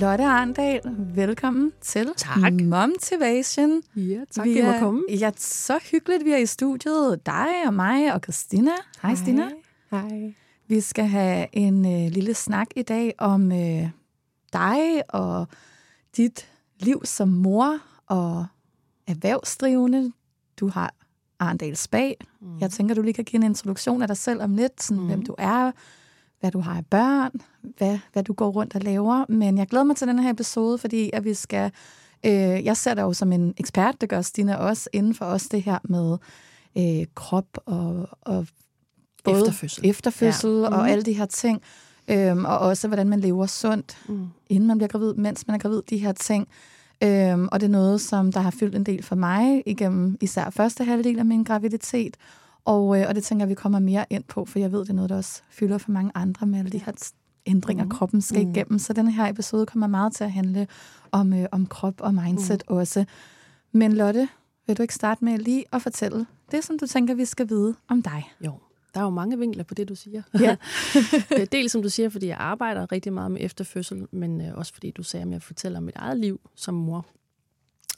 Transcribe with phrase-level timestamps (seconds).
[0.00, 0.80] Lotte Arndal,
[1.14, 2.52] velkommen til Tak.
[2.52, 3.82] Momtivation.
[3.96, 5.02] Ja, tak Vi er- komme.
[5.10, 7.26] Ja, så hyggeligt, vi er i studiet.
[7.26, 8.70] Dig og mig og Christina.
[9.02, 9.48] Hej, Stina.
[9.90, 10.34] Hej.
[10.68, 13.88] Vi skal have en øh, lille snak i dag om øh,
[14.52, 15.46] dig og
[16.16, 16.48] dit
[16.80, 18.46] liv som mor og
[19.06, 20.12] erhvervsdrivende.
[20.60, 20.94] Du har
[21.38, 22.16] Arndal Spag.
[22.40, 22.58] Mm.
[22.58, 25.06] Jeg tænker, du lige kan give en introduktion af dig selv om lidt, sådan, mm.
[25.06, 25.72] hvem du er,
[26.40, 27.30] hvad du har af børn,
[27.78, 29.24] hvad, hvad du går rundt og laver.
[29.28, 31.70] Men jeg glæder mig til den her episode, fordi at vi skal...
[32.26, 35.42] Øh, jeg ser dig jo som en ekspert, det gør Stina også, inden for os
[35.42, 36.16] det her med
[36.78, 38.46] øh, krop og, og
[39.24, 39.86] både Efterfødsel.
[39.86, 40.66] efterfødsel ja.
[40.66, 40.88] og Mhm.
[40.90, 41.62] alle de her ting.
[42.10, 44.26] Øhm, og også, hvordan man lever sundt, Mm.
[44.48, 46.48] inden man bliver gravid, mens man er gravid, de her ting.
[47.02, 50.50] Øhm, og det er noget, som der har fyldt en del for mig igennem især
[50.50, 52.16] første halvdel af min graviditet.
[52.66, 54.90] Og, øh, og det tænker jeg, vi kommer mere ind på, for jeg ved, det
[54.90, 57.12] er noget, der også fylder for mange andre med alle de her
[57.46, 57.90] ændringer, mm.
[57.90, 58.50] kroppen skal Mm.
[58.50, 58.78] igennem.
[58.78, 60.66] Så den her episode kommer meget til at handle
[61.12, 62.76] om, øh, om krop og mindset mm.
[62.76, 63.04] også.
[63.72, 64.28] Men Lotte,
[64.66, 67.74] vil du ikke starte med lige at fortælle det, som du tænker, vi skal vide
[67.88, 68.30] om dig?
[68.46, 68.52] Jo,
[68.94, 70.22] der er jo mange vinkler på det, du siger.
[70.40, 70.56] Ja.
[71.38, 74.72] Øh, Dels som du siger, fordi jeg arbejder rigtig meget med efterfødsel, men øh, også
[74.74, 77.06] fordi du sagde, at jeg fortæller om mit eget liv som mor.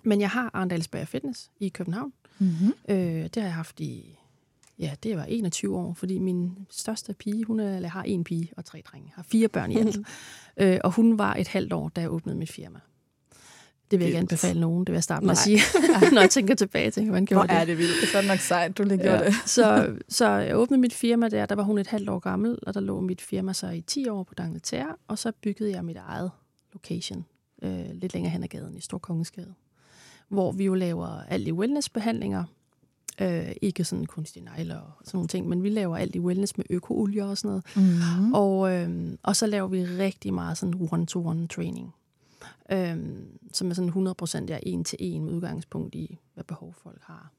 [0.02, 2.12] Men jeg har Arndalsberg Fitness i København.
[2.38, 2.72] Mm-hmm.
[2.88, 4.18] Øh, det har jeg haft i,
[4.78, 8.53] ja, det var 21 år, fordi min største pige, hun er, eller har en pige
[8.56, 9.99] og tre drenge, har fire børn i alt.
[10.61, 12.81] øh, og hun var et halvt år, da jeg åbnede mit firma.
[13.91, 14.33] Det vil jeg ikke Vildt.
[14.33, 15.61] anbefale nogen, det vil jeg starte med at sige.
[16.15, 17.69] Når jeg tænker tilbage, tænker jeg, hvordan gjorde jeg det?
[17.69, 18.00] det vildt.
[18.00, 19.34] Det er godt nok sejt, du lige gjorde det.
[19.47, 22.75] så, så jeg åbnede mit firma der, der var hun et halvt år gammel, og
[22.75, 25.97] der lå mit firma så i 10 år på Dangleterre, og så byggede jeg mit
[25.97, 26.31] eget
[26.72, 27.25] location
[27.62, 29.55] øh, lidt længere hen ad gaden i Storkongensgade,
[30.28, 32.45] hvor vi jo laver alt i wellnessbehandlinger,
[33.20, 36.56] øh, ikke sådan kunstige negle og sådan nogle ting, men vi laver alt i wellness
[36.56, 37.64] med økoolier og sådan noget.
[37.76, 38.34] Mm-hmm.
[38.34, 41.94] Og, øhm, og så laver vi rigtig meget sådan one-to-one training,
[42.72, 47.00] øhm, som er sådan 100% ja, en til en med udgangspunkt i, hvad behov folk
[47.02, 47.32] har.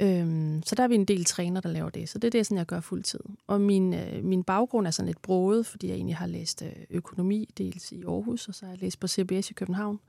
[0.00, 2.08] Øhm, så der er vi en del træner, der laver det.
[2.08, 3.20] Så det er det, sådan, jeg gør fuldtid.
[3.46, 6.72] Og min, øh, min baggrund er sådan lidt broet, fordi jeg egentlig har læst øh,
[6.90, 10.00] økonomi, dels i Aarhus, og så har jeg læst på CBS i København.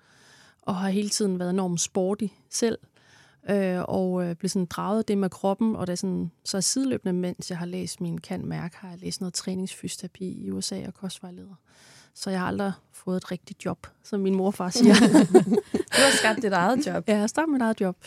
[0.61, 2.77] Og har hele tiden været enormt sporty selv.
[3.49, 7.13] Øh, og øh, blev sådan draget det med kroppen, og det er sådan, så sideløbende,
[7.13, 10.93] mens jeg har læst min kan mærke, har jeg læst noget træningsfysioterapi i USA og
[10.93, 11.55] kostvejleder.
[12.13, 14.93] Så jeg har aldrig fået et rigtigt job, som min morfar siger.
[15.73, 17.03] Du har skabt dit eget job.
[17.07, 17.97] Ja, jeg startede mit eget job.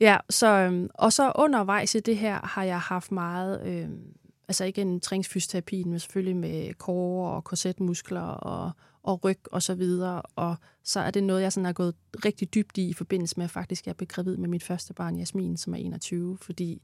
[0.00, 4.00] Ja, så, øhm, og så undervejs i det her har jeg haft meget, øhm,
[4.48, 8.70] altså ikke en træningsfysioterapi, men selvfølgelig med core og korsetmuskler og,
[9.02, 10.22] og ryg og så videre.
[10.22, 11.94] Og så er det noget, jeg sådan har gået
[12.24, 15.16] rigtig dybt i i forbindelse med, at faktisk jeg blev gravid med mit første barn,
[15.18, 16.82] Jasmin, som er 21, fordi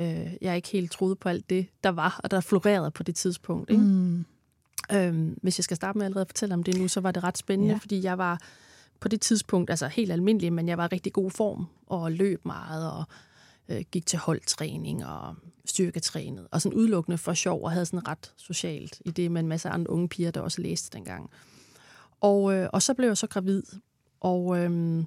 [0.00, 3.14] øh, jeg ikke helt troede på alt det, der var, og der florerede på det
[3.14, 3.70] tidspunkt.
[3.70, 3.82] Ikke?
[3.82, 4.24] Mm.
[4.92, 7.22] Øhm, hvis jeg skal starte med allerede at fortælle om det nu, så var det
[7.22, 7.78] ret spændende, Ja.
[7.78, 8.40] fordi jeg var
[9.00, 12.44] på det tidspunkt, altså helt almindelig, men jeg var i rigtig god form og løb
[12.44, 13.04] meget og
[13.70, 15.34] øh, gik til holdtræning og
[15.64, 16.46] styrketrænet.
[16.50, 19.68] Og sådan udelukkende for sjov og havde sådan ret socialt i det med en masse
[19.68, 21.30] andre unge piger, der også læste dengang.
[22.20, 23.62] Og, øh, og så blev jeg så gravid.
[24.20, 25.04] Og, øh,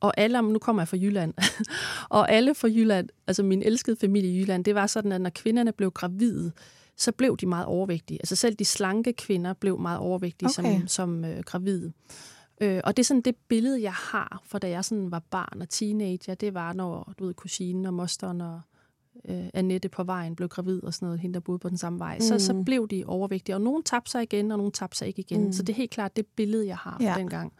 [0.00, 1.34] og alle, nu kommer jeg fra Jylland,
[2.18, 5.30] og alle fra Jylland, altså min elskede familie i Jylland, det var sådan, at når
[5.30, 6.52] kvinderne blev gravide,
[6.96, 8.18] så blev de meget overvægtige.
[8.22, 10.78] Altså selv de slanke kvinder blev meget overvægtige Okay.
[10.78, 11.92] som, som øh, gravide.
[12.60, 15.62] Øh, og det er sådan det billede, jeg har, fra da jeg sådan var barn
[15.62, 18.60] og teenager, det var, når du ved, kusinen og mosteren og
[19.28, 21.98] øh, Annette på vejen blev gravid og sådan noget, hende der boede på den samme
[21.98, 22.20] vej, mm.
[22.20, 23.56] så, så blev de overvægtige.
[23.56, 25.44] Og nogen tabte sig igen, og nogen tabte sig ikke igen.
[25.44, 25.52] Mm.
[25.52, 27.14] Så det er helt klart det billede, jeg har fra ja.
[27.18, 27.52] dengang.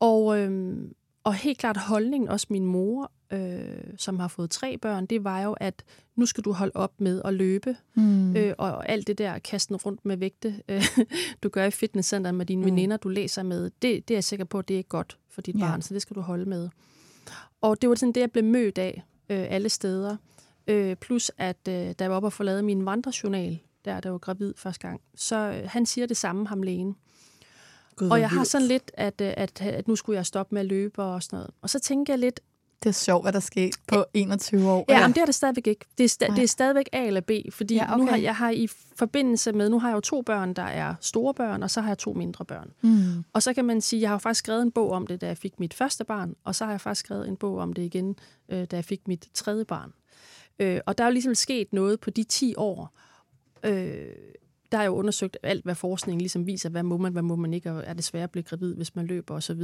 [0.00, 3.60] Og, øhm, og helt klart holdningen, også min mor, øh,
[3.96, 5.84] som har fået tre børn, det var jo, at
[6.16, 8.36] nu skal du holde op med at løbe, Mm.
[8.36, 10.84] øh, og alt det der kasten rundt med vægte, øh,
[11.42, 12.66] du gør i fitnesscenteret med dine mm.
[12.66, 15.54] veninder, du læser med, det, det er jeg sikker på, det er godt for dit
[15.54, 15.60] Ja.
[15.60, 16.68] barn, så det skal du holde med.
[17.60, 20.16] Og det var sådan det, jeg blev mødt af øh, alle steder.
[20.66, 24.10] Øh, plus at øh, da jeg var oppe og få lavet min vandrejournal, der der
[24.10, 26.96] var gravid første gang, så øh, han siger det samme, ham lægen.
[27.98, 30.60] Gud, Og jeg har sådan lidt, at, øh, at, at nu skulle jeg stoppe med
[30.60, 31.50] at løbe og sådan noget.
[31.62, 32.40] Og så tænker jeg lidt,
[32.82, 34.84] Det er sjovt, hvad der skete på 21 år.
[34.88, 35.84] Ja, men det er det stadigvæk ikke.
[35.98, 38.04] Det er, sta- det er stadigvæk A eller B, fordi Ja, ja, okay.
[38.04, 40.94] nu har jeg har i forbindelse med, nu har jeg jo to børn, der er
[41.00, 42.70] store børn, og så har jeg to mindre børn.
[42.82, 43.24] Mm.
[43.32, 45.26] Og så kan man sige, jeg har jo faktisk skrevet en bog om det, da
[45.26, 47.82] jeg fik mit første barn, og så har jeg faktisk skrevet en bog om det
[47.82, 48.16] igen,
[48.48, 49.92] øh, da jeg fik mit tredje barn.
[50.58, 52.96] Øh, og der er jo ligesom sket noget på de 10 år.
[53.64, 54.06] Øh,
[54.72, 57.54] der er jo undersøgt alt, hvad forskningen ligesom viser, hvad må man, hvad må man
[57.54, 59.62] ikke, og er det svært at blive gravid, hvis man løber osv.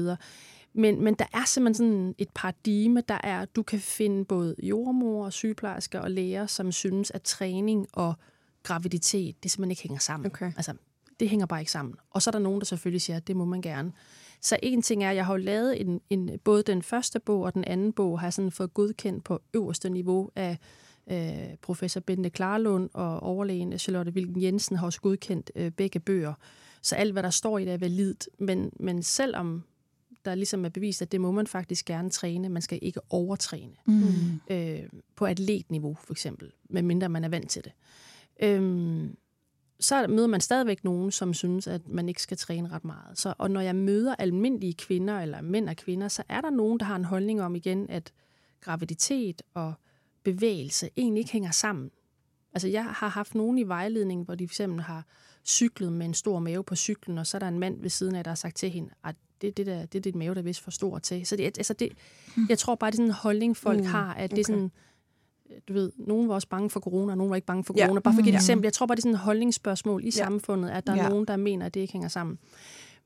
[0.73, 5.31] Men, men der er simpelthen sådan et paradigme, der er, du kan finde både jordmor,
[5.31, 8.15] sygeplejersker og læger, som synes, at træning og
[8.63, 10.27] graviditet, det simpelthen ikke hænger sammen.
[10.27, 10.53] Okay.
[10.57, 10.75] Altså,
[11.21, 11.95] det hænger bare ikke sammen.
[12.11, 13.93] Og så er der nogen, der selvfølgelig siger, at det må man gerne.
[14.41, 17.43] Så en ting er, at jeg har jo lavet en, en, både den første bog
[17.43, 20.59] og den anden bog, har jeg sådan fået godkendt på øverste niveau af
[21.11, 26.35] øh, professor Bente Klarlund og overlægen Charlotte Wilken Jensen har også godkendt øh, begge bøger.
[26.83, 28.29] Så alt, hvad der står i det, er validt.
[28.39, 29.65] Men, men selvom
[30.25, 33.73] der ligesom er bevist, at det må man faktisk gerne træne, man skal ikke overtræne
[33.87, 34.05] Mm.
[34.51, 34.83] øh,
[35.17, 37.73] på atletniveau for eksempel, medmindre man er vant til det.
[38.43, 39.17] Øhm,
[39.81, 43.19] så møder man stadigvæk nogen, som synes, at man ikke skal træne ret meget.
[43.19, 46.81] Så, og når jeg møder almindelige kvinder, eller mænd og kvinder, så er der nogen,
[46.81, 48.13] der har en holdning om igen, at
[48.61, 49.75] graviditet og
[50.25, 51.91] bevægelse egentlig ikke hænger sammen.
[52.53, 55.05] Altså jeg har haft nogen i vejledning, hvor de fx har
[55.45, 58.15] cyklet med en stor mave på cyklen, og så er der en mand ved siden
[58.15, 60.41] af, der har sagt til hende, at det, det, der, det er dit mave, der
[60.41, 61.27] er vist for stor til.
[61.27, 61.93] Så det, altså det,
[62.49, 64.53] jeg tror bare, det er sådan en holdning, folk Mm, har, at det er okay.
[64.53, 64.71] sådan,
[65.69, 67.85] du ved, nogen var også bange for corona, og nogen var ikke bange for Ja.
[67.87, 68.01] corona.
[68.01, 68.37] Bare for at give et Mm.
[68.45, 68.65] eksempel.
[68.67, 70.11] Jeg tror bare, det er sådan en holdningsspørgsmål i Ja.
[70.11, 71.09] samfundet, at der er Ja.
[71.09, 72.39] nogen, der mener, at det ikke hænger sammen.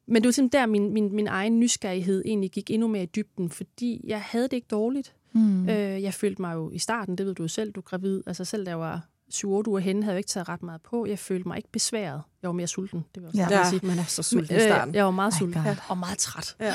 [0.06, 3.06] Men det var simpelthen der, min, min, min egen nysgerrighed egentlig gik endnu mere i
[3.06, 5.15] dybden, fordi jeg havde det ikke dårligt.
[5.32, 5.69] Mm.
[5.69, 8.22] Øh, jeg følte mig jo i starten, det ved du jo selv, du er gravid,
[8.26, 11.06] altså selv da jeg var 7-8 uger henne, havde jeg ikke taget ret meget på.
[11.06, 12.22] Jeg følte mig ikke besværet.
[12.42, 13.60] Jeg var mere sulten, det vil jeg Ja.
[13.60, 13.78] også ja.
[13.78, 13.86] Sige.
[13.86, 14.94] man er så sulten i Øh, starten.
[14.94, 15.76] Jeg var meget sulten God.
[15.88, 16.56] og meget træt.
[16.60, 16.75] Ja.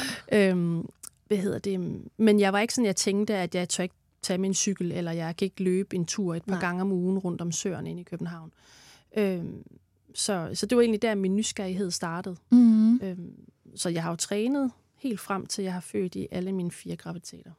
[0.50, 0.88] Øhm,
[1.27, 2.01] hvad hedder det?
[2.17, 5.11] Men jeg var ikke sådan, jeg tænkte, at jeg tør ikke tage min cykel, eller
[5.11, 6.61] jeg kan ikke løbe en tur et par Nej.
[6.61, 8.51] Gange om ugen rundt om søerne inde i København.
[9.17, 9.63] Øhm,
[10.15, 12.35] så, så det var egentlig der, min nysgerrighed startede.
[12.51, 12.95] Mm.
[12.95, 13.33] Øhm,
[13.75, 16.95] så jeg har jo trænet helt frem til, jeg har født i alle mine fire
[16.95, 17.51] graviditeter.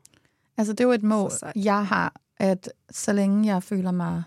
[0.56, 4.22] Altså, det er jo et mål, jeg har, at så længe jeg føler mig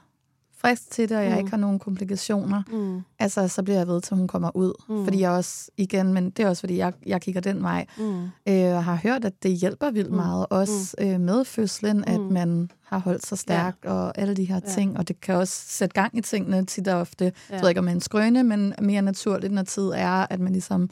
[0.58, 1.38] frisk til det, og jeg Mm.
[1.38, 3.02] ikke har nogen komplikationer, Mm.
[3.20, 4.74] altså, så bliver jeg ved, til hun kommer ud.
[4.90, 5.04] Mm.
[5.04, 8.24] Fordi jeg også, igen, men det er også, fordi jeg, jeg kigger den vej, Mm.
[8.48, 10.16] øh, og har hørt, at det hjælper vildt Mm.
[10.16, 12.26] meget, også øh, med fødslen, at Mm.
[12.34, 14.72] man har holdt sig stærk, og alle de her Ja.
[14.74, 17.26] ting, og det kan også sætte gang i tingene tit og ofte.
[17.26, 17.32] Ja.
[17.50, 17.56] Ja.
[17.56, 20.52] Jeg ved ikke, om man er skrøne, men mere naturligt, når tid er, at man
[20.54, 20.90] ligesom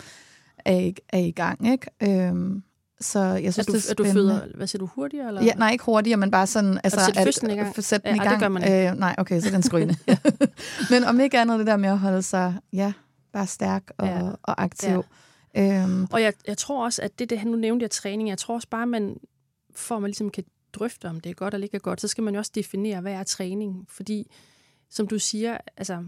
[0.65, 1.87] er i, er i gang, ikke?
[2.27, 2.63] Øhm,
[3.01, 4.39] så jeg synes, Er du, det er er du spændende.
[4.41, 5.27] føder, hvad siger du, hurtigere?
[5.27, 5.43] Eller?
[5.43, 6.79] Ja, nej, ikke hurtigere, men bare sådan...
[6.83, 7.77] Altså, sætte fødslen i gang?
[7.77, 8.41] at Sætte Ja, den i ej, det gang.
[8.41, 8.89] gør man ikke.
[8.91, 9.95] Øh, nej, okay, så den skrøne.
[10.91, 12.93] men om ikke andet det der med at holde sig, ja,
[13.33, 14.29] bare stærk og, Ja.
[14.43, 15.03] og aktiv.
[15.55, 15.83] Ja.
[15.83, 18.55] Øhm, Og jeg, jeg tror også, at det, det nu nævnte jeg træning, jeg tror
[18.55, 19.17] også bare, man,
[19.75, 22.07] for at man ligesom kan drøfte, om det er godt eller ikke er godt, så
[22.07, 23.85] skal man jo også definere, hvad er træning?
[23.89, 24.31] Fordi,
[24.89, 26.03] som du siger, altså,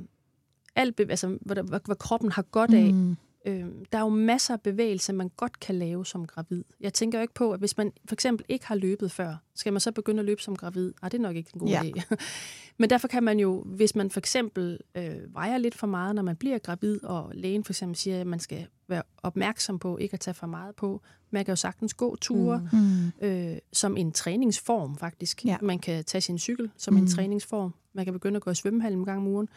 [0.76, 3.18] alt, altså hvad, hvad, hvad kroppen har godt af, mm,
[3.48, 6.64] øh, der er jo masser af bevægelser, man godt kan lave som gravid.
[6.80, 9.74] Jeg tænker jo ikke på, at hvis man for eksempel ikke har løbet før, skal
[9.74, 10.94] man så begynde at løbe som gravid?
[11.02, 11.82] Ah, det er nok ikke en god Ja.
[11.82, 12.16] idé.
[12.80, 16.22] Men derfor kan man jo, hvis man for eksempel øh, vejer lidt for meget, når
[16.24, 20.14] man bliver gravid, og lægen for eksempel siger, at man skal være opmærksom på ikke
[20.14, 21.02] at tage for meget på,
[21.32, 22.80] man kan jo sagtens gå ture Mm.
[22.80, 25.46] mm, øh, som en træningsform faktisk.
[25.46, 25.58] Ja.
[25.62, 27.00] Man kan tage sin cykel som mm.
[27.00, 27.74] en træningsform.
[27.94, 29.50] Man kan begynde at gå i svømmehallen en gang om ugen.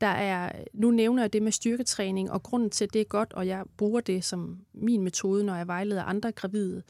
[0.00, 3.32] Der er, nu nævner jeg det med styrketræning, og grunden til, at det er godt,
[3.32, 6.82] og jeg bruger det som min metode, når jeg vejleder andre gravide,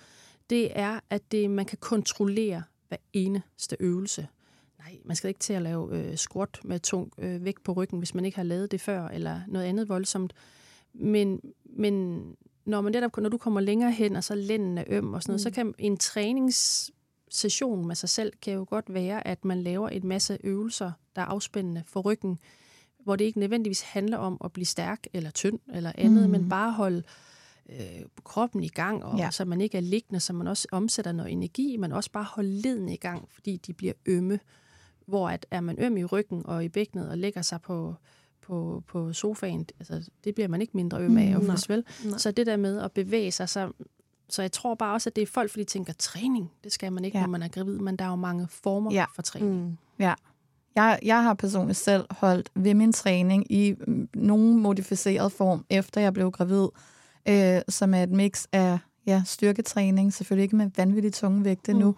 [0.51, 4.29] det er, at det, man kan kontrollere hver eneste øvelse.
[4.79, 7.99] Nej, man skal ikke til at lave øh, squat med tung øh, vægt på ryggen,
[7.99, 10.33] hvis man ikke har lavet det før, eller noget andet voldsomt.
[10.93, 12.23] Men, men
[12.65, 15.33] når, man netop, når du kommer længere hen, og så lænden er øm og sådan
[15.33, 15.43] noget, mm.
[15.43, 20.07] så kan en træningssession med sig selv kan jo godt være, at man laver en
[20.09, 22.39] masse øvelser, der er afspændende for ryggen,
[23.05, 26.31] hvor det ikke nødvendigvis handler om at blive stærk eller tynd eller andet, mm.
[26.31, 27.03] men bare holde
[27.69, 29.31] øh, kroppen i gang, og ja.
[29.31, 32.51] så man ikke er liggende, så man også omsætter noget energi, men også bare holde
[32.51, 34.41] leden i gang, fordi de bliver ømme.
[35.07, 37.95] Hvor at er man øm i ryggen og i bækkenet og lægger sig på,
[38.43, 41.85] på, på sofaen, altså, det bliver man ikke mindre øm af, mm, vel?
[42.05, 42.19] Nej.
[42.19, 43.73] Så det der med at bevæge sig, så,
[44.29, 46.93] så jeg tror bare også, at det er folk, fordi de tænker, træning, det skal
[46.93, 47.25] man ikke, ja.
[47.25, 49.05] når man er gravid, men der er jo mange former ja.
[49.15, 49.65] for træning.
[49.65, 49.77] Mm.
[49.99, 50.15] Ja,
[50.75, 56.01] jeg, jeg har personligt selv holdt ved min træning i mm, nogen modificeret form, efter
[56.01, 56.69] jeg blev gravid,
[57.29, 61.79] øh, som er et mix af ja, styrketræning, selvfølgelig ikke med vanvittigt tunge vægte mm.
[61.79, 61.95] nu,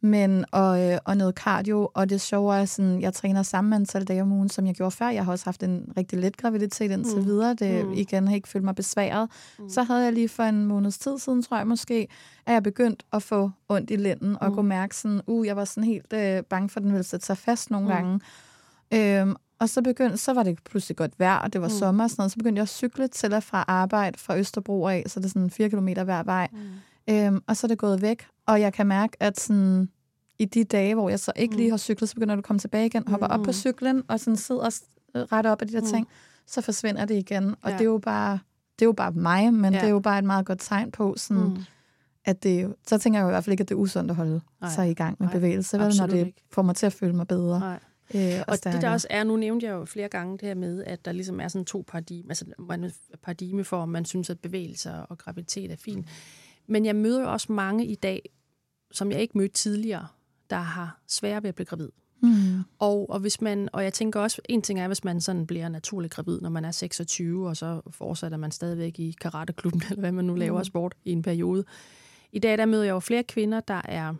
[0.00, 4.04] men og, øh, og noget cardio, og det sjove er, sådan, jeg træner samme antal
[4.04, 5.08] dage om ugen, som jeg gjorde før.
[5.08, 7.24] Jeg har også haft en rigtig let graviditet indtil mm.
[7.24, 7.54] videre.
[7.54, 7.92] Det mm.
[7.92, 9.28] igen har ikke følt mig besværet.
[9.58, 9.68] Mm.
[9.68, 12.08] Så havde jeg lige for en måneds tid siden, tror jeg måske,
[12.46, 14.54] at jeg begyndt at få ondt i lænden, og mm.
[14.54, 17.26] kunne mærke sådan, uh, jeg var sådan helt øh, bange for, at den ville sætte
[17.26, 17.92] sig fast nogle mm.
[17.92, 18.20] gange.
[18.94, 21.74] Øhm, og så begyndte, så var det pludselig godt vejr, og det var mm.
[21.74, 22.32] sommer og sådan noget.
[22.32, 25.30] Så begyndte jeg at cykle til og fra arbejde fra Østerbro af, så det er
[25.30, 26.48] sådan 4 km hver vej.
[26.52, 26.58] Mm.
[27.10, 29.88] Øhm, og så er det gået væk, og jeg kan mærke, at sådan,
[30.38, 31.72] i de dage, hvor jeg så ikke lige mm.
[31.72, 33.32] har cyklet, så begynder du at komme tilbage igen, hopper mm.
[33.32, 33.52] op på mm.
[33.52, 34.80] cyklen, og sådan sidder
[35.14, 35.86] ret op af de der mm.
[35.86, 36.08] ting,
[36.46, 37.54] så forsvinder det igen.
[37.62, 37.72] Og ja.
[37.72, 38.38] det er jo bare
[38.78, 39.80] det er jo bare mig, men ja.
[39.80, 41.56] det er jo bare et meget godt tegn på, sådan, mm.
[42.24, 44.16] at det så tænker jeg jo i hvert fald ikke, at det er usundt at
[44.16, 44.70] holde Nej.
[44.70, 45.36] sig i gang med Nej.
[45.36, 46.42] bevægelse, vel, når det ikke.
[46.52, 47.60] får mig til at føle mig bedre.
[47.60, 47.78] Nej.
[48.14, 50.54] Øh, og, og det der også er, nu nævnte jeg jo flere gange det her
[50.54, 52.44] med, at der ligesom er sådan to paradigme, altså
[53.22, 56.06] paradigme for, om man synes, at bevægelser og graviditet er fint.
[56.70, 58.30] Men jeg møder jo også mange i dag,
[58.90, 60.06] som jeg ikke mødte tidligere,
[60.50, 61.88] der har svære ved at blive gravid.
[62.22, 62.62] Mm.
[62.78, 65.68] Og, og, hvis man, og jeg tænker også, en ting er, hvis man sådan bliver
[65.68, 70.12] naturlig gravid, når man er 26, og så fortsætter man stadigvæk i karateklubben, eller hvad
[70.12, 70.64] man nu laver mm.
[70.64, 71.64] sport i en periode.
[72.32, 74.14] I dag der møder jeg jo flere kvinder, der er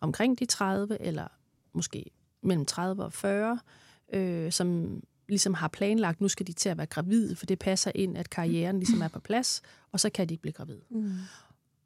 [0.00, 1.26] omkring de 30, eller
[1.72, 2.04] måske
[2.42, 3.58] mellem 30 og 40,
[4.12, 7.92] øh, som ligesom har planlagt, nu skal de til at være gravide, for det passer
[7.94, 9.62] ind, at karrieren ligesom er på plads,
[9.92, 10.82] og så kan de ikke blive gravide.
[10.90, 11.12] Mm.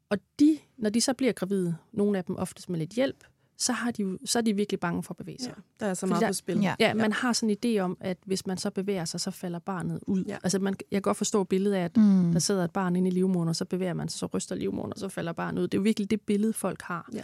[0.09, 3.23] Og de, når de så bliver gravide, nogle af dem oftest med lidt hjælp,
[3.57, 5.53] så, har de, så er de virkelig bange for at bevæge sig.
[5.57, 6.59] Ja, der er så meget der, på spil.
[6.59, 9.31] Ja, ja, man har sådan en idé om, at hvis man så bevæger sig, så
[9.31, 10.23] falder barnet ud.
[10.23, 10.37] Ja.
[10.43, 12.31] Altså man, jeg kan godt forstå billedet af, at mm.
[12.31, 14.93] der sidder et barn inde i livmoderen, og så bevæger man sig, så ryster livmoderen,
[14.93, 15.67] og så falder barnet ud.
[15.67, 17.09] Det er jo virkelig det billede, folk har.
[17.13, 17.23] Ja.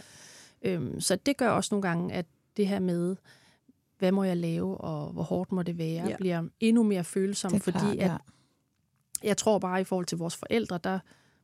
[0.62, 2.26] Øhm, så det gør også nogle gange, at
[2.56, 3.16] det her med,
[3.98, 6.16] hvad må jeg lave, og hvor hårdt må det være, ja.
[6.16, 8.14] bliver endnu mere følsomt, fordi klart, ja.
[8.14, 8.20] at
[9.22, 10.98] jeg tror bare i forhold til vores forældre, der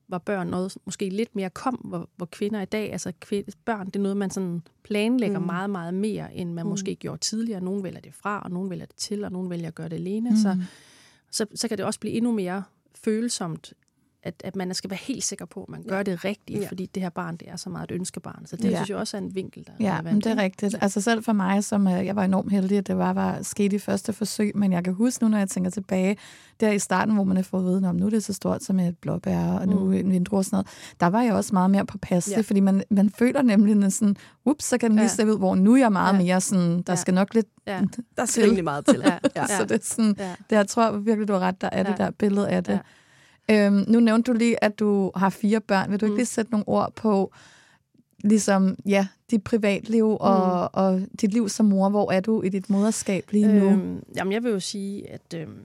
[0.08, 3.86] var børn noget måske lidt mere kom, hvor, hvor kvinder i dag, altså kvinder, børn,
[3.86, 5.46] det er noget, man sådan planlægger mm.
[5.46, 6.70] meget, meget mere, end man mm.
[6.70, 7.60] måske gjorde tidligere.
[7.60, 9.96] Nogen vælger det fra, og nogen vælger det til, og nogen vælger at gøre det
[9.96, 10.30] alene.
[10.30, 10.36] Mm.
[10.36, 10.58] Så,
[11.30, 12.62] så, så kan det også blive endnu mere
[12.94, 13.72] følsomt,
[14.22, 16.68] at, at man skal være helt sikker på, at man gør det rigtigt, ja.
[16.68, 18.46] fordi det her barn, det er så meget et ønskebarn.
[18.46, 18.76] Så det ja.
[18.76, 20.76] synes jeg også er en vinkel, der ja, er Ja, det er rigtigt.
[20.80, 23.72] Altså selv for mig, som øh, jeg var enormt heldig, at det var, var sket
[23.72, 26.16] i første forsøg, men jeg kan huske nu, når jeg tænker tilbage,
[26.60, 28.80] der i starten, hvor man har fået viden om, nu er det så stort som
[28.80, 29.92] et blåbær, og nu mm.
[29.92, 30.66] en vindrue og sådan noget,
[31.00, 32.40] der var jeg også meget mere på passe, ja.
[32.40, 35.08] fordi man, man føler nemlig sådan, ups, så kan den lige ja.
[35.08, 36.18] se ud, hvor nu er jeg meget ja.
[36.18, 36.96] mere sådan, der ja.
[36.96, 37.80] skal nok lidt ja.
[38.16, 39.02] Der skal rimelig meget til.
[39.04, 39.18] Ja.
[39.36, 39.46] ja.
[39.46, 40.34] så det er sådan, ja.
[40.50, 41.90] det jeg tror virkelig, du har ret, der er ja.
[41.90, 42.72] det der billede af det.
[42.72, 42.78] Ja.
[43.50, 45.90] Øhm, nu nævnte du lige, at du har fire børn.
[45.90, 46.16] Vil du ikke mm.
[46.16, 47.32] lige sætte nogle ord på,
[48.24, 50.80] ligesom, ja, dit privatliv og, mm.
[50.80, 51.88] og dit liv som mor?
[51.88, 53.66] Hvor er du i dit moderskab lige nu?
[53.70, 55.62] Øhm, jamen, jeg vil jo sige, at øhm,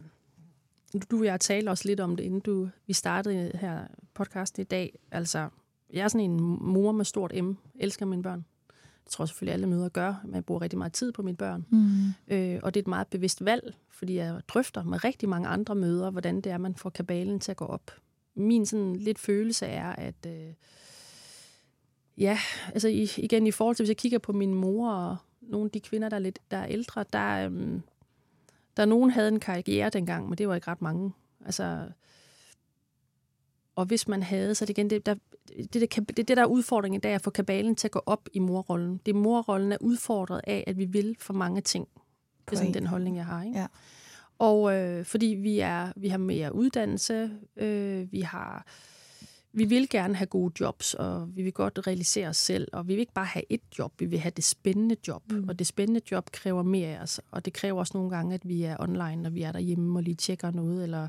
[1.11, 3.79] du og jeg talte også lidt om det, inden du, vi startede her
[4.13, 4.99] podcast i dag.
[5.11, 5.49] Altså,
[5.93, 7.51] jeg er sådan en mor med stort M.
[7.79, 8.45] Elsker mine børn.
[9.07, 10.21] Det tror jeg selvfølgelig, alle møder gør.
[10.25, 11.65] Man bruger rigtig meget tid på mine børn.
[11.69, 12.35] Mm.
[12.35, 15.75] Øh, og det er et meget bevidst valg, fordi jeg drøfter med rigtig mange andre
[15.75, 17.91] møder, hvordan det er, man får kabalen til at gå op.
[18.35, 20.53] Min sådan lidt følelse er, at øh,
[22.17, 22.37] ja,
[22.73, 22.87] altså
[23.17, 26.09] igen i forhold til, hvis jeg kigger på min mor og nogle af de kvinder,
[26.09, 27.79] der er lidt der er ældre, der, øh,
[28.77, 31.11] der nogen havde en karriere dengang, men det var ikke ret mange.
[31.45, 31.87] Altså,
[33.77, 35.15] og hvis man havde, så det igen, det, der,
[35.47, 38.01] det, det, det, det der er udfordringen i dag, at få kabalen til at gå
[38.05, 39.01] op i morrollen.
[39.05, 41.87] Det morrollen er udfordret af, at vi vil for mange ting.
[42.45, 43.43] Det er sådan den holdning, jeg har.
[43.43, 43.59] Ikke?
[43.59, 43.67] Ja.
[44.39, 48.65] Og øh, fordi vi er vi har mere uddannelse, øh, vi har
[49.53, 52.93] vi vil gerne have gode jobs, og vi vil godt realisere os selv, og vi
[52.93, 55.23] vil ikke bare have et job, vi vil have det spændende job.
[55.31, 55.49] Mm.
[55.49, 58.47] Og det spændende job kræver mere af os, og det kræver også nogle gange, at
[58.47, 61.07] vi er online, når vi er derhjemme og lige tjekker noget, eller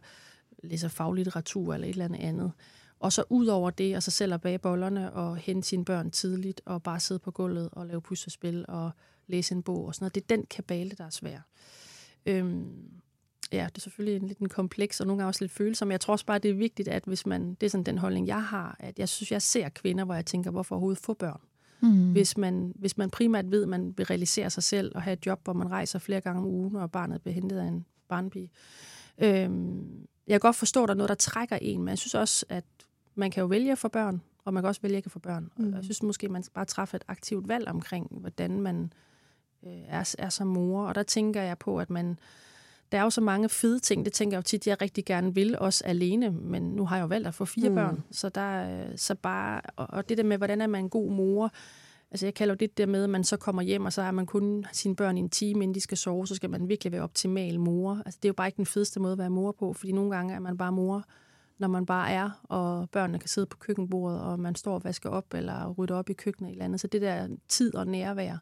[0.62, 2.52] læser faglitteratur eller et eller andet andet.
[3.00, 6.10] Og så ud over det, og så selv at bage bollerne og hente sine børn
[6.10, 8.90] tidligt, og bare sidde på gulvet og lave puslespil og
[9.26, 10.14] læse en bog og sådan noget.
[10.14, 11.38] Det er den kabale, der er svær.
[12.26, 12.90] Øhm,
[13.52, 15.90] ja, det er selvfølgelig en lidt en kompleks og nogle gange også lidt følsom.
[15.90, 18.26] Jeg tror også bare, det er vigtigt, at hvis man, det er sådan den holdning,
[18.26, 21.40] jeg har, at jeg synes, jeg ser kvinder, hvor jeg tænker, hvorfor overhovedet få børn?
[21.80, 22.12] Mm.
[22.12, 25.26] Hvis, man, hvis man primært ved, at man vil realisere sig selv og have et
[25.26, 28.50] job, hvor man rejser flere gange om ugen, og barnet bliver hentet af en barnpige.
[29.18, 32.14] Øhm, jeg kan godt forstå, at der er noget, der trækker en, men jeg synes
[32.14, 32.64] også, at
[33.14, 35.50] man kan jo vælge få børn, og man kan også vælge ikke få børn.
[35.56, 35.68] Mm.
[35.68, 38.92] Og jeg synes måske, man skal bare træffe et aktivt valg omkring, hvordan man
[39.66, 40.86] øh, er, er som mor.
[40.86, 42.18] Og der tænker jeg på, at man
[42.92, 45.34] der er jo så mange fede ting, det tænker jeg jo tit, jeg rigtig gerne
[45.34, 47.74] vil, også alene, men nu har jeg jo valgt at få fire mm.
[47.74, 51.10] børn, så, der, så bare, og, og det der med, hvordan er man en god
[51.10, 51.52] mor,
[52.10, 54.10] altså jeg kalder jo det der med, at man så kommer hjem, og så har
[54.10, 56.92] man kun sine børn i en time, inden de skal sove, så skal man virkelig
[56.92, 58.02] være optimal mor.
[58.06, 60.10] Altså det er jo bare ikke den fedeste måde at være mor på, fordi nogle
[60.10, 61.04] gange er man bare mor,
[61.58, 65.10] når man bare er, og børnene kan sidde på køkkenbordet, og man står og vasker
[65.10, 66.80] op, eller rydder op i køkkenet eller andet.
[66.80, 68.36] Så det der tid og nærvær.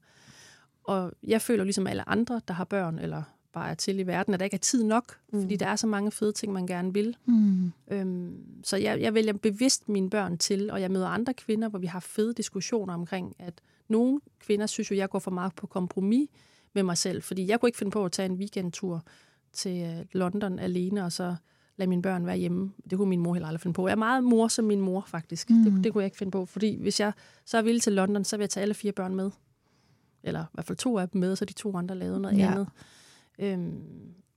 [0.84, 3.22] Og jeg føler ligesom alle andre, der har børn, eller
[3.56, 5.40] bare er til i verden, at der ikke er tid nok, mm.
[5.40, 7.16] fordi der er så mange fede ting, man gerne vil.
[7.26, 7.72] Mm.
[7.90, 11.78] Øhm, så jeg, jeg vælger bevidst mine børn til, og jeg møder andre kvinder, hvor
[11.78, 13.54] vi har fede diskussioner omkring, at
[13.88, 16.28] nogle kvinder synes jo, jeg går for meget på kompromis
[16.72, 19.04] med mig selv, fordi jeg kunne ikke finde på at tage en weekendtur
[19.52, 21.36] til øh, London alene, og så
[21.76, 22.72] lade mine børn være hjemme.
[22.90, 23.86] Det kunne min mor heller aldrig finde på.
[23.86, 25.50] Jeg er meget mor som min mor, faktisk.
[25.50, 25.64] Mm.
[25.64, 27.12] Det, det kunne jeg ikke finde på, fordi hvis jeg
[27.44, 29.30] så er villig til London, så vil jeg tage alle fire børn med.
[30.22, 32.50] Eller i hvert fald to af dem med, så de to andre lavede noget ja.
[32.50, 32.68] andet.
[33.38, 33.82] Øhm,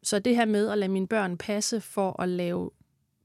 [0.03, 2.69] så det her med at lade mine børn passe for at lave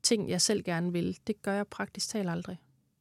[0.02, 2.58] ting, jeg selv gerne vil, det gør jeg praktisk talt aldrig.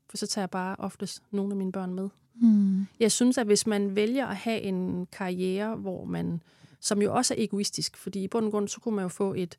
[0.10, 2.10] For så tager jeg bare oftest nogle af mine børn med.
[2.36, 2.86] Mm.
[3.00, 6.42] Jeg synes, at hvis man vælger at have en karriere, hvor man,
[6.80, 9.34] som jo også er egoistisk, fordi i bund og grund, så kunne man jo få
[9.34, 9.58] et,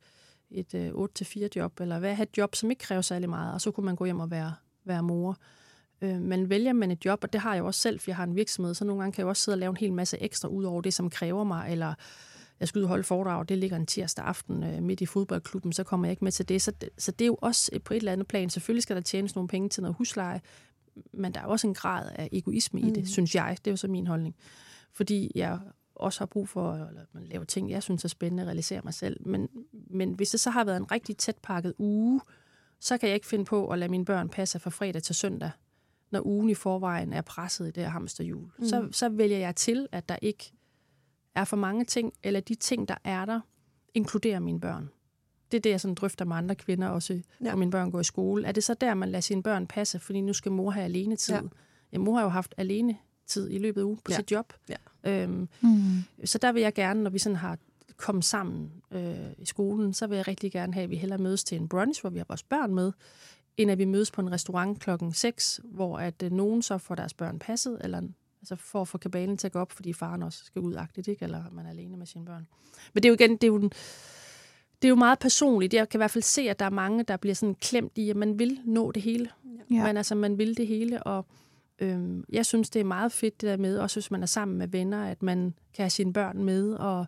[0.51, 3.61] et øh, 8-4 job, eller hvad, have et job, som ikke kræver særlig meget, og
[3.61, 4.55] så kunne man gå hjem og være,
[4.85, 5.37] være mor.
[6.03, 8.17] Øh, men vælger man et job, og det har jeg jo også selv, for jeg
[8.17, 10.19] har en virksomhed, så nogle gange kan jeg også sidde og lave en hel masse
[10.23, 11.95] ekstra ud over det, som kræver mig, eller
[12.65, 15.73] jeg skal ud og holde foredrag, det ligger en tirsdag aften øh, midt i fodboldklubben,
[15.73, 16.63] så kommer jeg ikke med til det.
[16.63, 16.89] Så, det.
[16.99, 18.51] så det er jo også på et eller andet plan.
[18.51, 20.41] Selvfølgelig skal der tjenes nogle penge til noget husleje,
[21.13, 22.89] men der er også en grad af egoisme mm.
[22.89, 23.07] i det, mm.
[23.07, 23.57] synes jeg.
[23.59, 24.35] Det er jo så min holdning.
[24.93, 25.59] Fordi jeg
[25.95, 28.95] også har brug for at man lave ting, jeg synes er spændende at realisere mig
[28.95, 29.29] selv.
[29.29, 29.49] Men,
[29.91, 32.21] men hvis det så har været en rigtig tæt pakket uge,
[32.81, 35.51] så kan jeg ikke finde på at lade mine børn passe fra fredag til søndag,
[36.11, 38.51] når ugen i forvejen er presset i det her hamsterhjul.
[38.59, 38.67] Mm.
[38.67, 40.53] Så, så vælger jeg til, at der ikke
[41.35, 43.41] er for mange ting, eller de ting, der er der,
[43.95, 44.91] inkluderer mine børn.
[45.53, 47.21] Det er det, jeg sådan drøfter med andre kvinder også, ja.
[47.41, 48.47] når mine børn går i skole.
[48.47, 51.17] Er det så der, man lader sine børn passe, fordi nu skal mor have alene
[51.17, 51.35] tid?
[51.35, 51.41] Ja.
[51.93, 54.17] ja mor har jo haft alene tid i løbet af ugen på ja.
[54.17, 54.53] sit job.
[54.69, 54.77] Ja.
[55.05, 56.03] Øhm, mm.
[56.25, 57.59] Så der vil jeg gerne, når vi sådan har
[57.97, 61.45] kommet sammen øh, i skolen, så vil jeg rigtig gerne have, at vi hellere mødes
[61.45, 62.93] til en brunch, hvor vi har vores børn med,
[63.57, 66.95] end at vi mødes på en restaurant klokken 6, hvor at øh, nogen så får
[66.95, 68.03] deres børn passet, eller
[68.45, 71.09] Altså for at få kabalen til at gå op, fordi faren også skal ud agtigt,
[71.09, 71.25] ikke?
[71.25, 72.47] eller man er alene med sine børn.
[72.93, 73.59] Men det er jo igen, det er jo,
[74.83, 75.75] det er jo meget personligt.
[75.75, 78.11] Jeg kan i hvert fald se, at der er mange, der bliver sådan klemt i,
[78.11, 79.31] at man vil nå det hele.
[79.71, 79.87] Ja.
[79.87, 81.27] Men altså, man vil det hele, og
[81.79, 84.59] øhm, jeg synes, det er meget fedt det der med, også hvis man er sammen
[84.59, 87.07] med venner, at man kan have sine børn med, og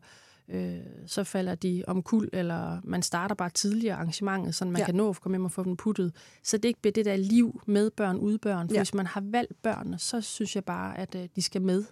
[0.49, 4.87] øh, så falder de om kul, eller man starter bare tidligere arrangementet, så man ja.
[4.87, 6.13] kan nå at komme hjem og få dem puttet.
[6.43, 8.69] Så det ikke bliver det der liv med børn, udbørn.
[8.69, 8.81] For ja.
[8.81, 11.85] hvis man har valgt børnene, så synes jeg bare, at øh, de skal med.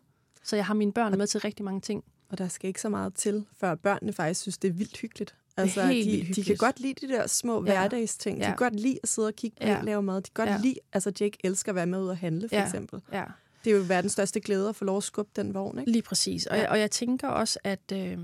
[0.43, 2.05] Så jeg har mine børn med til rigtig mange ting.
[2.29, 5.35] Og der skal ikke så meget til, før børnene faktisk synes, det er vildt hyggeligt.
[5.57, 6.37] Altså, de, hyggeligt.
[6.37, 7.73] de kan godt lide de der små ja.
[7.73, 8.38] hverdagsting.
[8.38, 8.49] De ja.
[8.49, 9.83] kan godt lide at sidde og kigge på ja.
[9.83, 10.17] lave mad.
[10.17, 10.59] De kan godt ja.
[10.62, 12.64] lide, altså Jake elsker at være med ud og handle, for ja.
[12.64, 13.01] eksempel.
[13.12, 13.25] Ja
[13.64, 15.92] det er jo verdens største glæde at få lov at skubbe den vogn, ikke?
[15.92, 16.46] Lige præcis.
[16.46, 16.62] Og, ja.
[16.62, 17.92] jeg, og jeg tænker også, at...
[17.92, 18.18] Øh,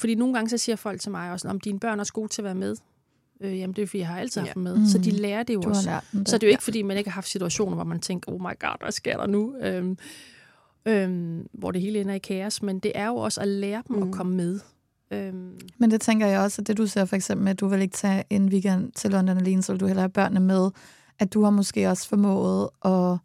[0.00, 2.28] fordi nogle gange så siger folk til mig også, om dine børn er også gode
[2.28, 2.76] til at være med.
[3.40, 4.76] Øh, jamen, det er fordi, jeg har altid haft dem med.
[4.76, 4.86] Mm.
[4.86, 6.00] Så de lærer det jo du også.
[6.12, 6.28] Det.
[6.28, 8.40] Så det er jo ikke, fordi man ikke har haft situationer, hvor man tænker, oh
[8.40, 9.56] my god, hvad sker der nu?
[9.60, 9.98] Øhm,
[10.86, 12.62] øhm, hvor det hele ender i kaos.
[12.62, 14.02] Men det er jo også at lære dem mm.
[14.02, 14.60] at komme med.
[15.10, 15.58] Øhm.
[15.78, 17.82] Men det tænker jeg også, at det du ser for eksempel med, at du vil
[17.82, 20.70] ikke tage en weekend til London alene, så vil du hellere have børnene med,
[21.18, 23.18] at du har måske også formået at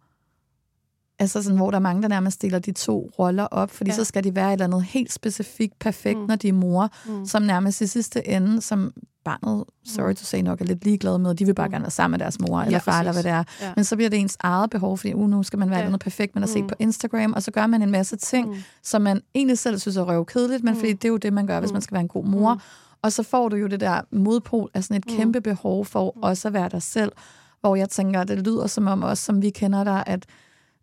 [1.19, 3.95] Altså sådan, hvor der er mange, der nærmest stiller de to roller op, fordi ja.
[3.95, 6.25] så skal de være et eller andet helt specifikt perfekt, mm.
[6.25, 7.25] når de er mor, mm.
[7.25, 8.93] som nærmest i sidste ende, som
[9.25, 10.15] barnet, sorry mm.
[10.15, 11.71] to say nok, er lidt ligeglad med, de vil bare mm.
[11.71, 13.43] gerne være sammen med deres mor eller ja, far, eller hvad det er.
[13.61, 13.73] Ja.
[13.75, 15.85] Men så bliver det ens eget behov, fordi uh, nu skal man være ja.
[15.85, 16.67] noget perfekt, man har set mm.
[16.67, 18.55] på Instagram, og så gør man en masse ting, mm.
[18.83, 20.79] som man egentlig selv synes er røvkedeligt, men mm.
[20.79, 21.75] fordi det er jo det, man gør, hvis mm.
[21.75, 22.53] man skal være en god mor.
[22.53, 22.59] Mm.
[23.01, 25.17] Og så får du jo det der modpol af sådan et mm.
[25.17, 26.23] kæmpe behov for mm.
[26.23, 27.11] også at være dig selv,
[27.61, 30.25] hvor jeg tænker, det lyder som om os, som vi kender dig, at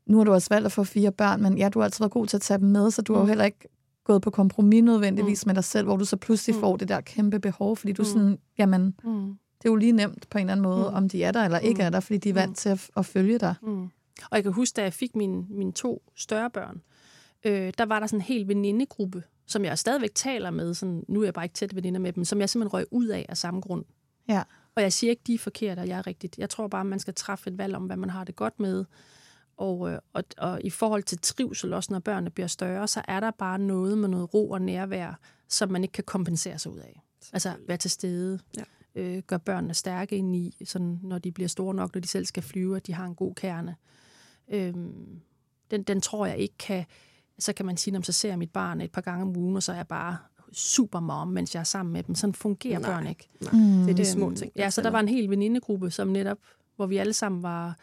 [0.06, 2.12] nu har du også valgt at få fire børn, men ja, du har altid været
[2.12, 3.16] god til at tage dem med, så du mm.
[3.16, 3.28] har jo mm.
[3.28, 3.68] heller ikke
[4.04, 5.48] gået på kompromis nødvendigvis mm.
[5.48, 6.60] med dig selv, hvor du så pludselig mm.
[6.60, 8.06] får det der kæmpe behov, fordi du mm.
[8.06, 9.26] sådan, jamen, mm.
[9.58, 10.96] det er jo lige nemt på en eller anden måde, mm.
[10.96, 11.86] om de er der eller ikke mm.
[11.86, 12.54] er der, fordi de er vant mm.
[12.54, 13.54] til at, at følge dig.
[13.62, 13.82] Mm.
[14.30, 16.80] Og jeg kan huske, da jeg fik mine, mine to større børn,
[17.44, 21.20] øh, der var der sådan en hel venindegruppe, som jeg stadigvæk taler med, sådan, nu
[21.20, 23.36] er jeg bare ikke tæt veninder med dem, som jeg simpelthen røg ud af af
[23.36, 23.84] samme grund.
[24.28, 24.42] Ja.
[24.74, 26.38] Og jeg siger ikke, de er forkerte, og jeg er rigtigt.
[26.38, 28.84] Jeg tror bare, man skal træffe et valg om, hvad man har det godt med.
[29.56, 33.20] Og, øh, og, og i forhold til trivsel, også når børnene bliver større, så er
[33.20, 36.78] der bare noget med noget ro og nærvær, som man ikke kan kompensere sig ud
[36.78, 37.02] af.
[37.32, 38.62] Altså være til stede, ja.
[38.94, 42.26] øh, gøre børnene stærke ind i, sådan, når de bliver store nok, når de selv
[42.26, 43.76] skal flyve, at de har en god kerne.
[44.48, 45.20] Øhm,
[45.70, 46.84] den, den tror jeg ikke kan...
[47.38, 49.56] Så kan man sige, når så ser jeg mit barn et par gange om ugen,
[49.56, 50.16] og så er jeg bare
[50.52, 52.14] super mom, mens jeg er sammen med dem.
[52.14, 53.28] Sådan fungerer nej, børn ikke.
[53.40, 53.52] Nej.
[53.52, 53.84] Mm.
[53.84, 54.52] Det er de små ting.
[54.56, 56.38] Ja, så der var en hel venindegruppe, som netop,
[56.76, 57.76] hvor vi alle sammen var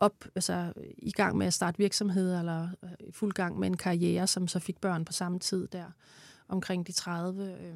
[0.00, 3.76] op, altså i gang med at starte virksomhed, eller øh, i fuld gang med en
[3.76, 5.84] karriere, som så fik børn på samme tid der,
[6.48, 7.74] omkring de 30, øh,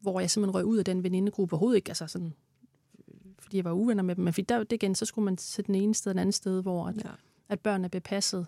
[0.00, 2.34] hvor jeg simpelthen røg ud af den venindegruppe overhovedet ikke, altså sådan,
[3.38, 5.74] fordi jeg var uvenner med dem, men der, det igen, så skulle man sætte den
[5.74, 7.10] ene sted, den anden sted, hvor at, ja.
[7.48, 8.46] at børnene blev passet.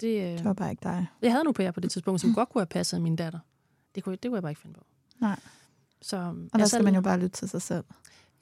[0.00, 1.06] Det, øh, det var bare ikke dig.
[1.22, 3.38] Jeg havde nogle pærer på det tidspunkt, som godt kunne have passet min datter.
[3.94, 4.84] Det kunne, det kunne jeg bare ikke finde på.
[5.20, 5.40] Nej.
[6.02, 6.16] Så,
[6.52, 7.84] og der skal man jo bare lytte til sig selv.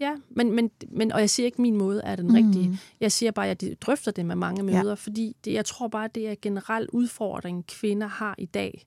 [0.01, 2.35] Ja, men, men, men, og jeg siger ikke, at min måde er den mm.
[2.35, 2.79] rigtige.
[3.01, 4.95] Jeg siger bare, at jeg drøfter det med mange møder, ja.
[4.95, 8.87] fordi det, jeg tror bare, det er en generel udfordring, kvinder har i dag.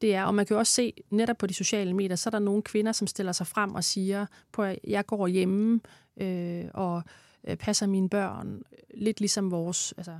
[0.00, 2.30] Det er, og man kan jo også se netop på de sociale medier, så er
[2.30, 5.80] der nogle kvinder, som stiller sig frem og siger, på at jeg går hjemme
[6.16, 7.02] øh, og
[7.48, 8.62] øh, passer mine børn,
[8.94, 10.18] lidt ligesom vores altså,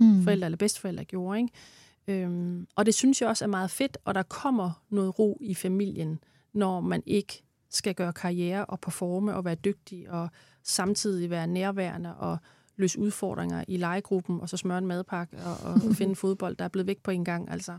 [0.00, 0.22] mm.
[0.22, 1.38] forældre eller bedsteforældre gjorde.
[1.38, 2.22] Ikke?
[2.22, 5.54] Øhm, og det synes jeg også er meget fedt, og der kommer noget ro i
[5.54, 6.18] familien,
[6.52, 10.28] når man ikke skal gøre karriere og performe og være dygtig og
[10.62, 12.38] samtidig være nærværende og
[12.76, 16.68] løse udfordringer i legegruppen og så smøre en madpakke og, og finde fodbold, der er
[16.68, 17.50] blevet væk på en gang.
[17.50, 17.78] Altså.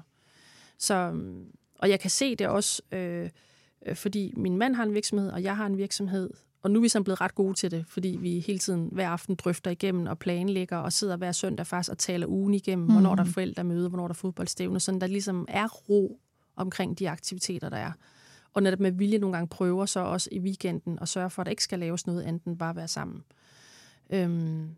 [0.78, 1.22] Så,
[1.80, 3.30] og jeg kan se det også, øh,
[3.94, 6.30] fordi min mand har en virksomhed, og jeg har en virksomhed,
[6.62, 9.10] og nu er vi så blevet ret gode til det, fordi vi hele tiden hver
[9.10, 12.92] aften drøfter igennem og planlægger og sidder hver søndag faktisk og taler ugen igennem, mm.
[12.92, 16.20] hvornår der er forældremøde, hvornår der er fodboldstævne, sådan der ligesom er ro
[16.56, 17.92] omkring de aktiviteter, der er
[18.60, 21.46] og netop med vilje nogle gange prøver så også i weekenden at sørge for, at
[21.46, 23.24] der ikke skal laves noget andet end bare være sammen.
[24.10, 24.76] Øhm,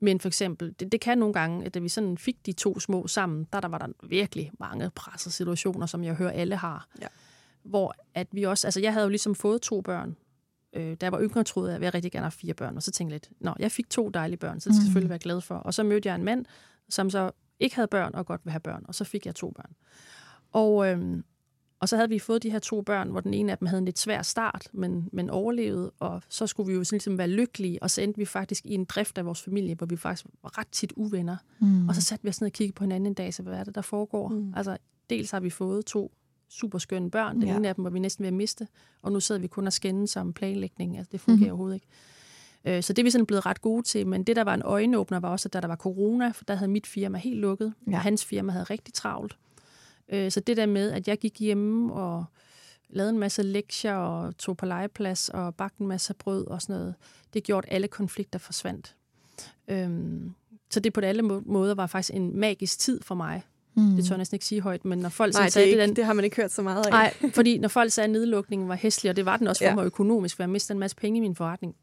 [0.00, 2.80] men for eksempel, det, det kan nogle gange, at da vi sådan fik de to
[2.80, 6.88] små sammen, der, der var der virkelig mange pressede situationer, som jeg hører alle har.
[7.00, 7.06] Ja.
[7.62, 10.16] Hvor at vi også, altså jeg havde jo ligesom fået to børn.
[10.72, 12.76] Øh, da jeg var yngre, troede jeg, at jeg rigtig gerne have fire børn.
[12.76, 14.82] Og så tænkte jeg lidt, nå, jeg fik to dejlige børn, så det skal jeg
[14.82, 14.86] mm.
[14.86, 15.54] selvfølgelig være glad for.
[15.54, 16.44] Og så mødte jeg en mand,
[16.88, 17.30] som så
[17.60, 18.84] ikke havde børn og godt vil have børn.
[18.88, 19.72] Og så fik jeg to børn.
[20.52, 21.24] Og, øhm,
[21.80, 23.78] og så havde vi fået de her to børn, hvor den ene af dem havde
[23.78, 27.28] en lidt svær start, men, men overlevede, og så skulle vi jo sådan ligesom være
[27.28, 30.26] lykkelige, og så endte vi faktisk i en drift af vores familie, hvor vi faktisk
[30.42, 31.36] var ret tit uvenner.
[31.58, 31.88] Mm.
[31.88, 33.64] Og så satte vi os ned og kiggede på hinanden en dag, så hvad er
[33.64, 34.28] det, der foregår?
[34.28, 34.52] Mm.
[34.56, 34.76] Altså,
[35.10, 36.12] dels har vi fået to
[36.48, 37.56] super skønne børn, den ja.
[37.56, 38.68] ene af dem var vi næsten ved at miste,
[39.02, 41.50] og nu sidder vi kun og skændes om planlægning, altså det fungerer mm.
[41.50, 41.86] overhovedet ikke.
[42.64, 44.62] Øh, så det er vi sådan blevet ret gode til, men det, der var en
[44.62, 47.74] øjenåbner, var også, at da der var corona, for der havde mit firma helt lukket,
[47.86, 47.92] ja.
[47.92, 49.36] og hans firma havde rigtig travlt.
[50.12, 52.24] Øh, så det der med, at jeg gik hjemme og
[52.88, 56.76] lavede en masse lektier og tog på legeplads og bagte en masse brød og sådan
[56.76, 56.94] noget,
[57.34, 58.96] det gjorde, at alle konflikter forsvandt.
[59.68, 60.34] Øhm,
[60.70, 63.42] så det på alle måder var faktisk en magisk tid for mig.
[63.74, 63.96] Mm.
[63.96, 65.68] Det tør jeg næsten ikke sige højt, men når folk Nej, det sagde...
[65.68, 66.90] Ikke, det, den, det har man ikke hørt så meget af.
[66.90, 69.68] Nej, fordi når folk sagde, at nedlukningen var hæslig, og det var den også for
[69.68, 69.74] ja.
[69.74, 71.74] mig økonomisk, for jeg mistede en masse penge i min forretning.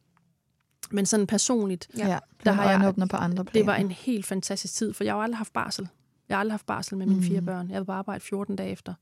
[0.92, 3.52] Men sådan personligt, ja, der har jeg på andre planer.
[3.54, 5.88] Det var en helt fantastisk tid, for jeg har jo aldrig haft barsel.
[6.30, 7.26] Jeg har aldrig haft barsel med mine mm.
[7.26, 7.70] fire børn.
[7.70, 8.94] Jeg har bare arbejdet 14 dage efter.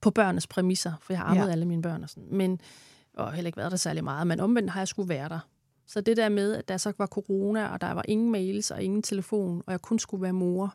[0.00, 1.52] På børnenes præmisser, for jeg har arbejdet ja.
[1.52, 2.28] alle mine børn og sådan.
[2.30, 2.60] Men,
[3.14, 5.38] og heller ikke været der særlig meget, men omvendt har jeg skulle være der.
[5.86, 8.82] Så det der med, at der så var corona, og der var ingen mails og
[8.82, 10.74] ingen telefon, og jeg kun skulle være mor,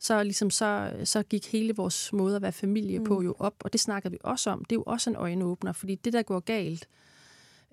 [0.00, 3.04] så, ligesom så, så gik hele vores måde at være familie mm.
[3.04, 4.64] på jo op, og det snakkede vi også om.
[4.64, 6.88] Det er jo også en øjenåbner, fordi det, der går galt,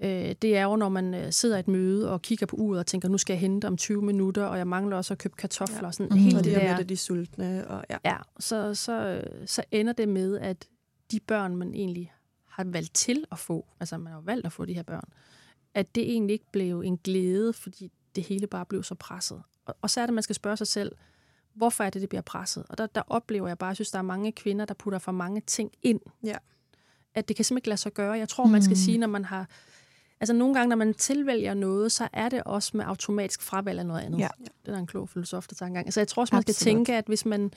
[0.03, 2.79] øh, det er jo, når man øh, sidder i et møde og kigger på uret
[2.79, 5.35] og tænker, nu skal jeg hente om 20 minutter, og jeg mangler også at købe
[5.37, 5.79] kartofler.
[5.81, 5.87] Ja.
[5.87, 6.17] Og sådan, mm.
[6.17, 7.67] hele og det der, med, de sultne.
[7.67, 10.67] Og, ja, ja så, så, så ender det med, at
[11.11, 12.13] de børn, man egentlig
[12.49, 15.09] har valgt til at få, altså man har valgt at få de her børn,
[15.73, 19.41] at det egentlig ikke blev en glæde, fordi det hele bare blev så presset.
[19.65, 20.91] Og, og så er det, man skal spørge sig selv,
[21.53, 22.63] hvorfor er det, det bliver presset?
[22.69, 24.99] Og der, der oplever jeg bare, at jeg synes, der er mange kvinder, der putter
[24.99, 25.99] for mange ting ind.
[26.23, 26.37] Ja.
[27.15, 28.11] At det kan simpelthen ikke lade sig gøre.
[28.11, 28.81] Jeg tror, man skal mm.
[28.81, 29.49] sige, når man har
[30.19, 33.85] Altså nogle gange, når man tilvælger noget, så er det også med automatisk fravalg af
[33.85, 34.19] noget andet.
[34.19, 34.27] Ja.
[34.65, 35.87] Det er en klog filosof, der tager en gang.
[35.87, 36.55] Altså jeg tror også, man Absolut.
[36.55, 37.51] skal tænke, at hvis man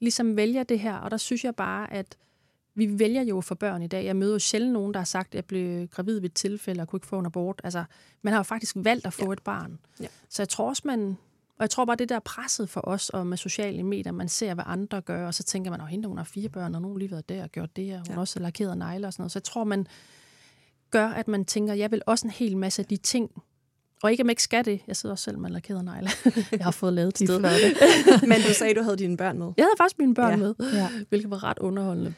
[0.00, 2.16] ligesom vælger det her, og der synes jeg bare, at
[2.74, 4.04] vi vælger jo for børn i dag.
[4.04, 6.82] Jeg møder jo sjældent nogen, der har sagt, at jeg blev gravid ved et tilfælde
[6.82, 7.60] og kunne ikke få en abort.
[7.64, 7.84] Altså,
[8.22, 9.32] man har jo faktisk valgt at få ja.
[9.32, 9.78] et barn.
[10.00, 10.06] Ja.
[10.28, 11.16] Så jeg tror også, man...
[11.56, 14.54] Og jeg tror bare, det der presset for os og med sociale medier, man ser,
[14.54, 16.98] hvad andre gør, og så tænker man, at hende, hun har fire børn, og nogen
[16.98, 18.20] lige været der og gjort det, og hun ja.
[18.20, 19.32] også har lakeret negle og sådan noget.
[19.32, 19.86] Så jeg tror, man
[20.90, 23.30] gør, at man tænker, jeg vil også en hel masse af de ting,
[24.02, 24.80] og ikke om ikke skal det.
[24.86, 26.10] Jeg sidder også selv med lakeret negle.
[26.52, 27.40] jeg har fået lavet et sted.
[28.28, 29.52] Men du sagde, du havde dine børn med.
[29.56, 30.36] Jeg havde faktisk mine børn ja.
[30.36, 30.88] med, ja.
[31.08, 32.14] hvilket var ret underholdende.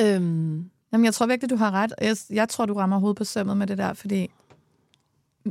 [0.00, 0.70] øhm.
[0.92, 1.92] Jamen, jeg tror virkelig, du har ret.
[2.00, 4.30] Jeg, jeg tror, du rammer hovedet på sømmet med det der, fordi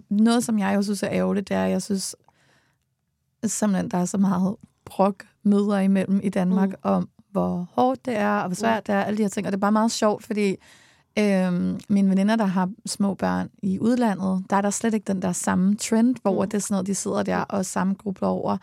[0.10, 2.16] noget, som jeg jo synes er ærgerligt, det er, at jeg synes
[3.44, 4.56] simpelthen, der er så meget
[4.86, 6.76] brok møder imellem i Danmark mm.
[6.84, 8.84] om, hvor hårdt det er, og hvor svært mm.
[8.86, 9.48] det er, alle de her ting.
[9.48, 10.56] Og det er bare meget sjovt, fordi
[11.20, 15.22] Øhm, mine veninder, der har små børn i udlandet, der er der slet ikke den
[15.22, 16.50] der samme trend, hvor mm.
[16.50, 18.58] det er sådan noget, de sidder der og samme gruppe over.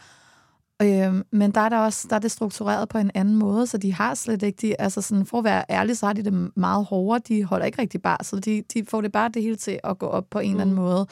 [0.83, 3.79] Øhm, men der er der også der er det struktureret på en anden måde, så
[3.79, 6.51] de har slet ikke, de, altså sådan, for at være ærlig, så har de det
[6.57, 7.21] meget hårdere.
[7.29, 9.99] De holder ikke rigtig bare, så de, de får det bare det hele til at
[9.99, 10.51] gå op på en mm.
[10.51, 10.83] eller anden mm.
[10.83, 11.07] måde.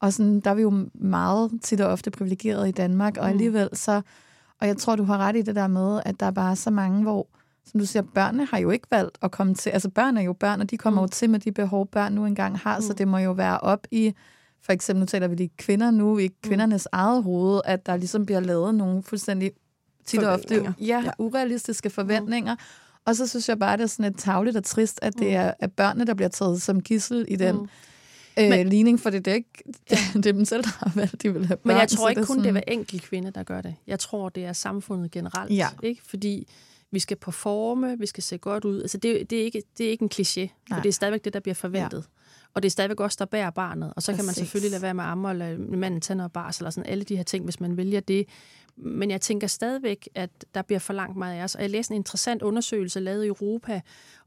[0.00, 3.30] Og sådan, der er vi jo meget tit og ofte privilegeret i Danmark, og mm.
[3.30, 4.02] alligevel så,
[4.60, 6.70] og jeg tror, du har ret i det der med, at der er bare så
[6.70, 7.26] mange, hvor
[7.64, 9.70] som du siger, børnene har jo ikke valgt at komme til.
[9.70, 11.04] Altså børn er jo børn, og de kommer mm.
[11.04, 12.82] jo til med de behov, børn nu engang har, mm.
[12.82, 14.14] så det må jo være op i,
[14.62, 16.34] for eksempel nu taler vi de kvinder nu, i mm.
[16.42, 16.98] kvindernes mm.
[16.98, 19.52] eget hoved, at der ligesom bliver lavet nogle fuldstændig
[20.04, 21.10] tit og ofte ja, ja.
[21.18, 22.54] urealistiske forventninger.
[22.54, 22.60] Mm.
[23.04, 25.34] Og så synes jeg bare, det er sådan et tavligt og trist, at det mm.
[25.34, 27.68] er at børnene, der bliver taget som gissel i den mm.
[28.38, 31.22] øh, Men, ligning, for det er ikke det, det er dem selv, der har valgt,
[31.22, 31.68] de vil have børn.
[31.68, 32.42] Men jeg tror ikke det kun, sådan...
[32.42, 33.74] det er hver enkelt kvinde, der gør det.
[33.86, 35.56] Jeg tror, det er samfundet generelt.
[35.56, 35.68] Ja.
[35.82, 36.02] Ikke?
[36.06, 36.48] Fordi
[36.92, 38.80] vi skal performe, vi skal se godt ud.
[38.82, 41.32] Altså det, det, er, ikke, det er ikke en kliché, for det er stadigvæk det,
[41.32, 41.98] der bliver forventet.
[41.98, 42.22] Ja.
[42.54, 43.92] Og det er stadigvæk også, der bærer barnet.
[43.96, 44.18] Og så Præcis.
[44.18, 46.90] kan man selvfølgelig lade være med amme og lade manden tænder og bars, eller sådan
[46.90, 48.28] alle de her ting, hvis man vælger det.
[48.76, 51.54] Men jeg tænker stadigvæk, at der bliver for langt meget af os.
[51.54, 53.80] Og jeg læste en interessant undersøgelse lavet i Europa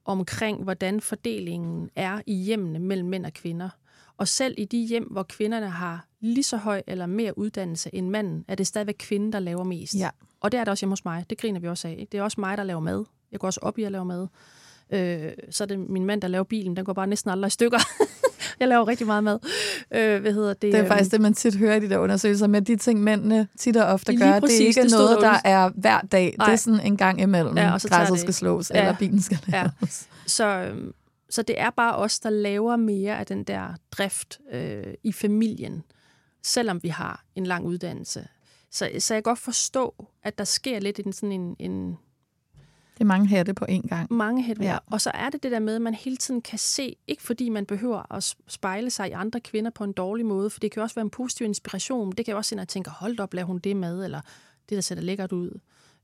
[0.05, 3.69] omkring, hvordan fordelingen er i hjemmene mellem mænd og kvinder.
[4.17, 8.09] Og selv i de hjem, hvor kvinderne har lige så høj eller mere uddannelse end
[8.09, 9.95] manden, er det stadigvæk kvinden, der laver mest.
[9.95, 10.09] Ja.
[10.41, 11.25] Og det er det også hjemme hos mig.
[11.29, 11.91] Det griner vi også af.
[11.91, 12.11] Ikke?
[12.11, 13.03] Det er også mig, der laver mad.
[13.31, 14.27] Jeg går også op i at lave mad.
[14.93, 16.75] Øh, så er det min mand, der laver bilen.
[16.75, 17.79] Den går bare næsten aldrig i stykker.
[18.59, 19.39] jeg laver rigtig meget mad.
[19.91, 20.61] Øh, hvad hedder det?
[20.61, 23.03] Det er øh, faktisk det, man tit hører i de der undersøgelser med de ting,
[23.03, 24.39] mændene tit og ofte gør.
[24.39, 26.35] Præcis, det er ikke det noget, der er hver dag.
[26.37, 26.47] Nej.
[26.47, 27.57] Det er sådan en gang imellem.
[27.57, 28.79] Ja, og så Græsset skal slås, ja.
[28.79, 29.71] eller bilen skal laves.
[29.81, 29.87] Ja.
[30.27, 30.93] Så, øhm,
[31.29, 35.83] så det er bare os, der laver mere af den der drift øh, i familien,
[36.43, 38.27] selvom vi har en lang uddannelse.
[38.71, 41.55] Så, så jeg kan godt forstå, at der sker lidt en sådan en...
[41.59, 41.97] en
[42.93, 44.13] det er mange hatte på én gang.
[44.13, 44.77] Mange hatte, ja.
[44.85, 47.49] Og så er det det der med, at man hele tiden kan se, ikke fordi
[47.49, 50.83] man behøver at spejle sig i andre kvinder på en dårlig måde, for det kan
[50.83, 52.11] også være en positiv inspiration.
[52.11, 54.21] Det kan jo også se, at jeg tænker, hold op, laver hun det med, eller
[54.69, 55.59] det, der ser lækkert ud.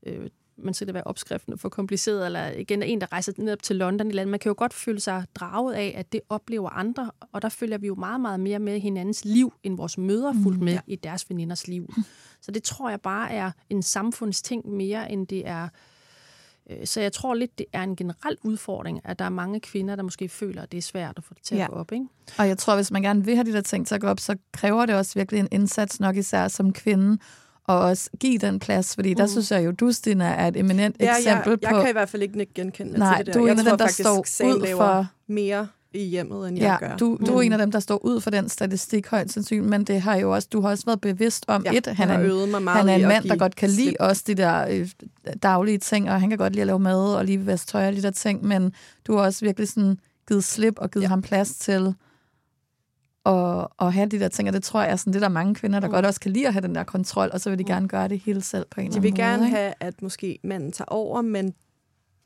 [0.06, 3.62] Øh, man skal det være opskriften for kompliceret, eller igen en, der rejser ned op
[3.62, 4.30] til London i landet.
[4.30, 7.78] Man kan jo godt føle sig draget af, at det oplever andre, og der følger
[7.78, 10.80] vi jo meget, meget mere med hinandens liv, end vores møder fuldt mm, med mm,
[10.86, 10.92] ja.
[10.92, 11.94] i deres veninders liv.
[12.40, 15.68] Så det tror jeg bare er en samfundsting mere, end det er...
[16.70, 19.96] Øh, så jeg tror lidt, det er en generel udfordring, at der er mange kvinder,
[19.96, 21.64] der måske føler, at det er svært at få det til ja.
[21.64, 21.92] at gå op.
[21.92, 22.06] Ikke?
[22.38, 24.20] Og jeg tror, hvis man gerne vil have de der ting til at gå op,
[24.20, 27.18] så kræver det også virkelig en indsats nok især som kvinde,
[27.68, 29.16] og også give den plads, fordi mm.
[29.16, 31.76] der synes jeg jo, du, Stina, er et eminent ja, eksempel jeg, på...
[31.76, 33.40] Jeg kan i hvert fald ikke genkende Nej, til det der.
[33.40, 35.06] du er jeg en af dem, der står ud for...
[35.26, 36.96] mere i hjemmet, end ja, jeg gør.
[36.96, 37.36] Du, du mm.
[37.38, 40.16] er en af dem, der står ud for den statistik højt sandsynligt, men det har
[40.16, 42.78] jo også, du har også været bevidst om, ja, et, han er, øvet mig meget
[42.78, 43.86] han er en mand, der godt kan slip.
[43.86, 44.88] lide også de der øh,
[45.42, 47.92] daglige ting, og han kan godt lide at lave mad og lige vaske tøj og
[47.92, 48.72] de der ting, men
[49.06, 49.98] du har også virkelig sådan
[50.28, 51.08] givet slip og givet ja.
[51.08, 51.94] ham plads til
[53.24, 55.32] og, og have de der ting, og det tror jeg er sådan, det der er
[55.32, 55.92] mange kvinder, der mm.
[55.92, 57.68] godt også kan lide at have den der kontrol, og så vil de mm.
[57.68, 59.08] gerne gøre det hele selv på en eller anden måde.
[59.08, 61.54] De vil gerne have, at måske manden tager over, men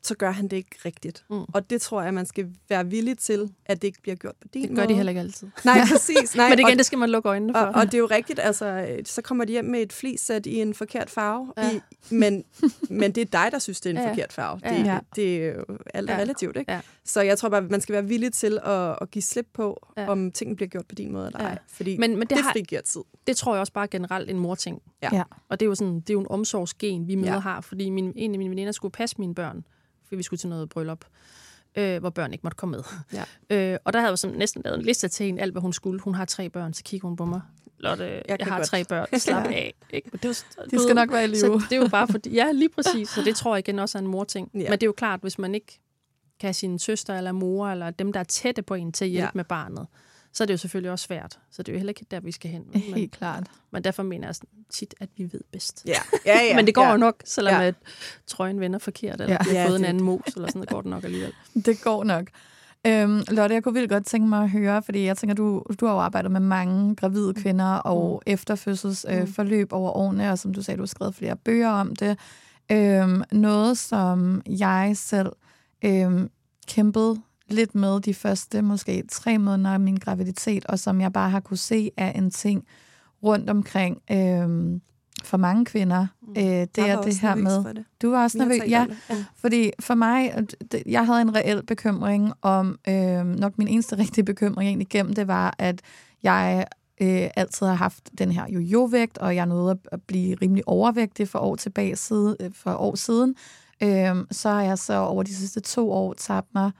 [0.03, 1.25] så gør han det ikke rigtigt.
[1.29, 1.43] Mm.
[1.53, 4.47] Og det tror jeg, man skal være villig til, at det ikke bliver gjort på
[4.53, 4.69] din måde.
[4.69, 4.89] Det gør måde.
[4.89, 5.47] de heller ikke altid.
[5.65, 6.35] Nej, præcis.
[6.35, 6.49] Nej.
[6.49, 7.59] Men igen, og, det skal man lukke øjnene for.
[7.59, 10.61] Og, og det er jo rigtigt, altså, så kommer de hjem med et flissæt i
[10.61, 11.71] en forkert farve, ja.
[11.71, 11.79] i,
[12.09, 12.43] men,
[12.89, 14.09] men det er dig, der synes, det er en ja.
[14.09, 14.59] forkert farve.
[14.63, 14.99] Det, ja.
[15.15, 16.19] det er jo alt er ja.
[16.19, 16.71] relativt, ikke?
[16.71, 16.81] Ja.
[17.05, 20.09] Så jeg tror bare, man skal være villig til at, at give slip på, ja.
[20.09, 21.49] om tingene bliver gjort på din måde eller ej.
[21.49, 21.55] Ja.
[21.67, 23.01] Fordi men, men det, det har, frigiver tid.
[23.27, 24.81] Det tror jeg også bare generelt en morting.
[25.03, 25.09] Ja.
[25.13, 25.23] ja.
[25.49, 27.39] Og det er jo, sådan, det er jo en omsorgsgen, vi møder ja.
[27.39, 29.63] har, fordi min, en af mine veninder skulle passe mine børn
[30.09, 31.05] for vi skulle til noget bryllup,
[31.75, 32.83] øh, hvor børn ikke måtte komme med.
[33.49, 33.73] Ja.
[33.73, 35.73] Øh, og der havde jeg sådan næsten lavet en liste til hende, alt hvad hun
[35.73, 35.99] skulle.
[35.99, 37.41] Hun har tre børn, så kigger hun på mig.
[37.79, 38.67] Lotte, jeg, jeg har godt.
[38.67, 39.73] tre børn, slap af.
[39.89, 40.09] Ikke?
[40.23, 41.39] det var, De skal nok være i live.
[41.39, 43.09] Så det er jo bare fordi, ja, lige præcis.
[43.09, 44.51] Så det tror jeg igen også er en mor-ting.
[44.53, 44.59] Ja.
[44.59, 45.79] Men det er jo klart, hvis man ikke
[46.39, 49.11] kan have sin søster eller mor, eller dem, der er tætte på en til at
[49.11, 49.31] hjælpe ja.
[49.33, 49.87] med barnet,
[50.33, 51.39] så er det jo selvfølgelig også svært.
[51.51, 52.63] Så det er jo heller ikke der, vi skal hen.
[52.73, 53.47] Men, Helt klart.
[53.71, 54.35] Men derfor mener jeg
[54.69, 55.83] tit, at vi ved bedst.
[55.85, 56.55] Ja, ja, ja.
[56.57, 56.91] men det går ja.
[56.91, 57.63] jo nok, selvom ja.
[57.63, 57.75] at
[58.27, 59.49] trøjen vender forkert, eller ja.
[59.49, 61.33] vi har fået ja, en anden mos, eller sådan, det går det nok alligevel.
[61.65, 62.27] Det går nok.
[62.87, 65.85] Øhm, Lotte, jeg kunne vildt godt tænke mig at høre, fordi jeg tænker, du, du
[65.85, 68.31] har jo arbejdet med mange gravide kvinder og mm.
[68.31, 69.81] efterfødselsforløb øh, mm.
[69.81, 72.19] over årene, og som du sagde, du har skrevet flere bøger om det.
[72.71, 75.31] Øhm, noget, som jeg selv
[75.85, 76.29] øhm,
[76.67, 81.29] kæmpede lidt med de første måske tre måneder af min graviditet, og som jeg bare
[81.29, 82.65] har kunne se er en ting
[83.23, 84.81] rundt omkring øhm,
[85.23, 86.07] for mange kvinder.
[86.21, 86.29] Mm.
[86.37, 87.63] Øh, det er det her med...
[87.63, 87.85] Det.
[88.01, 89.15] Du var også nervøs, ja, ja.
[89.35, 90.33] Fordi for mig,
[90.85, 95.27] jeg havde en reel bekymring om, øh, nok min eneste rigtige bekymring egentlig gennem det
[95.27, 95.81] var, at
[96.23, 96.67] jeg
[97.01, 101.39] øh, altid har haft den her jojo-vægt, og jeg nåede at blive rimelig overvægtig for
[101.39, 103.35] år tilbage side, øh, for år siden.
[103.83, 106.71] Øh, så har jeg så over de sidste to år tabt mig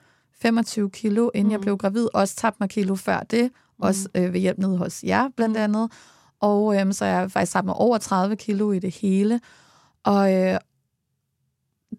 [0.41, 1.51] 25 kilo, inden mm.
[1.51, 2.07] jeg blev gravid.
[2.13, 3.83] Også tabt mig kilo før det, mm.
[3.83, 5.63] også øh, ved hjælp nede hos jer blandt mm.
[5.63, 5.91] andet.
[6.39, 9.39] Og øhm, så er jeg faktisk tabt mig over 30 kilo i det hele.
[10.03, 10.57] Og øh,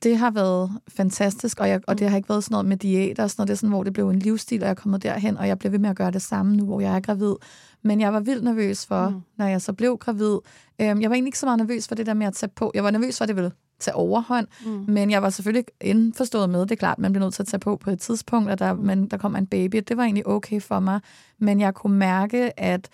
[0.03, 3.22] det har været fantastisk, og, jeg, og det har ikke været sådan noget med diæter
[3.22, 3.48] og sådan noget.
[3.48, 5.59] Det er sådan, hvor det blev en livsstil, og jeg er kommet derhen, og jeg
[5.59, 7.35] bliver ved med at gøre det samme nu, hvor jeg er gravid.
[7.83, 9.20] Men jeg var vildt nervøs for, mm.
[9.37, 10.38] når jeg så blev gravid.
[10.81, 12.70] Øhm, jeg var egentlig ikke så meget nervøs for det der med at tage på.
[12.74, 14.85] Jeg var nervøs for, at det ville tage overhånd, mm.
[14.88, 17.61] men jeg var selvfølgelig indforstået med, det er klart, man bliver nødt til at tage
[17.61, 20.61] på på et tidspunkt, og der, men der kom en baby, det var egentlig okay
[20.61, 21.01] for mig.
[21.38, 22.88] Men jeg kunne mærke, at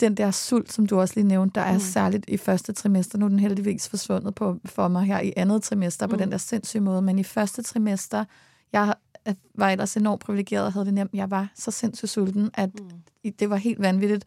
[0.00, 1.80] den der sult, som du også lige nævnte, der er mm.
[1.80, 3.18] særligt i første trimester.
[3.18, 6.10] Nu er den heldigvis forsvundet på, for mig her i andet trimester mm.
[6.10, 7.02] på den der sindssyge måde.
[7.02, 8.24] Men i første trimester,
[8.72, 8.94] jeg
[9.54, 11.10] var ellers enormt privilegeret og havde det nemt.
[11.14, 12.70] Jeg var så sindssygt sulten, at
[13.24, 13.32] mm.
[13.32, 14.24] det var helt vanvittigt.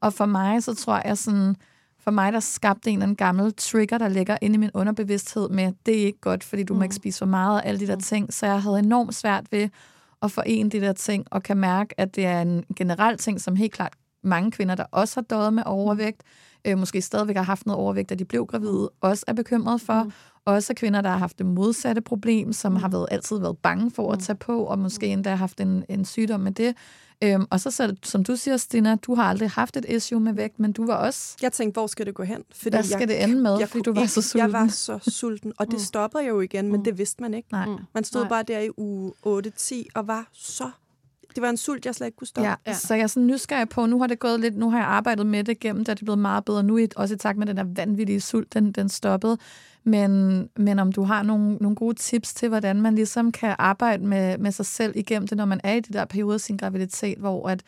[0.00, 1.56] Og for mig, så tror jeg sådan,
[2.00, 5.48] for mig, der skabte en eller anden gammel trigger, der ligger inde i min underbevidsthed
[5.48, 6.78] med, det er ikke godt, fordi du mm.
[6.78, 8.00] må ikke spise for meget og alle de der mm.
[8.00, 8.34] ting.
[8.34, 9.68] Så jeg havde enormt svært ved
[10.22, 13.56] at forene de der ting, og kan mærke, at det er en generel ting, som
[13.56, 16.22] helt klart mange kvinder, der også har døjet med overvægt,
[16.64, 20.02] øh, måske stadigvæk har haft noget overvægt, da de blev gravide, også er bekymret for.
[20.02, 20.12] Mm.
[20.44, 22.78] Også kvinder, der har haft det modsatte problem, som mm.
[22.78, 24.22] har været, altid været bange for at mm.
[24.22, 25.12] tage på, og måske mm.
[25.12, 26.74] endda har haft en, en sygdom med det.
[27.22, 30.32] Øhm, og så, så, som du siger, Stina, du har aldrig haft et issue med
[30.32, 31.36] vægt, men du var også...
[31.42, 32.44] Jeg tænkte, hvor skal det gå hen?
[32.52, 34.38] Fordi Hvad skal jeg, det ende med, jeg, fordi du var så sulten?
[34.38, 35.78] Jeg var så sulten, og det mm.
[35.78, 37.48] stoppede jo igen, men det vidste man ikke.
[37.52, 37.66] Nej.
[37.94, 38.28] Man stod Nej.
[38.28, 40.70] bare der i uge 8-10 og var så
[41.34, 42.48] det var en sult, jeg slet ikke kunne stoppe.
[42.48, 42.74] Ja, ja.
[42.74, 45.26] så jeg er sådan nysgerrig på, nu har det gået lidt, nu har jeg arbejdet
[45.26, 46.62] med det gennem, da det er blevet meget bedre.
[46.62, 49.38] Nu er også i takt med den der vanvittige sult, den, den stoppede.
[49.84, 54.06] Men, men om du har nogle, nogle gode tips til, hvordan man ligesom kan arbejde
[54.06, 56.56] med, med sig selv igennem det, når man er i de der perioder af sin
[56.56, 57.62] graviditet, hvor at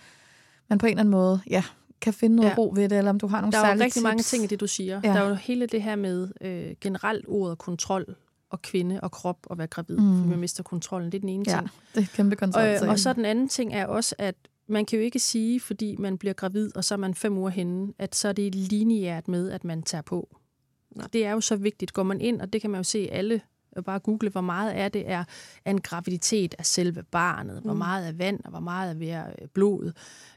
[0.69, 1.65] man på en eller anden måde, ja,
[2.01, 2.55] kan finde noget ja.
[2.59, 3.63] ro ved det, eller om du har nogle særlige tips.
[3.63, 4.03] Der er jo rigtig tips.
[4.03, 5.01] mange ting i det, du siger.
[5.05, 5.09] Ja.
[5.09, 8.17] Der er jo hele det her med øh, generelt ordet kontrol
[8.51, 10.17] og kvinde og krop og være gravid, mm.
[10.17, 11.13] fordi man mister kontrollen.
[11.13, 11.71] Det er den ene ja, ting.
[11.95, 12.63] det er kæmpe kontrol.
[12.63, 14.35] Og, og så den anden ting er også, at
[14.67, 17.51] man kan jo ikke sige, fordi man bliver gravid, og så er man fem uger
[17.51, 20.37] henne, at så er det lineært med, at man tager på.
[20.97, 21.07] Nej.
[21.13, 21.93] Det er jo så vigtigt.
[21.93, 23.41] Går man ind, og det kan man jo se alle
[23.85, 25.25] bare google, hvor meget er det er
[25.67, 27.63] en graviditet af selve barnet, mm.
[27.65, 29.93] hvor meget er vand, og hvor meget er ved blod.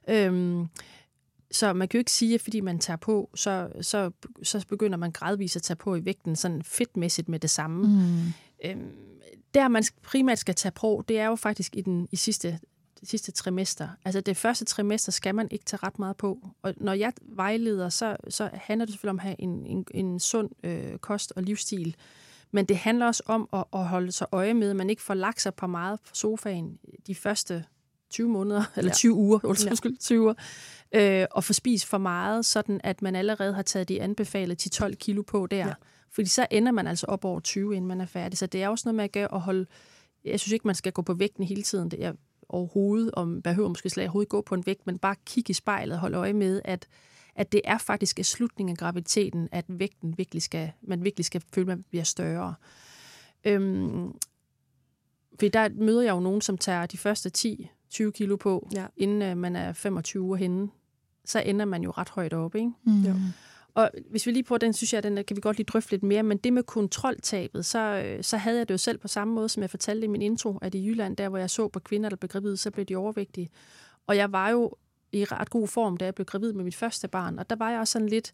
[0.10, 0.68] Øhm,
[1.54, 4.12] så man kan jo ikke sige, at fordi man tager på, så, så,
[4.44, 7.88] så begynder man gradvist at tage på i vægten, sådan fedtmæssigt med det samme.
[7.88, 8.34] Mm.
[8.66, 8.92] Øhm,
[9.54, 12.60] der man primært skal tage på, det er jo faktisk i den i sidste
[13.00, 13.88] det sidste trimester.
[14.06, 16.50] Altså det første trimester skal man ikke tage ret meget på.
[16.62, 20.20] Og når jeg vejleder, så, så handler det selvfølgelig om at have en, en, en
[20.20, 21.96] sund øh, kost og livsstil.
[22.52, 25.14] Men det handler også om at, at holde sig øje med, at man ikke får
[25.14, 27.66] lagt sig på meget på sofaen de første
[28.10, 28.94] 20 måneder, eller ja.
[28.94, 29.98] 20 uger, undskyld, ja.
[30.00, 30.34] 20 uger,
[30.94, 34.94] øh, og få spist for meget, sådan at man allerede har taget de anbefalede 10-12
[34.94, 35.68] kilo på der.
[35.68, 35.74] Ja.
[36.12, 38.38] Fordi så ender man altså op over 20, inden man er færdig.
[38.38, 39.66] Så det er også noget med at, at holde...
[40.26, 41.92] Jeg synes ikke, man skal gå på vægten hele tiden.
[41.92, 42.14] Det er
[42.50, 45.54] overhovedet, og man behøver måske slet overhovedet gå på en vægt, men bare kigge i
[45.54, 46.88] spejlet og holde øje med, at,
[47.36, 51.44] at det er faktisk i slutningen af graviditeten, at vægten virkelig skal, man virkelig skal
[51.54, 52.56] føle, at man bliver større.
[53.46, 54.12] Øhm,
[55.40, 58.86] for der møder jeg jo nogen, som tager de første 10 20 kilo på, ja.
[58.98, 60.70] inden uh, man er 25 uger henne,
[61.26, 62.72] så ender man jo ret højt op, ikke?
[62.84, 63.02] Mm.
[63.02, 63.14] Jo.
[63.76, 66.04] Og hvis vi lige prøver den, synes jeg, den kan vi godt lige drøfte lidt
[66.04, 69.34] mere, men det med kontroltabet, så, øh, så havde jeg det jo selv på samme
[69.34, 71.80] måde, som jeg fortalte i min intro, at i Jylland, der hvor jeg så på
[71.80, 73.50] kvinder, der blev gravide, så blev de overvægtige.
[74.08, 74.72] Og jeg var jo
[75.12, 77.72] i ret god form, da jeg blev gravid med mit første barn, og der var
[77.72, 78.34] jeg også sådan lidt,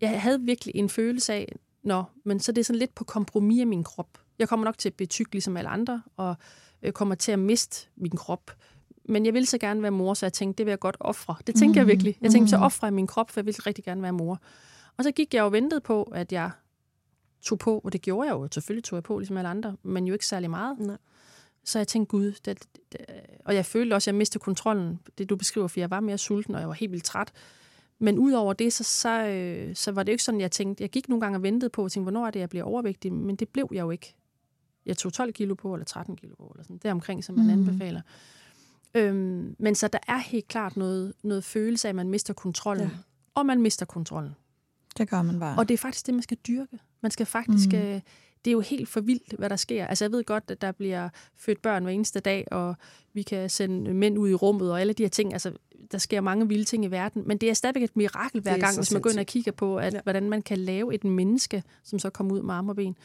[0.00, 3.60] jeg havde virkelig en følelse af, nå, men så det er sådan lidt på kompromis
[3.60, 4.18] af min krop.
[4.38, 6.34] Jeg kommer nok til at betykke ligesom alle andre, og
[6.82, 8.50] øh, kommer til at miste min krop
[9.08, 11.36] men jeg ville så gerne være mor, så jeg tænkte, det vil jeg godt ofre.
[11.46, 11.80] Det tænkte mm.
[11.80, 12.18] jeg virkelig.
[12.20, 12.62] Jeg tænkte, så mm.
[12.62, 14.40] ofre min krop, for jeg ville rigtig gerne være mor.
[14.96, 16.50] Og så gik jeg og ventede på, at jeg
[17.42, 18.48] tog på, og det gjorde jeg jo.
[18.52, 20.78] Selvfølgelig tog jeg på, ligesom alle andre, men jo ikke særlig meget.
[20.78, 20.96] Nej.
[21.64, 23.00] Så jeg tænkte, gud, det, det,
[23.44, 26.18] og jeg følte også, at jeg mistede kontrollen, det du beskriver, for jeg var mere
[26.18, 27.32] sulten, og jeg var helt vildt træt.
[27.98, 30.90] Men udover det, så, så, øh, så var det jo ikke sådan, jeg tænkte, jeg
[30.90, 33.36] gik nogle gange og ventede på, og tænkte, hvornår er det, jeg bliver overvægtig, men
[33.36, 34.14] det blev jeg jo ikke.
[34.86, 37.44] Jeg tog 12 kilo på, eller 13 kilo på, eller sådan, det omkring, som man
[37.44, 37.52] mm.
[37.52, 38.00] anbefaler.
[38.94, 42.86] Øhm, men så der er helt klart noget, noget følelse af, at man mister kontrollen.
[42.86, 42.96] Ja.
[43.34, 44.34] Og man mister kontrollen.
[44.98, 45.58] Det gør man bare.
[45.58, 46.78] Og det er faktisk det, man skal dyrke.
[47.00, 47.72] Man skal faktisk...
[47.72, 47.78] Mm.
[47.78, 48.00] Øh,
[48.44, 49.86] det er jo helt for vildt, hvad der sker.
[49.86, 52.76] Altså, jeg ved godt, at der bliver født børn hver eneste dag, og
[53.12, 55.32] vi kan sende mænd ud i rummet, og alle de her ting.
[55.32, 55.52] Altså,
[55.92, 58.76] der sker mange vilde ting i verden, men det er stadigvæk et mirakel hver gang,
[58.76, 60.00] hvis man går ind og kigger på, at, ja.
[60.02, 62.96] hvordan man kan lave et menneske, som så kommer ud med arme og ben.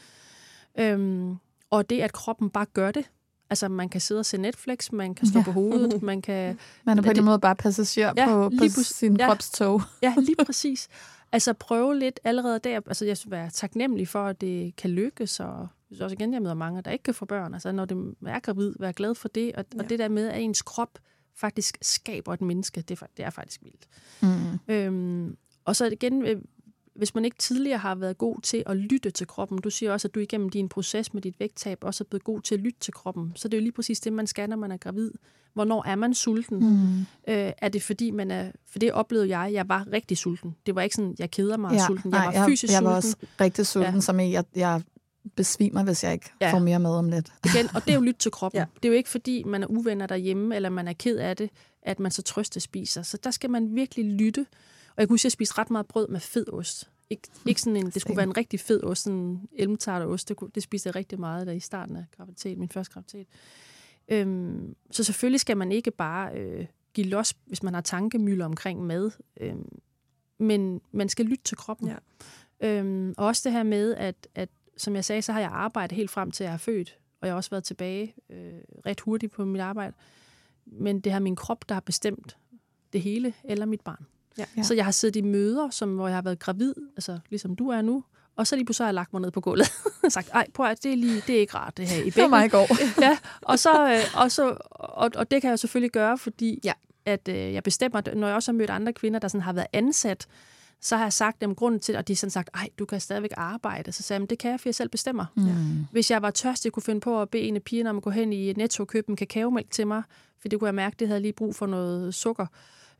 [0.78, 1.36] Øhm,
[1.70, 3.10] og det, at kroppen bare gør det,
[3.50, 5.44] Altså, man kan sidde og se Netflix, man kan stå ja.
[5.44, 6.58] på hovedet, man kan...
[6.84, 9.82] Man er på en måde bare passager ja, på, på sin ja, kropstog.
[10.02, 10.88] Ja, lige præcis.
[11.32, 12.80] Altså, prøve lidt allerede der.
[12.86, 15.68] Altså, jeg skal være taknemmelig for, at det kan lykkes, og
[16.00, 17.54] også igen, jeg møder mange, der ikke kan få børn.
[17.54, 19.78] Altså, når det er gravid, være glad for det, og, ja.
[19.78, 20.98] og det der med, at ens krop
[21.36, 23.86] faktisk skaber et menneske, det er, det er faktisk vildt.
[24.22, 24.74] Mm.
[24.74, 26.42] Øhm, og så igen, øh,
[26.94, 30.08] hvis man ikke tidligere har været god til at lytte til kroppen, du siger også,
[30.08, 32.80] at du igennem din proces med dit vægttab også er blevet god til at lytte
[32.80, 35.10] til kroppen, så det er jo lige præcis det, man skal, når man er gravid.
[35.54, 36.58] Hvornår er man sulten?
[36.58, 37.00] Mm.
[37.32, 38.50] Øh, er det fordi, man er...
[38.66, 40.56] For det oplevede jeg, jeg var rigtig sulten.
[40.66, 42.12] Det var ikke sådan, jeg keder mig ja, sulten.
[42.12, 42.84] Jeg nej, var fysisk jeg, jeg sulten.
[42.84, 44.00] Jeg var også rigtig sulten, ja.
[44.00, 44.82] som jeg, jeg
[45.36, 46.52] besvimer, hvis jeg ikke ja.
[46.52, 47.32] får mere mad om lidt.
[47.54, 48.58] Igen, og det er jo lyt til kroppen.
[48.58, 48.64] ja.
[48.74, 51.50] Det er jo ikke fordi, man er uvenner derhjemme, eller man er ked af det,
[51.82, 53.02] at man så trøste spiser.
[53.02, 54.46] Så der skal man virkelig lytte.
[54.90, 56.90] Og jeg kunne huske, at jeg spiste ret meget brød med fed ost.
[57.10, 60.28] Ikke, ikke sådan en, det skulle være en rigtig fed ost, sådan en ost.
[60.28, 63.26] Det, det spiste jeg rigtig meget der i starten af graviditet, min første graviditet.
[64.08, 68.86] Øhm, så selvfølgelig skal man ikke bare øh, give los, hvis man har tankemøller omkring
[68.86, 69.10] mad.
[69.40, 69.78] Øhm,
[70.38, 71.88] men man skal lytte til kroppen.
[71.88, 71.96] Ja.
[72.60, 75.96] Øhm, og også det her med, at, at som jeg sagde, så har jeg arbejdet
[75.96, 76.98] helt frem til, at jeg er født.
[77.20, 79.96] Og jeg har også været tilbage øh, ret hurtigt på mit arbejde.
[80.66, 82.36] Men det har min krop, der har bestemt
[82.92, 84.06] det hele, eller mit barn.
[84.38, 84.44] Ja.
[84.56, 84.62] Ja.
[84.62, 87.68] Så jeg har siddet i møder, som, hvor jeg har været gravid, altså ligesom du
[87.68, 88.04] er nu,
[88.36, 89.72] og så lige pludselig har jeg lagt mig ned på gulvet
[90.02, 92.02] og sagt, ej, prøv at det er, lige, det er ikke rart, det her i
[92.02, 92.12] bækken.
[92.14, 92.66] Det var mig i går.
[93.06, 96.72] ja, og, så, øh, og, så, og, og det kan jeg selvfølgelig gøre, fordi ja.
[97.04, 99.66] at øh, jeg bestemmer, når jeg også har mødt andre kvinder, der sådan har været
[99.72, 100.26] ansat,
[100.80, 103.30] så har jeg sagt dem grunden til, at de sådan sagt, ej, du kan stadigvæk
[103.36, 103.92] arbejde.
[103.92, 105.26] Så sagde jeg, det kan jeg, for jeg selv bestemmer.
[105.36, 105.86] Mm.
[105.92, 108.02] Hvis jeg var tørst, jeg kunne finde på at bede en af pigerne om at
[108.02, 110.02] gå hen i Netto og købe en kakaomælk til mig,
[110.40, 112.46] for det kunne jeg mærke, det havde lige brug for noget sukker.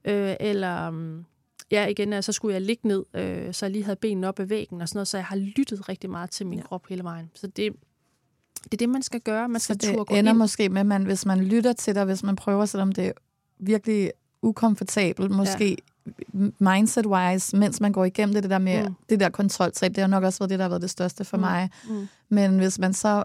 [0.05, 1.25] Øh, eller mm,
[1.71, 4.45] ja, igen, så skulle jeg ligge ned, øh, så jeg lige havde benene op ad
[4.45, 6.65] væggen og sådan noget, så jeg har lyttet rigtig meget til min ja.
[6.65, 7.31] krop hele vejen.
[7.35, 7.73] Så det,
[8.65, 9.49] det er det, man skal gøre.
[9.49, 10.39] Man skal så det ender ind.
[10.39, 13.13] måske med, at man, hvis man lytter til dig, hvis man prøver, selvom det er
[13.59, 15.77] virkelig ukomfortabelt, måske
[16.07, 16.11] ja.
[16.59, 18.95] mindset-wise, mens man går igennem det, det der med mm.
[19.09, 21.37] det der kontroltab, det har nok også været det, der har været det største for
[21.37, 21.41] mm.
[21.41, 21.71] mig.
[21.89, 22.09] Mm.
[22.29, 23.25] Men hvis man så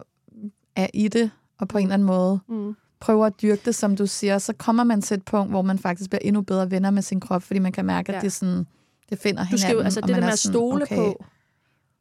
[0.75, 3.95] er i det, og på en eller anden måde mm prøver at dyrke det, som
[3.95, 6.91] du siger, så kommer man til et punkt, hvor man faktisk bliver endnu bedre venner
[6.91, 8.21] med sin krop, fordi man kan mærke, at ja.
[8.21, 8.67] det, sådan,
[9.09, 9.51] det finder hinanden.
[9.51, 10.95] Du skal jo, altså det der med at stole okay.
[10.95, 11.25] på,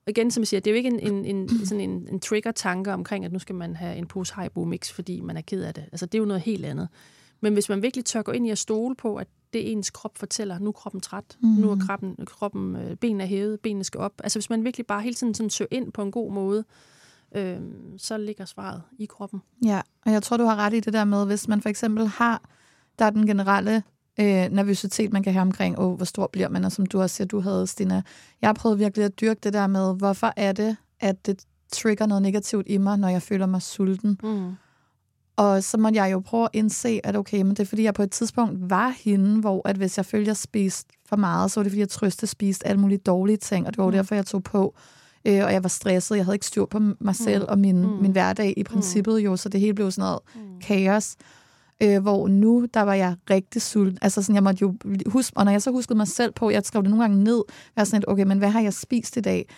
[0.06, 2.92] igen, som jeg siger, det er jo ikke en, en, en, sådan en, en trigger-tanke
[2.92, 5.74] omkring, at nu skal man have en pose Haribo mix, fordi man er ked af
[5.74, 5.84] det.
[5.92, 6.88] Altså, det er jo noget helt andet.
[7.40, 10.18] Men hvis man virkelig tør gå ind i at stole på, at det ens krop
[10.18, 11.48] fortæller, nu er kroppen træt, mm.
[11.48, 14.12] nu er kroppen, kroppen øh, benene er hævet, benene skal op.
[14.24, 16.64] Altså hvis man virkelig bare hele tiden sådan søger ind på en god måde,
[17.34, 17.60] øh,
[17.98, 19.42] så ligger svaret i kroppen.
[19.64, 22.06] Ja, og jeg tror, du har ret i det der med, hvis man for eksempel
[22.06, 22.42] har,
[22.98, 23.82] der er den generelle
[24.20, 27.16] øh, nervøsitet, man kan have omkring, åh, hvor stor bliver man, og som du også
[27.16, 28.02] siger, du havde, Stina.
[28.42, 32.06] Jeg har prøvet virkelig at dyrke det der med, hvorfor er det, at det trigger
[32.06, 34.20] noget negativt i mig, når jeg føler mig sulten.
[34.22, 34.54] Mm.
[35.36, 37.94] Og så måtte jeg jo prøve at indse, at okay, men det er fordi, jeg
[37.94, 41.60] på et tidspunkt var hende, hvor at hvis jeg følte, jeg spiste for meget, så
[41.60, 43.92] var det fordi, jeg trøste spiste alle mulige dårlige ting, og det var mm.
[43.92, 44.74] derfor, jeg tog på
[45.24, 46.16] øh, og jeg var stresset.
[46.16, 47.48] Jeg havde ikke styr på mig selv mm.
[47.48, 48.02] og min, mm.
[48.02, 48.64] min hverdag i mm.
[48.64, 50.60] princippet jo, så det hele blev sådan noget mm.
[50.60, 51.16] kaos.
[51.82, 53.98] Øh, hvor nu, der var jeg rigtig sulten.
[54.02, 54.74] Altså sådan, jeg måtte jo
[55.06, 57.42] huske, og når jeg så huskede mig selv på, jeg skrev det nogle gange ned,
[57.76, 59.48] var sådan lidt, okay, men hvad har jeg spist i dag?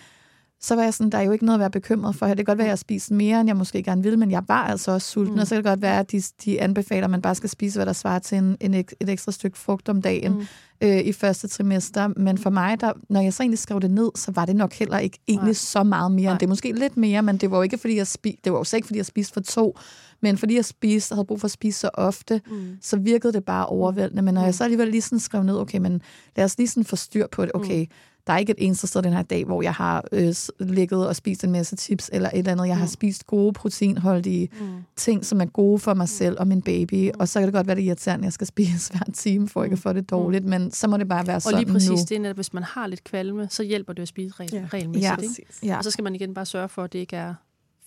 [0.61, 2.25] Så var jeg sådan, der er jo ikke noget at være bekymret for.
[2.25, 4.43] Det kan godt være, at jeg spiser mere, end jeg måske gerne vil, men jeg
[4.47, 5.39] var altså også sulten, mm.
[5.39, 7.77] og så kan det godt være, at de, de anbefaler, at man bare skal spise,
[7.77, 10.45] hvad der svarer til en, en, et ekstra stykke frugt om dagen mm.
[10.81, 12.07] øh, i første trimester.
[12.07, 14.73] Men for mig, der, når jeg så egentlig skrev det ned, så var det nok
[14.73, 15.53] heller ikke egentlig Nej.
[15.53, 16.25] så meget mere.
[16.25, 16.37] Nej.
[16.37, 18.57] Det er måske lidt mere, men det var jo ikke, fordi jeg, spi, det var
[18.57, 19.77] også ikke, fordi jeg spiste for to,
[20.21, 22.77] men fordi jeg spiste, havde brug for at spise så ofte, mm.
[22.81, 24.21] så virkede det bare overvældende.
[24.21, 24.53] Men når jeg mm.
[24.53, 26.01] så alligevel lige sådan skrev ned, okay, men
[26.35, 27.51] lad os lige sådan få styr på det.
[27.53, 27.91] Okay, mm
[28.27, 31.15] der er ikke et eneste sted den her dag, hvor jeg har øh, ligget og
[31.15, 32.67] spist en masse chips eller et eller andet.
[32.67, 32.79] Jeg mm.
[32.79, 34.67] har spist gode proteinholdige mm.
[34.95, 36.07] ting, som er gode for mig mm.
[36.07, 37.07] selv og min baby.
[37.07, 37.19] Mm.
[37.19, 39.63] Og så kan det godt være, det irriterende, at jeg skal spise hver time, for
[39.63, 40.05] ikke at få det mm.
[40.05, 40.43] dårligt.
[40.43, 40.49] Mm.
[40.49, 41.95] Men så må det bare være og sådan Og lige præcis nu.
[41.95, 44.67] det er, at hvis man har lidt kvalme, så hjælper det at spise regel, ja.
[44.73, 45.21] regelmæssigt.
[45.21, 45.23] Ja.
[45.23, 45.45] Ikke?
[45.63, 45.77] Ja.
[45.77, 47.33] Og så skal man igen bare sørge for, at det ikke er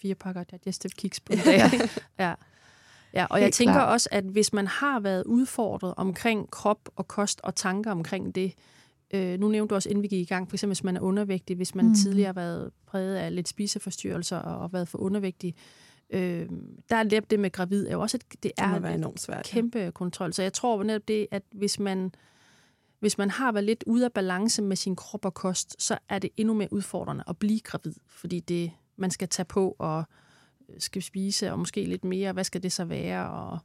[0.03, 1.70] fire pakker digestive kiks på en dag.
[2.18, 2.34] ja.
[3.14, 3.84] Ja, og Helt jeg tænker klar.
[3.84, 8.53] også, at hvis man har været udfordret omkring krop og kost og tanker omkring det,
[9.14, 11.00] øh, nu nævnte du også, inden vi gik i gang, for eksempel hvis man er
[11.00, 11.94] undervægtig, hvis man mm.
[11.94, 15.54] tidligere har været præget af lidt spiseforstyrrelser og været for undervægtig,
[16.11, 16.48] øh,
[16.88, 19.44] der er det, det med gravid er jo også, et, det er det enormt svært,
[19.44, 19.90] kæmpe ja.
[19.90, 20.32] kontrol.
[20.32, 22.12] Så jeg tror netop det, at hvis man,
[23.00, 26.18] hvis man har været lidt ude af balance med sin krop og kost, så er
[26.18, 30.04] det endnu mere udfordrende at blive gravid, fordi det, man skal tage på og
[30.78, 33.58] skal spise, og måske lidt mere, hvad skal det så være, og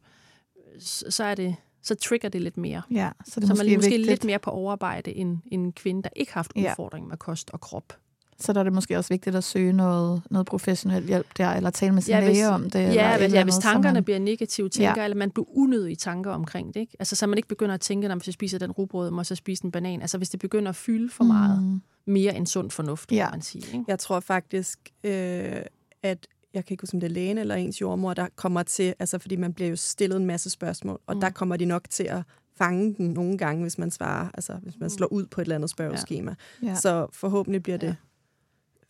[0.80, 1.56] så er det,
[1.86, 2.82] så trigger det lidt mere.
[2.92, 4.08] Ja, så, det så man er måske vigtigt.
[4.08, 7.10] lidt mere på overarbejde end, end en kvinde, der ikke har haft udfordringer ja.
[7.10, 7.94] med kost og krop.
[8.40, 11.70] Så der er det måske også vigtigt at søge noget, noget professionel hjælp der, eller
[11.70, 12.80] tale med sin ja, læge om det.
[12.80, 15.04] Ja, eller hvis, ja, hvis tankerne man, bliver negative tænker, ja.
[15.04, 16.80] eller man bliver unødige tanker omkring det.
[16.80, 16.96] Ikke?
[17.00, 19.66] Altså, så man ikke begynder at tænke, når man spiser den rugbrød, må så spise
[19.66, 20.02] en banan.
[20.02, 21.82] Altså hvis det begynder at fylde for meget, mm.
[22.06, 23.24] mere end sund fornuft, ja.
[23.24, 23.64] kan man sige.
[23.68, 23.86] Ikke?
[23.88, 25.62] Jeg tror faktisk, øh,
[26.04, 28.94] at jeg kan ikke huske, om det er lægen eller ens jordmor, der kommer til,
[29.00, 31.22] altså fordi man bliver jo stillet en masse spørgsmål, og mm.
[31.22, 32.22] der kommer de nok til at
[32.58, 34.90] fange den nogle gange, hvis man svarer, altså hvis man mm.
[34.90, 36.36] slår ud på et eller andet spørgeskema.
[36.64, 36.68] Ja.
[36.68, 36.76] Ja.
[36.76, 37.96] Så forhåbentlig bliver det ja.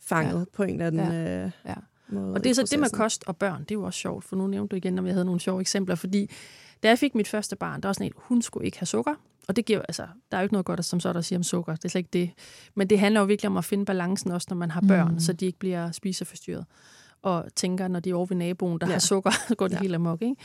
[0.00, 0.44] fanget ja.
[0.52, 1.44] på en eller anden ja.
[1.44, 1.74] Øh, ja.
[2.08, 2.34] måde.
[2.34, 4.36] Og det er så det med kost og børn, det er jo også sjovt, for
[4.36, 6.30] nu nævnte du igen, om jeg havde nogle sjove eksempler, fordi
[6.82, 9.14] da jeg fik mit første barn, der var sådan et, hun skulle ikke have sukker,
[9.48, 11.42] og det giver, altså, der er jo ikke noget godt som så der siger om
[11.42, 12.30] sukker, det er slet ikke det.
[12.74, 15.20] Men det handler jo virkelig om at finde balancen også, når man har børn, mm.
[15.20, 16.64] så de ikke bliver spiseforstyrret
[17.22, 18.92] og tænker, når de er over ved naboen, der ja.
[18.92, 19.80] har sukker, så går det ja.
[19.80, 20.22] helt amok.
[20.22, 20.36] Ikke?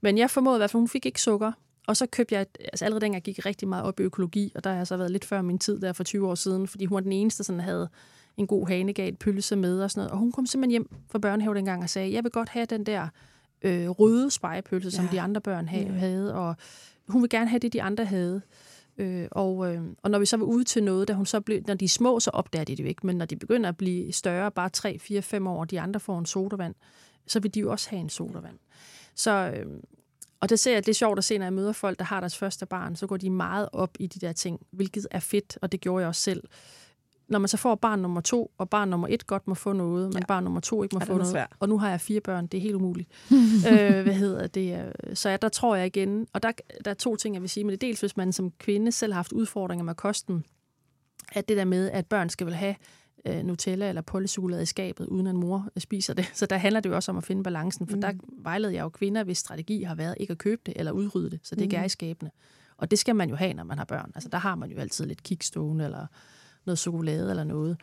[0.00, 1.52] Men jeg formodede i hvert fald, hun fik ikke sukker.
[1.86, 4.64] Og så købte jeg, altså allerede dengang gik jeg rigtig meget op i økologi, og
[4.64, 6.84] der har jeg så været lidt før min tid der for 20 år siden, fordi
[6.84, 7.88] hun var den eneste, der havde
[8.36, 10.12] en god hanegat pølse med og sådan noget.
[10.12, 12.86] Og hun kom simpelthen hjem fra børnehave dengang og sagde, jeg vil godt have den
[12.86, 13.08] der
[13.62, 14.96] øh, røde spejepølse, ja.
[14.96, 15.92] som de andre børn havde, ja.
[15.92, 16.56] havde, og
[17.08, 18.42] hun vil gerne have det, de andre havde.
[18.98, 21.62] Øh, og, øh, og når vi så var ude til noget, da hun så blev,
[21.66, 23.76] når de er små, så opdager de det jo ikke, men når de begynder at
[23.76, 26.74] blive større, bare 3, 4, 5 år, og de andre får en sodavand,
[27.26, 28.58] så vil de jo også have en sodavand.
[29.14, 29.66] Så, øh,
[30.40, 32.20] og det ser jeg, det er sjovt at se, når jeg møder folk, der har
[32.20, 35.58] deres første barn, så går de meget op i de der ting, hvilket er fedt,
[35.62, 36.42] og det gjorde jeg også selv
[37.28, 40.14] når man så får barn nummer to, og barn nummer et godt må få noget,
[40.14, 40.26] men ja.
[40.26, 41.52] barn nummer to ikke må få noget, svært.
[41.58, 43.08] og nu har jeg fire børn, det er helt umuligt.
[43.70, 44.92] øh, hvad hedder det?
[45.14, 46.52] Så ja, der tror jeg igen, og der,
[46.84, 48.92] der er to ting, jeg vil sige, men det er dels, hvis man som kvinde
[48.92, 50.44] selv har haft udfordringer med kosten,
[51.32, 52.74] at det der med, at børn skal vel have
[53.26, 56.30] øh, Nutella eller polychokolade i skabet, uden at mor spiser det.
[56.34, 58.00] Så der handler det jo også om at finde balancen, for mm.
[58.00, 58.12] der
[58.42, 61.40] vejleder jeg jo kvinder, hvis strategi har været ikke at købe det eller udrydde det,
[61.42, 61.62] så det mm.
[61.62, 62.30] ikke er i skabene.
[62.76, 64.12] Og det skal man jo have, når man har børn.
[64.14, 66.06] Altså der har man jo altid lidt kickstone eller
[66.66, 67.76] noget chokolade eller noget.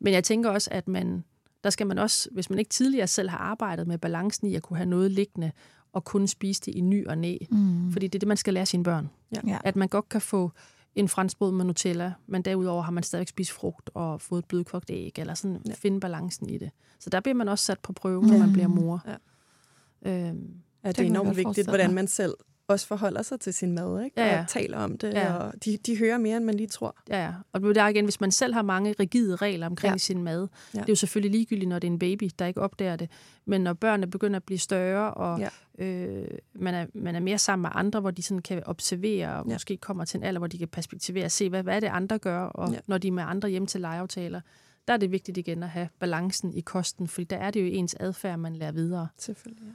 [0.00, 1.24] Men jeg tænker også, at man,
[1.64, 4.62] der skal man også, hvis man ikke tidligere selv har arbejdet med balancen i at
[4.62, 5.52] kunne have noget liggende,
[5.92, 7.36] og kun spise det i ny og næ.
[7.50, 7.92] Mm.
[7.92, 9.10] Fordi det er det, man skal lære sine børn.
[9.46, 9.58] Ja.
[9.64, 10.50] At man godt kan få
[10.94, 14.90] en franskbrød med Nutella, men derudover har man stadig spist frugt og fået et blødkogt
[14.90, 15.72] æg, eller sådan ja.
[15.74, 16.70] finde balancen i det.
[17.00, 19.06] Så der bliver man også sat på prøve, når man bliver mor.
[19.06, 20.28] Ja.
[20.28, 20.54] Øhm,
[20.84, 22.34] ja, det er enormt vigtigt, hvordan man selv
[22.68, 24.20] også forholder sig til sin mad, ikke?
[24.20, 24.40] Ja, ja.
[24.40, 25.34] og taler om det, ja.
[25.34, 26.96] og de, de hører mere, end man lige tror.
[27.08, 27.32] Ja, ja.
[27.52, 29.98] Og der er igen, hvis man selv har mange rigide regler omkring ja.
[29.98, 30.78] sin mad, ja.
[30.78, 33.10] det er jo selvfølgelig ligegyldigt, når det er en baby, der ikke opdager det,
[33.44, 35.40] men når børnene begynder at blive større, og
[35.78, 35.84] ja.
[35.84, 39.46] øh, man, er, man er mere sammen med andre, hvor de sådan kan observere, og
[39.48, 39.54] ja.
[39.54, 41.86] måske kommer til en alder, hvor de kan perspektivere og se, hvad, hvad er det
[41.86, 42.78] andre gør, og ja.
[42.86, 44.40] når de er med andre hjem til legeaftaler,
[44.88, 47.66] der er det vigtigt igen at have balancen i kosten, fordi der er det jo
[47.66, 49.08] ens adfærd, man lærer videre.
[49.18, 49.72] Selvfølgelig, ja.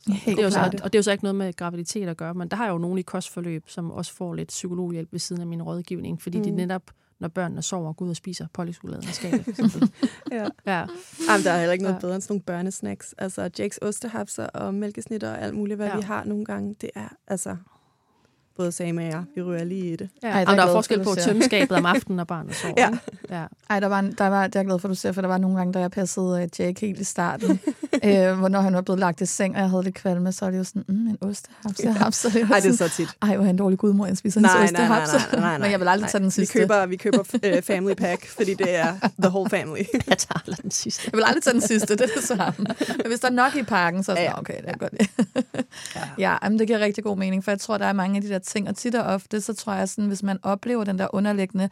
[0.00, 2.16] Så, det er jo så, og det er jo så ikke noget med graviditet at
[2.16, 5.20] gøre, men der har jeg jo nogen i kostforløb, som også får lidt psykologhjælp ved
[5.20, 6.44] siden af min rådgivning, fordi mm.
[6.44, 6.82] de netop,
[7.20, 9.58] når børnene sover, går ud og spiser polychokolade og skabet.
[10.32, 10.46] ja.
[10.66, 10.86] ja.
[11.28, 12.00] Jamen, der er heller ikke noget ja.
[12.00, 13.14] bedre end sådan nogle børnesnacks.
[13.18, 15.96] Altså Jakes ostehapser og mælkesnitter og alt muligt, hvad ja.
[15.96, 16.76] vi har nogle gange.
[16.80, 17.56] Det er altså
[18.58, 20.08] både Sam og jeg, vi ryger lige i det.
[20.22, 22.74] Ja, Ej, der, der er forskel på at tømme skabet om aftenen, og barnet sover.
[22.76, 22.90] ja.
[23.30, 23.44] ja.
[23.70, 25.28] Ej, der var, der var, det er jeg glad for, at du ser, for der
[25.28, 27.60] var nogle gange, da jeg passede uh, Jake helt i starten,
[28.04, 30.44] øh, hvor når han var blevet lagt i seng, og jeg havde det kvalme, så
[30.44, 31.84] er det jo sådan, mm, en ostehaps.
[31.84, 31.90] Ja.
[31.90, 33.08] Haps, så det Ej, det er så tit.
[33.22, 35.12] Ej, hvor er en dårlig gudmor, jeg spiser nej, en ostehaps.
[35.12, 36.10] Nej, nej, nej, nej, Men jeg vil aldrig nej.
[36.10, 36.54] tage den sidste.
[36.54, 39.82] Vi køber, vi køber uh, family pack, fordi det er the whole family.
[39.94, 41.02] jeg tager aldrig den sidste.
[41.12, 42.66] Jeg vil aldrig tage den sidste, det er det samme.
[42.96, 44.76] Men hvis der er nok i pakken, så er det ja, okay, det er ja.
[44.76, 44.92] godt.
[45.96, 48.22] ja, ja jamen, det giver rigtig god mening, for jeg tror, der er mange af
[48.22, 50.98] de der ting, og tit og ofte, så tror jeg sådan, hvis man oplever den
[50.98, 51.68] der underliggende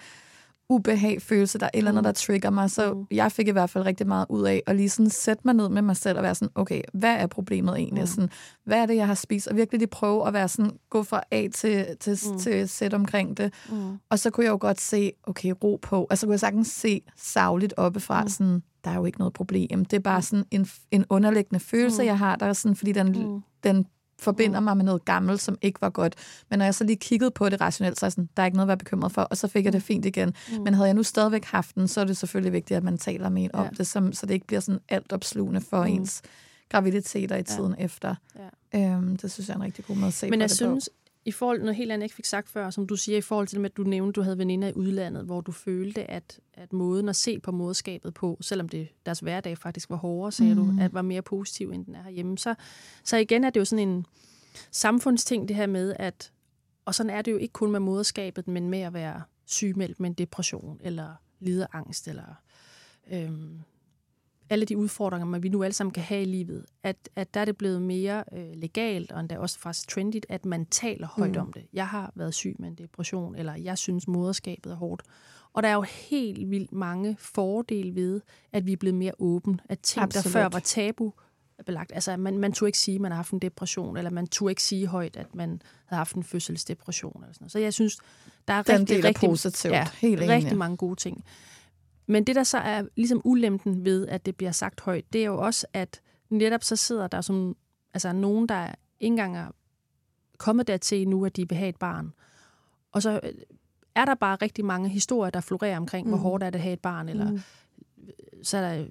[0.68, 3.07] ubehag følelse, der er et eller andet, der trigger mig, så mm.
[3.11, 5.68] jeg fik i hvert fald rigtig meget ud af at lige sådan sætte mig ned
[5.68, 8.03] med mig selv og være sådan, okay, hvad er problemet egentlig?
[8.03, 8.07] Mm.
[8.07, 8.31] Sådan,
[8.64, 9.49] hvad er det, jeg har spist?
[9.49, 12.39] Og virkelig lige prøve at være sådan, gå fra A til, til, mm.
[12.39, 13.55] til sæt omkring det.
[13.70, 13.99] Mm.
[14.11, 16.07] Og så kunne jeg jo godt se, okay, ro på.
[16.11, 18.29] Altså kunne jeg sagtens se savligt oppefra, mm.
[18.29, 19.85] sådan, der er jo ikke noget problem.
[19.85, 22.07] Det er bare sådan en, en underliggende følelse, mm.
[22.07, 23.43] jeg har, der er sådan, fordi den, mm.
[23.64, 23.87] den
[24.19, 24.64] forbinder mm.
[24.64, 26.14] mig med noget gammelt, som ikke var godt.
[26.51, 28.57] Men når jeg så lige kiggede på det rationelt, så er sådan, der er ikke
[28.57, 29.85] noget at være bekymret for, og så fik jeg det mm.
[29.85, 30.35] fint igen.
[30.53, 30.62] Mm.
[30.62, 33.29] Men havde jeg nu stadigvæk haft den, så er det selvfølgelig vigtigt, at man taler
[33.29, 33.71] med en om ja.
[33.79, 35.93] det, som, så det ikke bliver sådan alt opslugende for mm.
[35.93, 36.23] ens
[36.69, 37.85] graviditeter i tiden ja.
[37.85, 38.14] efter.
[38.73, 38.93] Ja.
[38.95, 40.89] Øhm, det synes jeg er en rigtig god måde at se Men jeg det synes,
[40.89, 41.06] på.
[41.27, 43.47] I forhold noget helt andet, jeg ikke fik sagt før, som du siger, i forhold
[43.47, 46.11] til det med, at du nævnte, at du havde veninder i udlandet, hvor du følte,
[46.11, 50.33] at, at måden at se på moderskabet på, selvom det, deres hverdag faktisk var hårdere,
[50.33, 50.77] sagde mm.
[50.77, 52.39] du, at var mere positiv, end den er herhjemme.
[52.39, 52.55] Så,
[53.05, 54.07] så igen er det jo sådan en
[54.70, 56.33] samfundsting, det her med, at,
[56.85, 60.11] og sådan er det jo ikke kun med moderskabet, men med at være sygemeldt med
[60.11, 62.43] en depression, eller lide angst, eller
[63.12, 63.61] øhm,
[64.51, 67.40] alle de udfordringer, man vi nu alle sammen kan have i livet, at, at der
[67.40, 71.30] er det blevet mere øh, legalt, og endda også faktisk trendigt, at man taler højt
[71.30, 71.40] mm.
[71.40, 71.66] om det.
[71.72, 75.03] Jeg har været syg med en depression, eller jeg synes, moderskabet er hårdt.
[75.53, 78.20] Og der er jo helt vildt mange fordele ved,
[78.53, 79.59] at vi er blevet mere åbne.
[79.68, 80.24] At ting, Absolut.
[80.24, 81.12] der før var tabu,
[81.66, 81.92] belagt.
[81.94, 84.53] Altså, man, man turde ikke sige, at man har haft en depression, eller man turde
[84.53, 87.22] ikke sige højt, at man havde haft en fødselsdepression.
[87.22, 87.53] Eller sådan noget.
[87.53, 87.99] Så jeg synes,
[88.49, 89.74] der er Den rigtig, del er rigtig, positivt.
[89.74, 90.34] ja, Helt enig.
[90.34, 91.24] rigtig mange gode ting.
[92.07, 95.27] Men det, der så er ligesom ulempen ved, at det bliver sagt højt, det er
[95.27, 96.01] jo også, at
[96.31, 97.57] netop så sidder der som,
[97.95, 98.67] altså nogen, der
[99.01, 99.49] ikke engang er
[100.39, 102.13] kommet dertil nu, at de vil have et barn.
[102.93, 103.33] Og så øh,
[103.95, 106.11] er der bare rigtig mange historier, der florerer omkring, mm.
[106.11, 107.41] hvor hårdt er det at have et barn, eller mm.
[108.43, 108.87] så er der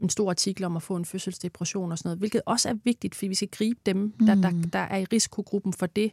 [0.00, 3.14] en stor artikel om at få en fødselsdepression og sådan noget, hvilket også er vigtigt,
[3.14, 4.70] fordi vi skal gribe dem, der, der, Mm.
[4.70, 6.12] der er i risikogruppen for det.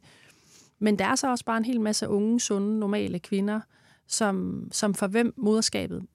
[0.79, 3.59] Men der er så også bare en hel masse unge, sunde, normale kvinder,
[4.07, 6.05] som, som for hvem moderskabet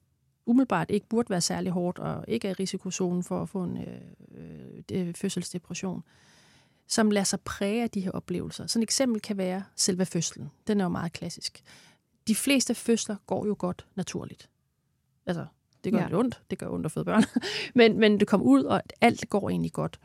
[0.51, 3.77] umiddelbart ikke burde være særlig hårdt, og ikke er i risikozonen for at få en
[3.77, 6.03] øh, øh, fødselsdepression,
[6.87, 8.67] som lader sig præge af de her oplevelser.
[8.67, 10.51] Så et eksempel kan være selve fødslen.
[10.67, 11.63] Den er jo meget klassisk.
[12.27, 14.49] De fleste fødsler går jo godt naturligt.
[15.25, 15.45] Altså,
[15.83, 16.03] det gør Ja.
[16.03, 16.07] ja.
[16.07, 16.41] lidt ondt.
[16.49, 17.23] Det gør ondt at føde børn.
[17.79, 19.99] men, men det kommer ud, og alt går egentlig godt.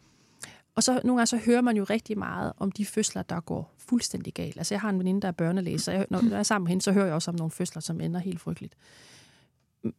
[0.74, 3.74] Og så nogle gange så hører man jo rigtig meget om de fødsler, der går
[3.78, 4.56] fuldstændig galt.
[4.58, 6.68] Altså jeg har en veninde, der er børnelæge, så jeg, når jeg er sammen med
[6.68, 8.74] hende, så hører jeg også om nogle fødsler, som ender helt frygteligt.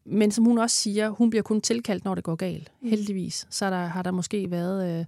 [0.06, 2.72] Men som hun også siger, hun bliver kun tilkaldt, når det går galt.
[2.82, 3.48] Heldigvis.
[3.50, 5.06] Så der, har der måske været øh,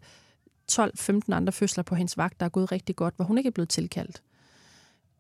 [0.72, 3.52] 12-15 andre fødsler på hendes vagt, der er gået rigtig godt, hvor hun ikke er
[3.52, 4.22] blevet tilkaldt.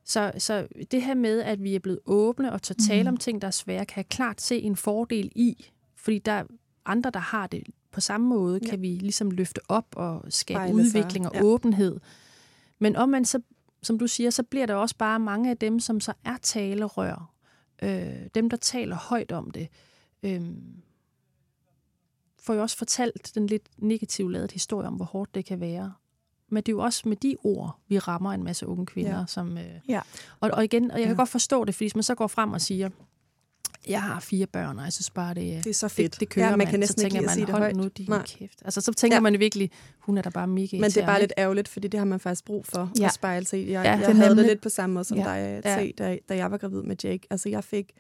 [0.06, 3.08] Så, så det her med, at vi er blevet åbne og tør tale Mhm.
[3.14, 5.70] om ting, der er svære, kan jeg klart se en fordel i.
[5.96, 6.44] Fordi der er
[6.86, 8.70] andre, der har det på samme måde, Ja.
[8.70, 11.44] kan vi ligesom løfte op og skabe sig, udvikling og ja.
[11.44, 12.00] åbenhed.
[12.80, 13.42] Men omvendt, så,
[13.84, 17.34] som du siger, så bliver der også bare mange af dem, som så er talerør.
[17.82, 19.68] Øh, dem, der taler højt om det.
[20.24, 20.42] Øh,
[22.42, 25.94] får jo også fortalt den lidt negativt lavede historie om, hvor hårdt det kan være.
[26.52, 29.20] Men det er jo også med de ord, vi rammer en masse unge kvinder.
[29.20, 29.26] Ja.
[29.26, 30.02] Som, øh, Ja.
[30.40, 31.22] og, og igen, og jeg kan Ja.
[31.22, 32.90] godt forstå det, fordi hvis man så går frem og siger,
[33.90, 36.12] jeg har fire børn, og jeg synes bare, det, Det er så fedt.
[36.14, 38.06] det, det kører Ja, man kan næsten så ikke tænker sige man, hold nu din
[38.10, 38.26] Nej.
[38.26, 38.62] kæft.
[38.66, 39.18] Altså, så tænker Ja.
[39.18, 39.22] ja.
[39.22, 41.24] man virkelig, hun er da bare mega Men det er bare ikke?
[41.24, 43.02] lidt ærgerligt, fordi det har man faktisk brug for Ja.
[43.02, 43.06] ja.
[43.06, 43.72] at spejle sig i.
[43.72, 45.34] Jeg, Ja, ja, det jeg havde nemlig- det lidt på samme måde som Ja.
[45.34, 45.56] ja.
[45.56, 45.82] dig, Ja.
[45.82, 45.92] ja.
[45.98, 47.28] da, da jeg var gravid med Jake.
[47.30, 47.92] Altså, jeg fik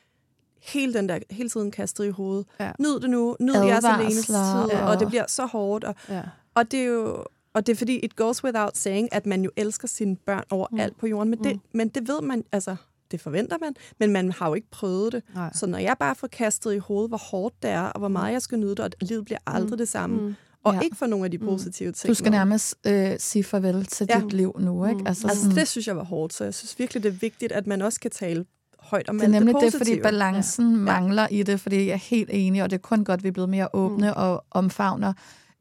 [0.61, 2.45] hele den der, hele tiden kastet i hovedet.
[2.59, 2.71] Ja.
[2.79, 4.35] Nyd det nu, nyd jeres Advarsler, alenetid,
[4.81, 5.83] og- og det bliver så hårdt.
[5.83, 6.21] Og, Ja.
[6.55, 7.25] og det er jo...
[7.53, 10.93] Og det er fordi, it goes without saying, at man jo elsker sine børn overalt
[10.93, 10.99] Mm.
[10.99, 11.29] på jorden.
[11.29, 11.61] Men det, Mm.
[11.73, 12.75] men det ved man, altså,
[13.12, 15.24] det forventer man, men man har jo ikke prøvet det.
[15.36, 15.49] Nej.
[15.53, 18.34] Så når jeg bare får kastet i hovedet, hvor hårdt det er, og hvor meget
[18.34, 20.36] jeg skal nyde det, og livet bliver aldrig det samme, Mm.
[20.64, 20.80] og Ja.
[20.80, 21.45] ikke for nogle af de Mm.
[21.45, 22.10] positive ting.
[22.10, 24.20] Du skal nærmest øh, sige farvel til Ja.
[24.20, 24.99] dit liv nu, ikke?
[25.01, 25.07] Mm.
[25.07, 27.51] Altså, Altså, sådan, det synes jeg var hårdt, så jeg synes virkelig, det er vigtigt,
[27.51, 28.45] at man også kan tale
[28.80, 30.78] højt om det er nemlig det det, fordi balancen ja.
[30.78, 33.28] mangler i det, fordi jeg er helt enig, og det er kun godt, at vi
[33.28, 34.14] er blevet mere åbne mm.
[34.22, 35.14] og omfavner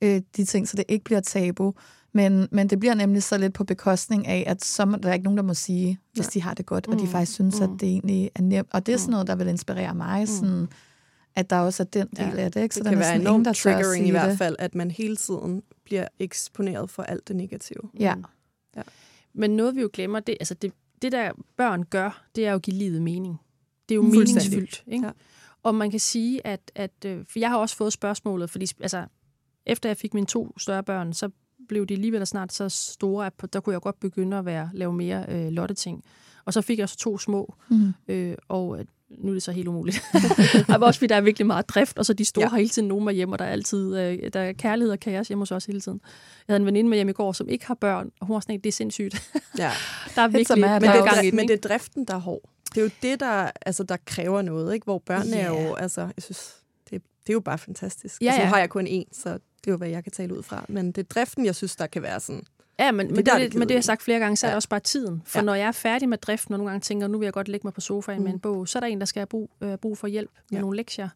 [0.03, 1.73] øh, de ting, så det ikke bliver tabu.
[2.19, 5.25] Men, men det bliver nemlig så lidt på bekostning af, at så der er ikke
[5.25, 6.31] nogen, der må sige, hvis Ja.
[6.35, 7.09] de har det godt, og de Mm.
[7.09, 7.65] faktisk synes, Mm.
[7.65, 8.69] at det egentlig er nemt.
[8.73, 9.13] Og det er sådan Mm.
[9.13, 10.69] noget, der vil inspirere mig, sådan,
[11.37, 12.37] at der også er den del Ja.
[12.45, 12.63] af det.
[12.63, 12.75] Ikke?
[12.75, 16.09] Så det kan være der enormt triggering i hvert fald, at man hele tiden bliver
[16.19, 17.81] eksponeret for alt det negative.
[18.01, 18.15] Ja.
[18.15, 18.25] Mm.
[18.77, 18.83] Ja.
[19.35, 22.57] Men noget, vi jo glemmer, det, altså det, det der børn gør, det er jo
[22.57, 23.41] at give livet mening.
[23.89, 24.85] Det er jo meningsfyldt.
[24.87, 25.07] Ikke?
[25.07, 25.13] Ja.
[25.63, 29.05] Og man kan sige, at, at øh, for jeg har også fået spørgsmålet, fordi altså,
[29.67, 31.31] efter jeg fik mine to større børn, så
[31.69, 34.93] blev de alligevel snart så store, at der kunne jeg godt begynde at være, lave
[34.93, 36.05] mere øh, lotteting.
[36.45, 37.93] Og så fik jeg så to små, Mm.
[38.09, 38.85] øh, og øh,
[39.19, 40.03] nu er det så helt umuligt.
[40.69, 42.47] og også fordi der er virkelig meget drift, og så de store Ja.
[42.47, 42.51] ja.
[42.51, 45.01] har hele tiden nogen med hjem, og der er altid øh, der er kærlighed og
[45.01, 46.01] kaos hjemme hos os hele tiden.
[46.49, 48.41] Jeg havde en veninde med hjem i går, som ikke har børn, og hun var
[48.41, 49.31] sådan, "Ikke, det er sindssygt.
[49.59, 49.71] Ja.
[50.15, 52.51] der er virkelig er Men, det gang i men det er driften, der er hård.
[52.75, 54.85] Det er jo det, der, altså, der kræver noget, ikke?
[54.85, 55.45] hvor børnene yeah.
[55.45, 55.83] er jo, Ja.
[55.83, 56.55] altså, jeg synes,
[56.91, 58.23] det, det er jo bare fantastisk.
[58.23, 58.49] Ja, altså, nu ja.
[58.49, 60.65] har jeg kun én, så det er jo, hvad jeg kan tale ud fra.
[60.69, 62.43] Men det er driften, jeg synes, der kan være sådan,
[62.79, 63.83] Ja, men, men, der det, det, det men det har jeg kedelige.
[63.83, 64.53] sagt flere gange, så er Ja.
[64.53, 65.23] det også bare tiden.
[65.27, 65.45] For Ja.
[65.45, 67.67] når jeg er færdig med driften, og nogle gange tænker, nu vil jeg godt lægge
[67.67, 68.25] mig på sofaen mm.
[68.25, 68.37] med Mm.
[68.37, 70.59] en bog, så er der en, der skal have brug, øh, brug for hjælp med
[70.59, 70.61] Ja.
[70.61, 71.09] nogle lektier.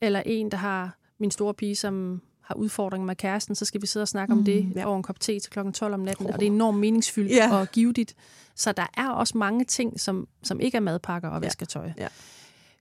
[0.00, 3.86] Eller en, der har min store pige, som har udfordringer med kæresten, så skal vi
[3.86, 4.38] sidde og snakke mm.
[4.38, 4.86] om det Ja.
[4.86, 6.26] over en kop te til klokken 12 om natten.
[6.26, 7.56] Og det er enormt meningsfyldt Ja.
[7.56, 8.14] og givetigt.
[8.54, 11.90] Så der er også mange ting, som, som ikke er madpakker og vasketøj.
[11.98, 12.08] Ja.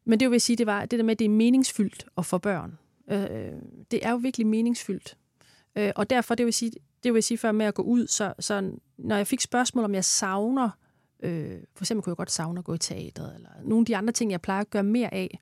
[0.06, 2.26] Men det vil jeg sige, det var det der med, at det er meningsfyldt at
[2.26, 2.78] få børn.
[3.12, 3.52] Øh,
[3.92, 5.18] det er jo virkelig meningsfyldt.
[5.76, 6.72] Øh, og derfor, det vil sige,
[7.04, 9.94] det vil sige før med at gå ud, så, så når jeg fik spørgsmål, om
[9.94, 10.70] jeg savner,
[11.24, 13.98] øh, for eksempel kunne jeg godt savne at gå i teateret, eller nogle af de
[13.98, 15.40] andre ting, jeg plejer at gøre mere af,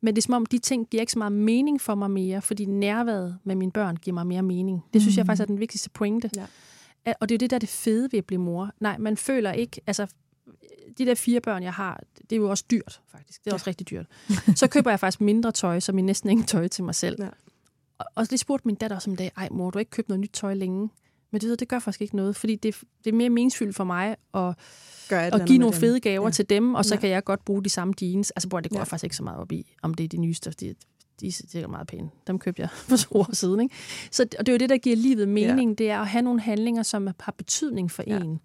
[0.00, 2.42] men det er som om, de ting giver ikke så meget mening for mig mere,
[2.42, 4.84] fordi nærværet med mine børn giver mig mere mening.
[4.92, 5.18] Det synes mm.
[5.18, 6.30] jeg faktisk er den vigtigste pointe.
[6.36, 6.46] Ja.
[7.20, 8.70] Og det er jo det, der er det fede ved at blive mor.
[8.80, 10.06] Nej, man føler ikke, altså
[10.98, 13.44] de der fire børn, jeg har, det er jo også dyrt, faktisk.
[13.44, 13.54] Det er ja.
[13.54, 14.06] også rigtig dyrt.
[14.56, 17.22] Så køber jeg faktisk mindre tøj, så min næsten ingen tøj til mig selv.
[17.22, 17.28] Ja.
[17.98, 20.08] Og, og det spurgte min datter også om dag, ej mor, du har ikke købt
[20.08, 20.90] noget nyt tøj længe.
[21.30, 24.16] Men det, det gør faktisk ikke noget, fordi det, det er mere meningsfyldt for mig
[24.34, 24.54] at,
[25.10, 26.30] at give nogle fede gaver ja.
[26.30, 27.00] til dem, og så ja.
[27.00, 28.30] kan jeg godt bruge de samme jeans.
[28.30, 28.84] Altså, bror, det går ja.
[28.84, 30.50] faktisk ikke så meget op i, om det er de nyeste.
[30.50, 30.74] De,
[31.20, 32.10] de er sikkert meget pæne.
[32.26, 33.60] Dem købte jeg for to år siden.
[33.60, 33.74] Ikke?
[34.10, 35.70] Så og det er jo det, der giver livet mening.
[35.70, 35.74] Ja.
[35.84, 38.20] Det er at have nogle handlinger, som har betydning for ja.
[38.20, 38.40] en.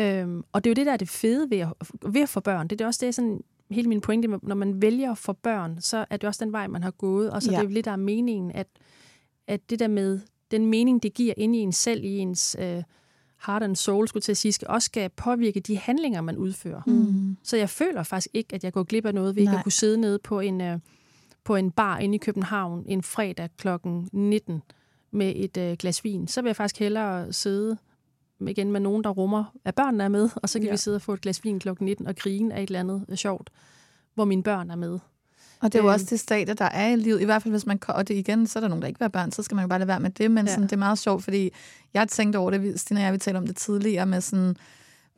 [0.00, 1.72] Øhm, og det er jo det, der er det fede ved at,
[2.06, 2.68] ved at få børn.
[2.68, 6.04] Det er det også det, sådan, hele min pointe, når man vælger få børn, så
[6.10, 7.30] er det også den vej, man har gået.
[7.30, 7.56] Og så ja.
[7.56, 8.66] det er jo lidt, der er meningen, at,
[9.46, 10.20] at det der med
[10.50, 12.82] den mening, det giver ind i en selv, i ens øh,
[13.46, 16.82] heart and soul, skulle til at sige, skal også skal påvirke de handlinger, man udfører.
[16.86, 17.36] Mm.
[17.42, 19.72] Så jeg føler faktisk ikke, at jeg går glip af noget ved ikke at kunne
[19.72, 20.78] sidde nede på en, øh,
[21.44, 24.62] på en bar inde i København en fredag klokken 19
[25.10, 26.28] med et øh, glas vin.
[26.28, 27.76] Så vil jeg faktisk hellere sidde
[28.48, 30.72] igen med nogen, der rummer, at børnene er med, og så kan ja.
[30.72, 33.18] vi sidde og få et glas vin klokken 19 og grine af et eller andet
[33.18, 33.50] sjovt,
[34.14, 34.98] hvor mine børn er med.
[35.60, 37.20] Og det er jo også det stadie, der er i livet.
[37.20, 39.04] I hvert fald, hvis man og det igen, så er der nogen, der ikke vil
[39.04, 40.30] have børn, så skal man jo bare lade være med det.
[40.30, 40.52] Men ja.
[40.52, 41.50] sådan, det er meget sjovt, fordi
[41.94, 44.56] jeg har tænkt over det, Stine og jeg, vi talte om det tidligere, med sådan,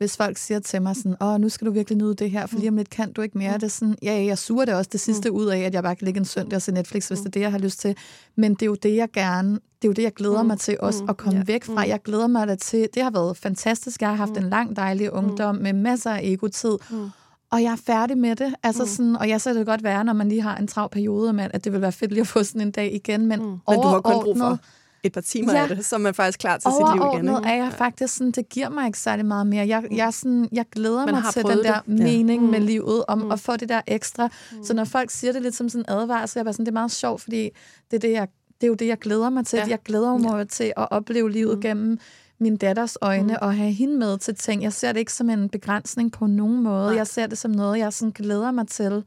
[0.03, 2.57] hvis folk siger til mig sådan, åh, nu skal du virkelig nyde det her, for
[2.57, 3.53] lige om lidt kan du ikke mere.
[3.53, 3.59] Mm.
[3.59, 5.35] Det er sådan, ja, jeg suger det også det sidste mm.
[5.35, 7.23] ud af, at jeg bare kan ligge en søndag og se Netflix, hvis mm.
[7.23, 7.95] det er det, jeg har lyst til.
[8.35, 10.77] Men det er jo det, jeg gerne, det er jo det, jeg glæder mig til
[10.79, 11.47] også, at komme yeah.
[11.47, 11.87] væk fra.
[11.87, 14.01] Jeg glæder mig da til, det har været fantastisk.
[14.01, 16.77] Jeg har haft en lang, dejlig ungdom med masser af egotid.
[16.91, 17.09] Mm
[17.51, 18.55] og jeg er færdig med det.
[18.63, 18.89] Altså mm.
[18.89, 21.47] sådan, og jeg så det godt være, når man lige har en travl periode, med,
[21.53, 23.25] at det vil være fedt lige at få sådan en dag igen.
[23.25, 23.45] Men, mm.
[23.45, 24.59] men du har kun brug for
[25.03, 27.37] et par timer ja, af det, så er man faktisk klar til sit liv igen.
[27.37, 27.49] Ikke?
[27.49, 29.67] er jeg faktisk sådan, det giver mig ikke særlig meget mere.
[29.67, 31.99] Jeg, jeg, sådan, jeg glæder man mig til den der det.
[31.99, 32.51] mening ja.
[32.51, 32.65] med mm.
[32.65, 33.31] livet, om mm.
[33.31, 34.29] at få det der ekstra.
[34.51, 34.63] Mm.
[34.63, 36.73] Så når folk siger det lidt som sådan en advarsel, jeg er sådan, det er
[36.73, 37.49] meget sjovt, fordi
[37.91, 38.27] det er, det, jeg,
[38.61, 39.57] det er jo det, jeg glæder mig til.
[39.57, 39.65] Ja.
[39.69, 40.43] Jeg glæder mig ja.
[40.43, 41.61] til at opleve livet mm.
[41.61, 41.99] gennem
[42.39, 43.37] min datters øjne mm.
[43.41, 44.63] og have hende med til ting.
[44.63, 46.87] Jeg ser det ikke som en begrænsning på nogen måde.
[46.87, 46.95] Nej.
[46.95, 49.03] Jeg ser det som noget, jeg sådan glæder mig til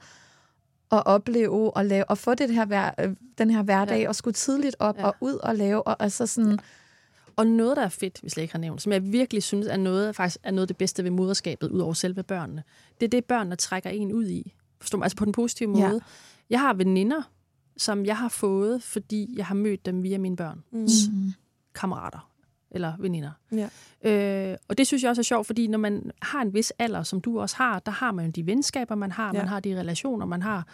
[0.93, 4.09] at opleve og lave og få det her øh, den her hverdag ja.
[4.09, 5.07] og skulle tidligt op ja.
[5.07, 6.57] og ud og lave og altså sådan ja.
[7.37, 9.76] Og noget, der er fedt, hvis jeg ikke har nævnt, som jeg virkelig synes er
[9.76, 12.62] noget, faktisk er noget af det bedste ved moderskabet, ud over selve børnene,
[13.01, 14.55] det er det, børnene trækker en ud i.
[14.80, 15.84] Forstår Altså på den positive måde.
[15.84, 15.99] Ja.
[16.51, 17.22] Jeg har veninder,
[17.76, 20.62] som jeg har fået, fordi jeg har mødt dem via mine børn.
[20.72, 20.89] Mm.
[21.74, 22.30] Kammerater
[22.77, 23.31] eller veninder.
[23.53, 23.68] Ja.
[24.03, 27.03] Øh, og det synes jeg også er sjovt, fordi når man har en vis alder,
[27.03, 29.33] som du også har, der har man jo de venskaber, man har, ja.
[29.33, 30.66] man har de relationer, man har.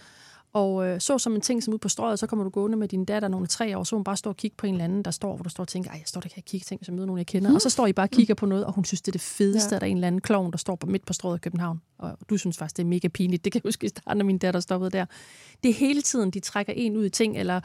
[0.53, 2.88] Og øh, så som en ting som ud på strøget, så kommer du gående med
[2.88, 5.03] din datter nogle tre år, så hun bare står og kigger på en eller anden,
[5.03, 6.84] der står, hvor du står og tænker, ej, jeg står der kan jeg kigge ting,
[6.84, 7.48] så møder nogen, jeg kender.
[7.48, 7.55] Mm.
[7.55, 9.20] Og så står I bare og kigger på noget, og hun synes, det er det
[9.20, 9.76] fedeste, ja.
[9.76, 11.80] at der er en eller anden klovn, der står på midt på strøget i København.
[11.98, 13.44] Og du synes faktisk, det er mega pinligt.
[13.44, 15.07] Det kan jeg huske i starten, når min datter stoppede der.
[15.62, 17.61] Det er hele tiden, de trækker en ud i ting, eller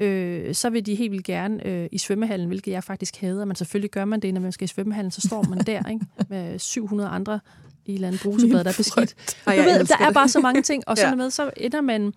[0.00, 3.56] øh, så vil de helt vildt gerne øh, i svømmehallen, hvilket jeg faktisk hader, men
[3.56, 6.06] selvfølgelig gør man det, når man skal i svømmehallen, så står man der ikke?
[6.30, 7.40] med 700 andre
[7.86, 9.14] i et eller andet brusebad, der er beskidt.
[9.46, 11.16] Du ved, der er bare så mange ting, og sådan ja.
[11.16, 12.12] med, så ender man...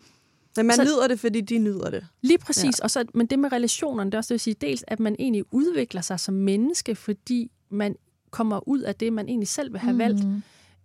[0.57, 2.05] Men man så, nyder det, fordi de nyder det.
[2.21, 2.79] Lige præcis.
[2.79, 2.83] Ja.
[2.83, 5.15] Og så, men det med relationerne, det er også det vil sige, dels at man
[5.19, 7.95] egentlig udvikler sig som menneske, fordi man
[8.31, 9.99] kommer ud af det, man egentlig selv vil have mm.
[9.99, 10.25] valgt.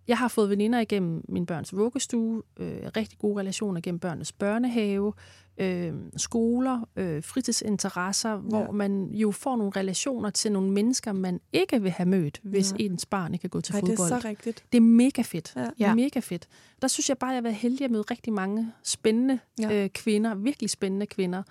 [0.07, 5.13] Jeg har fået veninder igennem min børns vuggestue, øh, rigtig gode relationer gennem børnenes børnehave,
[5.57, 8.35] øh, skoler, øh, fritidsinteresser, ja.
[8.37, 12.71] hvor man jo får nogle relationer til nogle mennesker, man ikke vil have mødt, hvis
[12.71, 12.85] ja.
[12.85, 13.97] ens barn ikke kan gå til Ej, fodbold.
[13.97, 14.63] det er så rigtigt.
[14.71, 15.53] Det er mega fedt.
[15.55, 15.61] Ja.
[15.77, 16.47] Det er mega fedt.
[16.81, 19.83] Der synes jeg bare, at jeg har været heldig at møde rigtig mange spændende ja.
[19.83, 21.43] øh, kvinder, virkelig spændende kvinder,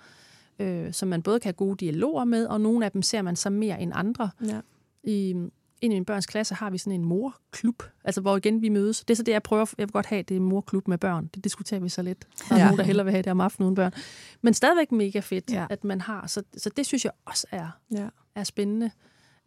[0.59, 3.35] øh, som man både kan have gode dialoger med, og nogle af dem ser man
[3.35, 4.29] så mere end andre.
[4.45, 4.59] Ja.
[5.03, 5.35] I,
[5.81, 8.99] ind i min børns klasse har vi sådan en morklub, altså hvor igen vi mødes.
[8.99, 9.73] Det er så det, jeg prøver.
[9.77, 11.29] Jeg vil godt have, det er morklub med børn.
[11.35, 12.27] Det diskuterer vi så lidt.
[12.49, 12.65] Der er ja.
[12.65, 13.93] nogen, der hellere vil have det om aftenen uden børn.
[14.41, 15.67] Men stadigvæk mega fedt, ja.
[15.69, 16.27] at man har.
[16.27, 18.07] Så, så det synes jeg også er, ja.
[18.35, 18.91] er spændende.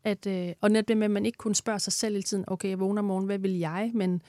[0.05, 2.45] At, øh, og netop det med, at man ikke kun spørger sig selv hele tiden,
[2.47, 3.91] okay, jeg vågner morgen, hvad vil jeg?
[3.95, 4.23] Men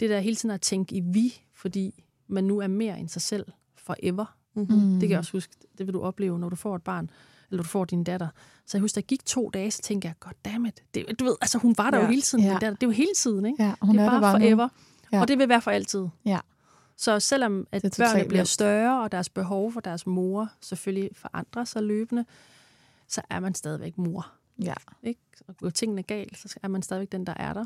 [0.00, 3.22] det der hele tiden at tænke i vi, fordi man nu er mere end sig
[3.22, 3.46] selv
[3.76, 4.36] forever.
[4.54, 4.90] Mm-hmm.
[4.90, 7.10] Det kan jeg også huske, det vil du opleve, når du får et barn
[7.54, 8.28] eller du får din datter.
[8.66, 11.58] Så jeg husker, der gik to dage, så tænkte jeg, goddammit, det, du ved, altså
[11.58, 12.04] hun var der ja.
[12.04, 12.52] jo hele tiden, ja.
[12.52, 12.70] datter.
[12.70, 13.62] det er jo hele tiden, ikke?
[13.62, 14.68] Ja, hun det er, er bare, bare forever,
[15.12, 15.20] ja.
[15.20, 16.06] og det vil være for altid.
[16.24, 16.38] Ja.
[16.96, 21.82] Så selvom at børnene bliver større, og deres behov for deres mor selvfølgelig forandrer sig
[21.82, 22.24] løbende,
[23.08, 24.32] så er man stadigvæk mor.
[24.62, 24.74] Ja.
[25.02, 25.20] Ikke?
[25.48, 27.64] Og går tingene galt, så er man stadigvæk den, der er der.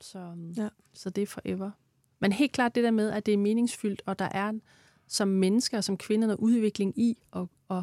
[0.00, 0.68] Så, ja.
[0.92, 1.70] så det er forever.
[2.20, 4.52] Men helt klart det der med, at det er meningsfyldt, og der er
[5.08, 7.82] som mennesker, som kvinder, noget udvikling i, og, og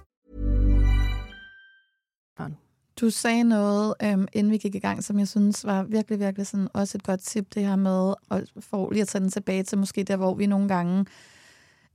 [2.99, 6.47] Du sagde noget, øhm, inden vi gik i gang, som jeg synes var virkelig, virkelig
[6.47, 9.63] sådan også et godt tip, det her med, og for lige at tage den tilbage
[9.63, 11.05] til måske der, hvor vi nogle gange,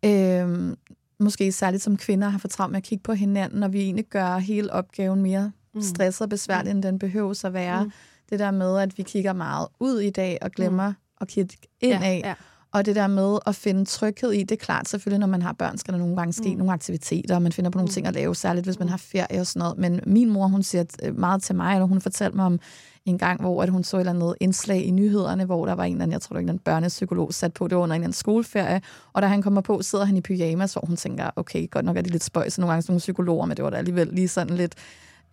[0.05, 0.77] øhm,
[1.19, 4.05] måske særligt som kvinder, har for travlt med at kigge på hinanden, når vi egentlig
[4.05, 5.83] gør hele opgaven mere mm.
[5.83, 6.77] stresset og besværlig, mm.
[6.77, 7.85] end den behøver at være.
[7.85, 7.93] Mm.
[8.31, 10.95] Det der med, at vi kigger meget ud i dag og glemmer mm.
[11.21, 12.21] at kigge ind ja, af.
[12.25, 12.35] Ja.
[12.73, 15.53] Og det der med at finde tryghed i, det er klart selvfølgelig, når man har
[15.53, 16.57] børn, skal der nogle gange ske mm.
[16.57, 17.93] nogle aktiviteter, og man finder på nogle mm.
[17.93, 19.79] ting at lave, særligt hvis man har ferie og sådan noget.
[19.79, 22.61] Men min mor, hun siger øh, meget til mig, og hun fortalte mig om
[23.05, 25.85] en gang, hvor at hun så et eller andet indslag i nyhederne, hvor der var
[25.85, 28.01] en eller anden, jeg tror, der var en børnepsykolog sat på, det var under en
[28.01, 28.81] eller anden skoleferie,
[29.13, 31.97] og da han kommer på, sidder han i pyjamas, hvor hun tænker, okay, godt nok
[31.97, 34.29] er det lidt spøjs, nogle gange sådan nogle psykologer, men det var da alligevel lige
[34.29, 34.75] sådan lidt,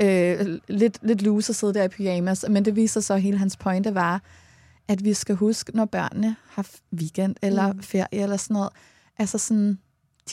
[0.02, 2.46] øh, lidt, lidt loose at sidde der i pyjamas.
[2.50, 4.22] Men det viser så, at hele hans pointe var,
[4.88, 7.82] at vi skal huske, når børnene har weekend eller mm.
[7.82, 8.70] ferie eller sådan noget,
[9.18, 9.78] altså sådan,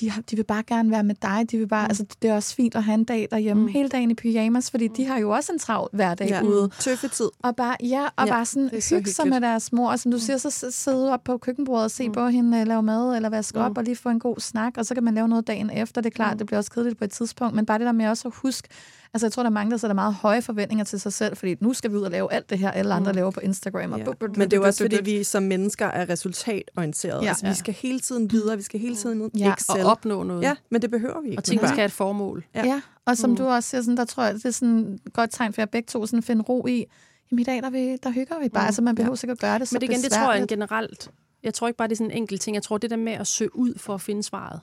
[0.00, 1.50] de, har, de vil bare gerne være med dig.
[1.50, 1.90] De vil bare, mm.
[1.90, 3.68] altså, det er også fint at have en dag derhjemme mm.
[3.68, 6.42] hele dagen i pyjamas, fordi de har jo også en travl hverdag ja.
[6.42, 6.70] ude.
[6.78, 7.28] Tøffetid.
[7.42, 9.90] Og bare, ja, og ja, bare sådan hygge sig med deres mor.
[9.90, 10.20] Og som du mm.
[10.20, 12.14] siger, så sidde op på køkkenbordet og se mm.
[12.14, 13.64] på hende lave mad, eller vaske mm.
[13.64, 16.00] op og lige få en god snak, og så kan man lave noget dagen efter.
[16.00, 16.38] Det er klart, mm.
[16.38, 18.68] det bliver også kedeligt på et tidspunkt, men bare det der med også at huske,
[19.14, 21.56] Altså, jeg tror, der er mange, der sætter meget høje forventninger til sig selv, fordi
[21.60, 23.16] nu skal vi ud og lave alt det her, alle andre mm.
[23.16, 23.92] laver på Instagram.
[23.92, 24.04] Og ja.
[24.20, 27.22] Men det er jo også, fordi vi som mennesker er resultatorienterede.
[27.22, 27.28] Ja.
[27.28, 29.52] Altså, vi skal hele tiden videre, vi skal hele tiden ja.
[29.52, 29.84] Excel.
[29.84, 30.42] Og opnå noget.
[30.42, 31.40] Ja, men det behøver vi ikke.
[31.40, 32.44] Og ting skal have et formål.
[32.54, 32.80] Ja, ja.
[33.06, 33.36] og som mm.
[33.36, 35.66] du også siger, sådan, der tror jeg, det er sådan et godt tegn for jer
[35.66, 36.84] begge to, sådan at finde ro i,
[37.30, 38.62] jamen i dag, der, vi, der hygger vi bare.
[38.62, 38.66] Mm.
[38.66, 39.16] Altså, man behøver ja.
[39.16, 41.10] sikkert gøre det så Men det, igen, det tror jeg generelt.
[41.42, 42.54] Jeg tror ikke bare, det er sådan en enkelt ting.
[42.54, 44.60] Jeg tror, det der med at søge ud for at finde svaret.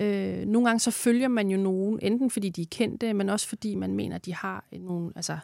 [0.00, 3.48] Øh, nogle gange så følger man jo nogen, enten fordi de er kendte, men også
[3.48, 5.38] fordi man mener, de har nogle, altså,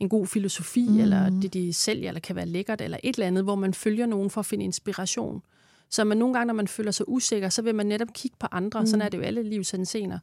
[0.00, 1.00] en god filosofi, mm.
[1.00, 4.06] eller det, de sælger, eller kan være lækkert, eller et eller andet, hvor man følger
[4.06, 5.42] nogen for at finde inspiration.
[5.88, 8.46] Så man nogle gange, når man føler sig usikker, så vil man netop kigge på
[8.50, 8.80] andre.
[8.80, 8.86] Mm.
[8.86, 10.18] Sådan er det jo alle livshensener.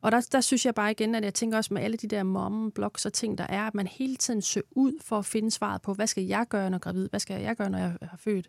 [0.00, 2.22] Og der, der synes jeg bare igen, at jeg tænker også med alle de der
[2.22, 5.82] mom-blogs og ting, der er, at man hele tiden søger ud for at finde svaret
[5.82, 7.08] på, hvad skal jeg gøre, når jeg er gravid?
[7.08, 8.48] Hvad skal jeg gøre, når jeg har født?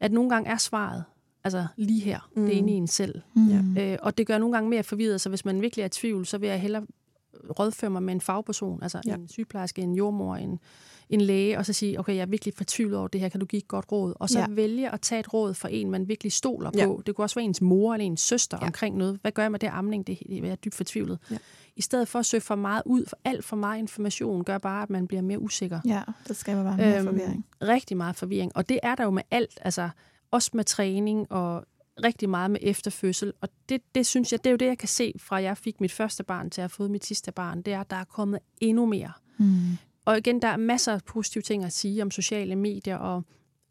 [0.00, 1.04] At nogle gange er svaret
[1.44, 2.44] altså lige her, mm.
[2.44, 3.20] det er inde i en selv.
[3.34, 3.76] Mm.
[3.76, 6.26] Øh, og det gør nogle gange mere forvirret, så hvis man virkelig er i tvivl,
[6.26, 6.86] så vil jeg hellere
[7.58, 9.14] rådføre mig med en fagperson, altså ja.
[9.14, 10.58] en sygeplejerske, en jordmor, en,
[11.08, 13.46] en læge, og så sige, okay, jeg er virkelig fortvivlet over det her, kan du
[13.46, 14.14] give et godt råd?
[14.16, 14.46] Og så ja.
[14.48, 16.86] vælge at tage et råd fra en, man virkelig stoler ja.
[16.86, 17.02] på.
[17.06, 18.66] Det kunne også være ens mor eller ens søster ja.
[18.66, 19.18] omkring noget.
[19.22, 20.06] Hvad gør jeg med det amning?
[20.06, 21.18] Det, det er dybt fortvivlet.
[21.30, 21.36] Ja.
[21.76, 24.82] I stedet for at søge for meget ud, for alt for meget information, gør bare,
[24.82, 25.80] at man bliver mere usikker.
[25.86, 27.46] Ja, det skaber bare mere øhm, forvirring.
[27.62, 28.52] Rigtig meget forvirring.
[28.54, 29.58] Og det er der jo med alt.
[29.60, 29.90] Altså,
[30.30, 31.64] også med træning og
[32.04, 33.32] rigtig meget med efterfødsel.
[33.40, 35.80] Og det, det synes jeg, det er jo det, jeg kan se fra, jeg fik
[35.80, 38.04] mit første barn til at have fået mit sidste barn, det er, at der er
[38.04, 39.12] kommet endnu mere.
[39.38, 39.78] Mm.
[40.04, 43.14] Og igen, der er masser af positive ting at sige om sociale medier, og,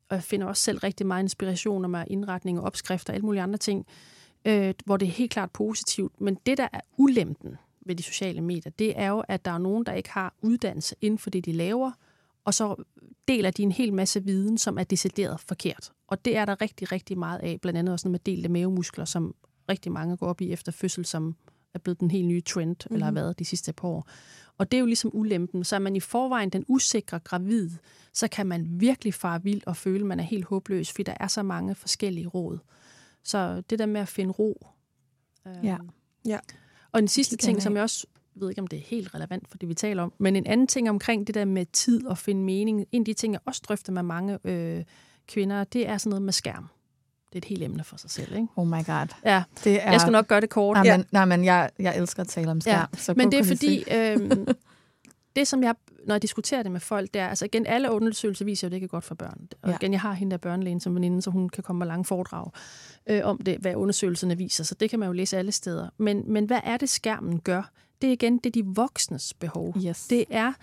[0.09, 3.41] og jeg finder også selv rigtig meget inspiration med indretning og opskrifter og alle mulige
[3.41, 3.85] andre ting,
[4.45, 6.21] øh, hvor det er helt klart positivt.
[6.21, 9.57] Men det, der er ulempen ved de sociale medier, det er jo, at der er
[9.57, 11.91] nogen, der ikke har uddannelse inden for det, de laver,
[12.45, 12.83] og så
[13.29, 15.91] deler de en hel masse viden, som er decideret forkert.
[16.07, 19.35] Og det er der rigtig, rigtig meget af, blandt andet også med delte mavemuskler, som
[19.69, 21.35] rigtig mange går op i efter fødsel, som
[21.73, 22.93] er blevet den helt nye trend, mm.
[22.93, 23.15] eller har mhm.
[23.15, 24.09] været de sidste par år.
[24.57, 25.63] Og det er jo ligesom ulempen.
[25.63, 27.69] Så er man i forvejen den usikre gravid,
[28.13, 31.13] så kan man virkelig fare vild og føle, at man er helt håbløs, fordi der
[31.19, 32.59] er så mange forskellige råd.
[33.23, 34.67] Så det der med at finde ro.
[35.47, 35.77] Øh, ja.
[36.25, 36.39] ja.
[36.91, 39.49] Og en sidste ting, som jeg også jeg ved ikke, om det er helt relevant
[39.49, 42.17] for det, vi taler om, men en anden ting omkring det der med tid og
[42.17, 44.83] finde mening, en af de ting, jeg også drøfter med mange øh,
[45.27, 46.69] kvinder, det er sådan noget med skærm.
[47.29, 48.47] Det er et helt emne for sig selv, ikke?
[48.55, 49.07] Oh my god.
[49.25, 49.91] Ja, det er...
[49.91, 50.77] jeg skal nok gøre det kort.
[50.77, 52.87] Nej, men, nej, men jeg, jeg elsker at tale om skærm.
[52.93, 52.99] Ja.
[52.99, 54.45] Så men det er fordi, øh,
[55.35, 55.75] det som jeg,
[56.07, 58.71] når jeg diskuterer det med folk, det er, altså igen, alle undersøgelser viser jo, at
[58.71, 59.47] det ikke er godt for børn.
[59.61, 59.75] Og ja.
[59.75, 62.51] igen, jeg har hende der børnelægen som veninde, så hun kan komme med lange foredrag
[63.09, 65.89] øh, om det, hvad undersøgelserne viser, så det kan man jo læse alle steder.
[65.97, 67.71] Men, men hvad er det, skærmen gør?
[68.01, 69.75] Det er igen, det er de voksnes behov.
[69.87, 70.07] Yes.
[70.07, 70.53] Det er,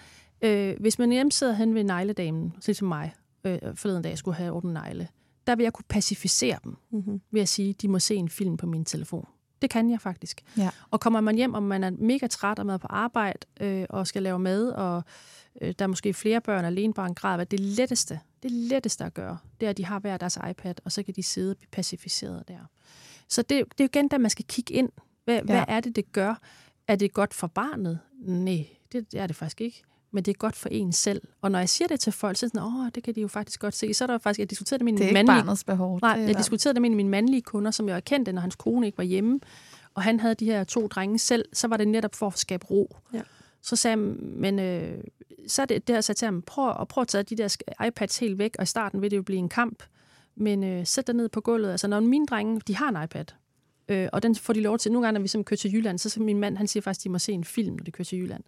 [0.42, 3.14] øh, hvis man hjemme sidder hen ved negledamen, så som mig,
[3.44, 5.08] øh, forleden dag skulle have orden negle,
[5.46, 7.20] der vil jeg kunne pacificere dem mm-hmm.
[7.30, 9.26] ved at sige, de må se en film på min telefon.
[9.62, 10.42] Det kan jeg faktisk.
[10.56, 10.70] Ja.
[10.90, 14.06] Og kommer man hjem, og man er mega træt og med på arbejde, øh, og
[14.06, 15.02] skal lave mad, og
[15.60, 19.04] øh, der er måske flere børn alene bare en grad, hvad det letteste, det letteste
[19.04, 21.50] at gøre, det er, at de har hver deres iPad, og så kan de sidde
[21.50, 22.58] og blive pacificeret der.
[23.28, 24.88] Så det, det er jo igen, der man skal kigge ind.
[25.24, 25.42] Hvad, ja.
[25.42, 26.34] hvad er det, det gør?
[26.88, 27.98] Er det godt for barnet?
[28.18, 29.82] Nej, det, det er det faktisk ikke
[30.16, 31.22] men det er godt for en selv.
[31.40, 33.20] Og når jeg siger det til folk, så er det sådan, åh, det kan de
[33.20, 33.94] jo faktisk godt se.
[33.94, 35.26] Så er der faktisk, jeg diskuterede det med min mandlige...
[35.26, 35.98] barnets behov.
[36.02, 38.98] Nej, jeg diskuterede det med mine mandlige kunder, som jeg kendte, når hans kone ikke
[38.98, 39.40] var hjemme,
[39.94, 42.66] og han havde de her to drenge selv, så var det netop for at skabe
[42.66, 42.96] ro.
[43.14, 43.22] Ja.
[43.62, 45.04] Så sagde jeg, men øh,
[45.46, 47.56] så er det, det jeg sagde til ham, prøv, at, prøv at tage de der
[47.86, 49.82] iPads helt væk, og i starten vil det jo blive en kamp,
[50.34, 51.70] men øh, sæt dig ned på gulvet.
[51.70, 53.24] Altså, når mine drenge, de har en iPad,
[53.88, 54.92] øh, og den får de lov til.
[54.92, 57.00] Nogle gange, når vi som kører til Jylland, så, så min mand, han siger faktisk,
[57.00, 58.42] at de må se en film, når de kører til Jylland.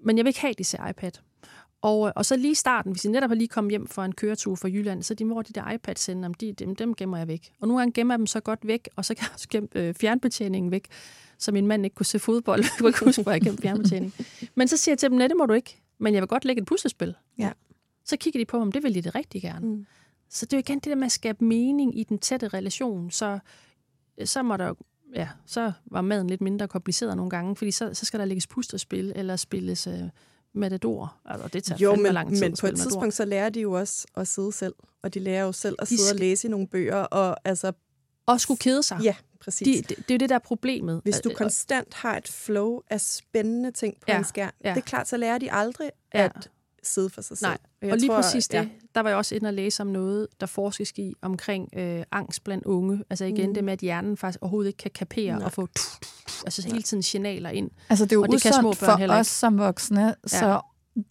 [0.00, 1.12] Men jeg vil ikke have, at de ser iPad.
[1.82, 4.04] Og, øh, og så lige i starten, hvis de netop har lige kommet hjem fra
[4.04, 7.18] en køretur fra Jylland, så de mor, de der iPads sender, de, dem, dem gemmer
[7.18, 7.52] jeg væk.
[7.60, 9.68] Og nogle gange gemmer jeg dem så godt væk, og så kan jeg også gemme
[9.74, 10.86] øh, fjernbetjeningen væk,
[11.38, 12.60] så min mand ikke kunne se fodbold.
[12.64, 14.26] jeg kunne ikke huske, hvor jeg gemte fjernbetjeningen.
[14.54, 15.82] Men så siger jeg til dem, nej, det må du ikke.
[15.98, 17.14] Men jeg vil godt lægge et puslespil.
[17.38, 17.52] Ja.
[18.04, 19.66] Så kigger de på, om det vil de det rigtig gerne.
[19.66, 19.86] Mm.
[20.30, 23.10] Så det er jo igen det der med at skabe mening i den tætte relation.
[23.10, 23.38] Så,
[24.24, 24.74] så må der
[25.14, 28.46] ja, så var maden lidt mindre kompliceret nogle gange, fordi så, så skal der lægges
[28.46, 30.02] puslespil eller spilles øh,
[30.52, 31.16] Matador.
[31.24, 33.10] Altså, det tager jo, men, lang tid men på et tidspunkt, Matador.
[33.10, 34.74] så lærer de jo også at sidde selv.
[35.02, 36.14] Og de lærer jo selv at sidde skal...
[36.14, 36.96] og læse i nogle bøger.
[36.96, 37.72] Og, altså,
[38.26, 39.00] og skulle kede sig.
[39.02, 39.86] Ja, præcis.
[39.86, 41.00] De, det, det er jo det, der er problemet.
[41.04, 44.70] Hvis du konstant har et flow af spændende ting på ja, en skærm, ja.
[44.70, 46.24] det er klart, så lærer de aldrig ja.
[46.24, 46.50] at
[46.82, 47.48] sidde for sig selv.
[47.48, 48.58] Nej, og, og lige tror, præcis det.
[48.58, 48.68] Ja.
[48.94, 52.44] Der var jeg også inde og læse om noget, der forskes i omkring øh, angst
[52.44, 53.04] blandt unge.
[53.10, 53.54] Altså igen mm.
[53.54, 55.44] det med, at hjernen faktisk overhovedet ikke kan kapere Nej.
[55.44, 57.70] og få tuh, tuh, altså hele tiden signaler ind.
[57.88, 60.14] Altså det er jo og det kan små børn for os som voksne, ja.
[60.24, 60.60] så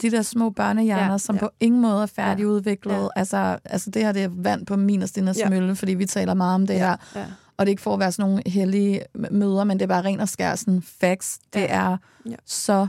[0.02, 1.40] de der små børnehjerner, ja, som ja.
[1.40, 3.02] på ingen måde er færdigudviklet.
[3.02, 3.08] Ja.
[3.16, 5.50] Altså, altså det her det er vand på min og Stinas ja.
[5.50, 6.80] mølle, fordi vi taler meget om det ja.
[6.80, 6.96] her.
[7.16, 7.26] Ja.
[7.58, 9.02] Og det er ikke for at være sådan nogle hellige
[9.32, 11.40] møder, men det er bare ren og skær sådan facts.
[11.54, 11.66] Det ja.
[11.66, 12.36] er ja.
[12.46, 12.88] så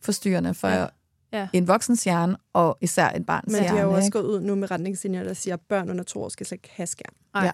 [0.00, 0.86] forstyrrende for ja.
[1.34, 1.48] Ja.
[1.52, 3.66] en voksens hjerne, og især et barns hjerne.
[3.66, 6.04] Men de har jo også gået ud nu med retningslinjer, der siger, at børn under
[6.04, 7.44] to år skal slet ikke have skærm.
[7.44, 7.50] Ja.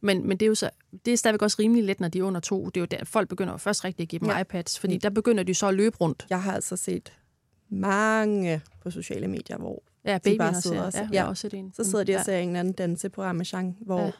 [0.00, 0.70] Men, men det er jo så,
[1.04, 2.66] det er stadigvæk også rimelig let, når de er under to.
[2.66, 4.38] Det er jo der, folk begynder først rigtig at give dem ja.
[4.38, 5.00] iPads, fordi mm.
[5.00, 6.26] der begynder de så at løbe rundt.
[6.30, 7.12] Jeg har altså set
[7.68, 11.72] mange på sociale medier, hvor ja, de bare sidder og ja, ja, også en.
[11.72, 12.42] Så sidder de og ser ja.
[12.42, 14.00] en anden danseprogram med Jean, hvor...
[14.00, 14.10] Ja.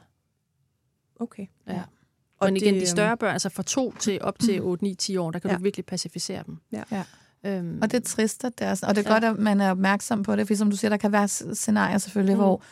[1.21, 1.47] Okay.
[1.69, 1.83] Ja.
[2.39, 4.61] Og Men igen, de større øhm, børn, altså fra to til op til
[5.13, 5.57] 8-9-10 år, der kan ja.
[5.57, 6.59] du virkelig pacificere dem.
[6.73, 6.83] Ja.
[6.91, 7.05] ja.
[7.47, 8.89] Øhm, og det er trist, at det er sådan.
[8.89, 9.15] Og det er ja.
[9.15, 11.99] godt, at man er opmærksom på det, for som du siger, der kan være scenarier
[11.99, 12.43] selvfølgelig, mm.
[12.43, 12.63] hvor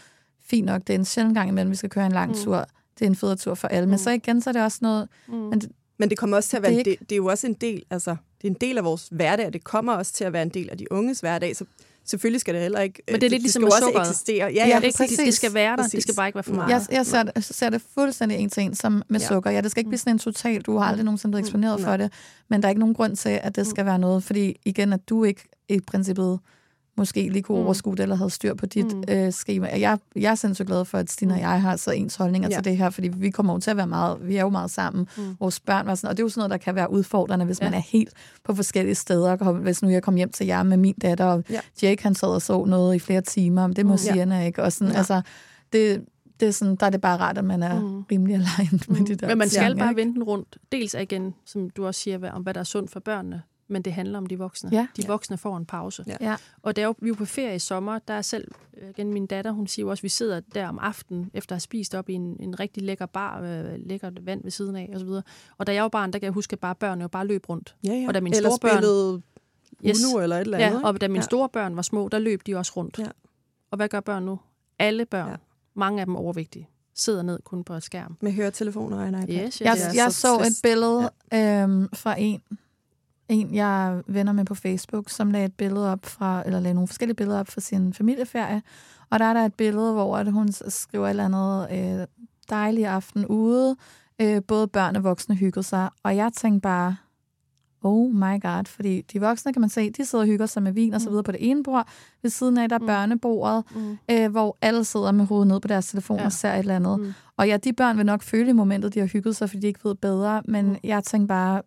[0.45, 2.37] fint nok, det er en sjældent gang imellem, vi skal køre en lang mm.
[2.37, 2.67] tur.
[2.99, 3.87] Det er en fed tur for alle.
[3.87, 3.91] Mm.
[3.91, 5.09] Men så igen, så er det også noget...
[5.29, 5.35] Mm.
[5.35, 6.73] Men, det, men det kommer også til at være...
[6.73, 8.79] Det er, ikke, det, det er jo også en del, altså det er en del
[8.79, 11.21] af vores hverdag, og det kommer også til at være en del af de unges
[11.21, 11.65] hverdag, så
[12.11, 13.03] selvfølgelig skal det heller ikke...
[13.11, 14.09] Men det er lidt ligesom med sukkeret.
[14.09, 14.53] eksistere.
[14.55, 15.93] Ja, ja, det, det, det skal være der, præcis.
[15.93, 16.71] det skal bare ikke være for meget.
[16.71, 19.27] Jeg, jeg ser, det, ser det fuldstændig en til en som med ja.
[19.27, 19.51] sukker.
[19.51, 21.85] Ja, det skal ikke blive sådan en total, du har aldrig nogensinde blevet eksponeret mm.
[21.85, 22.13] for det,
[22.49, 25.09] men der er ikke nogen grund til, at det skal være noget, fordi igen, at
[25.09, 26.39] du ikke i princippet
[27.01, 27.65] måske lige kunne mm.
[27.65, 29.05] overskue det, eller havde styr på dit mm.
[29.09, 29.69] øh, schema.
[29.79, 31.43] Jeg, jeg er sindssygt glad for, at Stine og mm.
[31.43, 32.57] jeg har så ens holdninger ja.
[32.57, 34.71] til det her, fordi vi kommer jo til at være meget, vi er jo meget
[34.71, 35.09] sammen.
[35.17, 35.37] Mm.
[35.41, 37.61] Vores børn var sådan, og det er jo sådan noget, der kan være udfordrende, hvis
[37.61, 37.67] ja.
[37.67, 38.13] man er helt
[38.45, 39.53] på forskellige steder.
[39.53, 41.61] Hvis nu jeg kom hjem til jer med min datter, og ja.
[41.83, 43.99] Jake han sad og så noget i flere timer, det må mm.
[43.99, 44.63] Sienna ikke.
[44.63, 44.99] Og sådan, ja.
[44.99, 45.23] altså,
[45.73, 46.05] det,
[46.41, 48.03] det er sådan, der er det bare rart, at man er mm.
[48.03, 48.45] rimelig mm.
[48.89, 49.29] med det der.
[49.29, 50.59] Men man skal bare vende den rundt.
[50.73, 53.93] Dels igen, som du også siger, om hvad der er sundt for børnene men det
[53.93, 54.71] handler om de voksne.
[54.73, 54.87] Ja.
[54.97, 56.05] De voksne får en pause.
[56.07, 56.17] Ja.
[56.21, 56.37] Ja.
[56.63, 58.49] Og der er jo, vi er jo på ferie i sommer, der er selv,
[58.91, 61.57] igen min datter, hun siger jo også, at vi sidder der om aftenen, efter at
[61.57, 64.91] have spist op i en, en rigtig lækker bar, øh, lækkert vand ved siden af,
[64.95, 65.23] og så videre.
[65.59, 67.49] Og da jeg var barn, der kan jeg huske, at bare børnene jo bare løb
[67.49, 67.77] rundt.
[67.85, 68.09] Ja, ja.
[68.09, 69.23] Og da mine eller store børn,
[69.87, 70.05] yes.
[70.05, 70.81] Uno eller et eller andet.
[70.81, 71.23] Ja, og da mine ja.
[71.23, 72.99] store børn var små, der løb de også rundt.
[72.99, 73.07] Ja.
[73.71, 74.41] Og hvad gør børn nu?
[74.79, 75.37] Alle børn, ja.
[75.75, 78.17] mange af dem overvægtige sidder ned kun på et skærm.
[78.21, 79.29] Med høretelefoner og en iPad.
[79.29, 79.97] Yes, yes, Jeg, yes.
[79.97, 81.63] jeg så et billede ja.
[81.63, 82.43] øhm, fra en,
[83.31, 86.89] en, jeg venner med på Facebook, som lagde et billede op fra, eller lagde nogle
[86.89, 88.63] forskellige billeder op fra sin familieferie.
[89.11, 92.07] Og der er der et billede, hvor at hun skriver et eller andet øh,
[92.51, 93.77] dejlig aften ude.
[94.21, 95.91] Øh, både børn og voksne hyggede sig.
[96.03, 96.97] Og jeg tænkte bare,
[97.83, 100.73] oh my god, fordi de voksne, kan man se, de sidder og hygger sig med
[100.73, 101.89] vin og så videre på det ene bord.
[102.23, 102.87] Ved siden af, der er mm.
[102.87, 103.99] børnebordet, mm.
[104.11, 106.25] øh, hvor alle sidder med hovedet ned på deres telefon ja.
[106.25, 107.01] og ser et eller andet.
[107.01, 107.13] Mm.
[107.37, 109.67] Og ja, de børn vil nok føle i momentet, de har hygget sig, fordi de
[109.67, 110.43] ikke ved bedre.
[110.45, 110.77] Men mm.
[110.85, 111.63] jeg tænkte bare,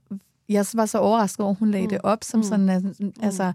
[0.50, 1.90] jeg var så overrasket over, at hun lagde mm.
[1.90, 2.44] det op som mm.
[2.44, 3.14] sådan, mm.
[3.22, 3.54] altså,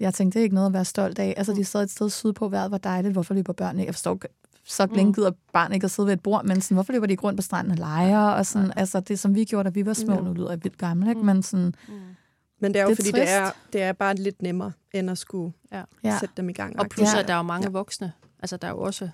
[0.00, 1.34] jeg tænkte, det er ikke noget at være stolt af.
[1.36, 3.84] Altså, de sad et sted sydpå, vejret var dejligt, hvorfor løber børnene?
[3.84, 4.18] Jeg forstår
[4.66, 7.12] så længe gider barn ikke at sidde ved et bord, men sådan, hvorfor løber de
[7.12, 8.20] ikke rundt på stranden og leger?
[8.20, 10.78] Og sådan, altså, det som vi gjorde, da vi var små, nu lyder jeg vildt
[10.78, 11.22] gammel, ikke?
[11.22, 11.74] men sådan...
[12.60, 15.10] Men det er jo, det er fordi det er, det er bare lidt nemmere, end
[15.10, 15.52] at skulle
[16.04, 16.18] ja.
[16.20, 16.80] sætte dem i gang.
[16.80, 17.70] Og plus, at der er jo mange ja.
[17.70, 18.12] voksne.
[18.42, 19.08] Altså, der er jo også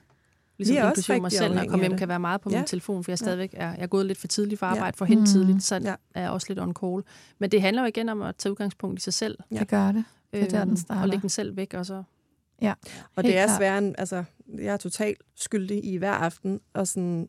[0.61, 2.56] ligesom er inklusive også mig selv, når jeg kommer hjem, kan være meget på ja.
[2.56, 5.04] min telefon, for jeg stadigvæk er, jeg er gået lidt for tidligt for arbejde, for
[5.04, 5.94] hen tidligt, så ja.
[6.14, 7.02] er jeg også lidt on call.
[7.38, 9.38] Men det handler jo igen om at tage udgangspunkt i sig selv.
[9.50, 9.58] Ja.
[9.58, 10.04] Det gør det.
[10.32, 11.02] Det er der, den starter.
[11.02, 12.02] Og lægge den selv væk, og så...
[12.62, 12.74] Ja,
[13.16, 14.24] og det er svært, altså,
[14.58, 17.28] jeg er totalt skyldig i hver aften, og sådan,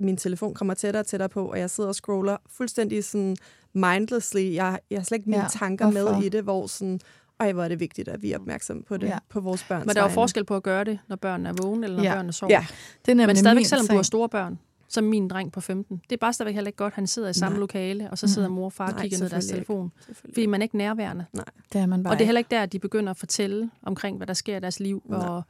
[0.00, 3.36] min telefon kommer tættere og tættere på, og jeg sidder og scroller fuldstændig sådan
[3.72, 4.54] mindlessly.
[4.54, 6.16] Jeg, jeg har slet ikke mine ja, tanker hvorfor?
[6.16, 7.00] med i det, hvor sådan,
[7.40, 9.18] ej, hvor er det vigtigt, at vi er opmærksomme på det, ja.
[9.28, 11.52] på vores børns Men der er jo forskel på at gøre det, når børnene er
[11.62, 12.14] vågne, eller når ja.
[12.14, 12.52] børnene sover.
[12.52, 12.66] Ja.
[13.06, 16.02] Det er Men stadigvæk, selvom du har store børn, som min dreng på 15.
[16.10, 17.60] Det er bare stadigvæk heller ikke godt, han sidder i samme Nej.
[17.60, 19.92] lokale, og så sidder mor og far og kigger ned i deres telefon.
[20.24, 21.24] Fordi man er ikke nærværende.
[21.32, 23.16] Nej, det er man bare Og det er heller ikke der, at de begynder at
[23.16, 25.02] fortælle omkring, hvad der sker i deres liv.
[25.08, 25.18] Nej.
[25.18, 25.42] Og,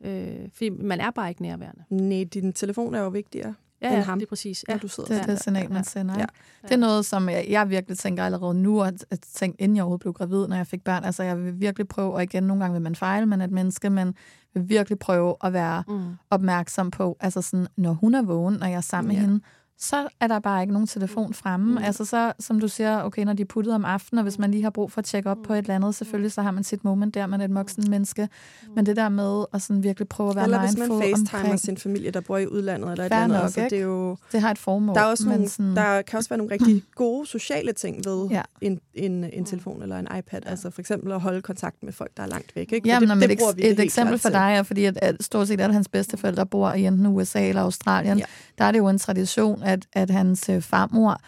[0.00, 1.84] øh, fordi man er bare ikke nærværende.
[1.90, 4.18] Nej, din telefon er jo vigtigere ja, end ham.
[4.18, 4.64] det er præcis.
[4.68, 4.76] Ja.
[4.76, 6.18] du sidder det er det signal, man sender.
[6.18, 6.26] Ja.
[6.62, 9.82] Det er noget, som jeg, jeg virkelig tænker allerede nu, at, at tænke, inden jeg
[9.82, 11.04] overhovedet blev gravid, når jeg fik børn.
[11.04, 13.90] Altså, jeg vil virkelig prøve, og igen, nogle gange vil man fejle, men et menneske,
[13.90, 14.14] men
[14.54, 16.04] vil virkelig prøve at være mm.
[16.30, 19.18] opmærksom på, altså sådan, når hun er vågen, og jeg er sammen ja.
[19.18, 19.44] med hende,
[19.80, 21.72] så er der bare ikke nogen telefon fremme.
[21.72, 21.84] Mm.
[21.84, 24.50] Altså så, som du siger, okay, når de er puttet om aftenen, og hvis man
[24.50, 25.42] lige har brug for at tjekke op mm.
[25.42, 27.90] på et eller andet, selvfølgelig så har man sit moment der, man er et voksen
[27.90, 28.28] menneske.
[28.62, 28.68] Mm.
[28.74, 31.26] Men det der med at sådan virkelig prøve at være eller mindful Eller hvis man
[31.26, 33.36] facetimer sin familie, der bor i udlandet, eller et eller andet.
[33.36, 34.94] Nok, altså, det, er jo, det har et formål.
[34.94, 35.76] Der, er også nogle, sådan...
[35.76, 38.42] der kan også være nogle rigtig gode sociale ting ved ja.
[38.60, 40.40] en, en, en telefon eller en iPad.
[40.44, 40.50] Ja.
[40.50, 42.72] Altså for eksempel at holde kontakt med folk, der er langt væk.
[42.72, 42.88] Ikke?
[42.88, 45.60] Jamen, det, det, det et, et eksempel for dig er, fordi at, at stort set
[45.60, 48.18] alle hans bedsteforældre bor i enten USA eller Australien.
[48.18, 48.24] Ja.
[48.58, 51.20] Der er det jo en tradition, at, at hans øh, farmor,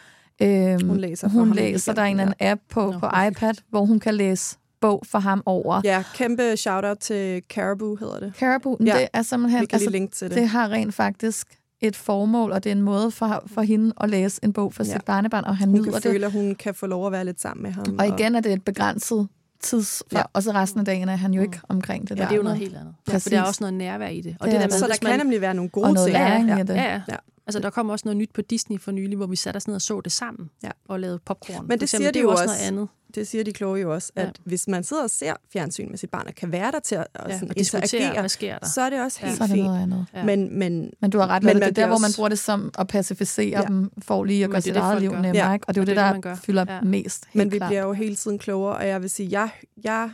[0.42, 2.32] øh, hun læser, hun ham læser der er en ja.
[2.40, 5.80] app på, Nå, på iPad, hvor hun kan læse bog for ham over.
[5.84, 8.32] Ja, kæmpe shout-out til Caribou, hedder det.
[8.38, 8.98] Caribou, ja.
[8.98, 9.60] det er simpelthen...
[9.60, 10.36] Vi kan altså, link til det.
[10.36, 11.46] Det har rent faktisk
[11.80, 14.84] et formål, og det er en måde for, for hende at læse en bog for
[14.84, 14.92] ja.
[14.92, 16.02] sit barnebarn, og han hun nyder kan det.
[16.02, 17.84] føle, at hun kan få lov at være lidt sammen med ham.
[17.98, 19.28] Og igen er det et begrænset
[19.60, 20.22] tids, ja.
[20.32, 21.76] og så resten af dagen er han jo ikke mm.
[21.76, 22.28] omkring det ja, der.
[22.28, 22.94] det er jo noget helt andet.
[23.08, 24.36] Ja, for der er også noget nærvær i det.
[24.40, 26.06] Og det, det der med, så der kan man, nemlig være nogle gode og noget
[26.06, 26.18] ting.
[26.18, 26.74] læring ja, i det.
[26.74, 27.16] Ja, ja.
[27.40, 27.46] Ja.
[27.46, 29.74] Altså, der kom også noget nyt på Disney for nylig, hvor vi satte os ned
[29.74, 30.70] og så det sammen ja.
[30.88, 31.66] og lavede popcorn.
[31.66, 32.88] Men det eksempel, siger de det jo også også, noget andet.
[33.14, 34.30] Det siger de kloge jo også, at ja.
[34.44, 37.06] hvis man sidder og ser fjernsyn med sit barn, og kan være der til at
[37.28, 38.66] ja, sådan, og interagere, hvad sker der?
[38.66, 39.66] så er det også helt så er det fint.
[39.66, 40.06] Noget andet.
[40.14, 40.24] Ja.
[40.24, 42.70] Men, men, men du har ret, men det er der, hvor man bruger det som
[42.78, 43.66] at pacificere ja.
[43.66, 45.50] dem, for lige at gøre sit eget liv nemmere.
[45.50, 45.58] Ja.
[45.66, 46.80] Og det er jo det, det, der fylder ja.
[46.80, 47.24] mest.
[47.32, 47.68] Men vi klart.
[47.68, 49.50] bliver jo hele tiden klogere, og jeg vil sige, jeg,
[49.84, 50.10] jeg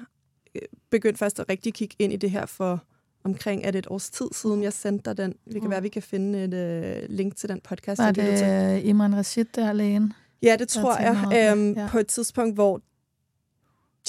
[0.91, 2.83] begyndte først at rigtig kigge ind i det her for
[3.27, 5.35] omkring at et års tid siden, jeg sendte dig den.
[5.45, 5.71] Det kan mm.
[5.71, 7.99] være, at vi kan finde et uh, link til den podcast.
[7.99, 8.89] Var det til.
[8.89, 10.13] Imran Rashid, der alene?
[10.43, 11.29] Ja, det tror jeg.
[11.31, 11.53] jeg.
[11.53, 11.89] Øhm, ja.
[11.91, 12.81] På et tidspunkt, hvor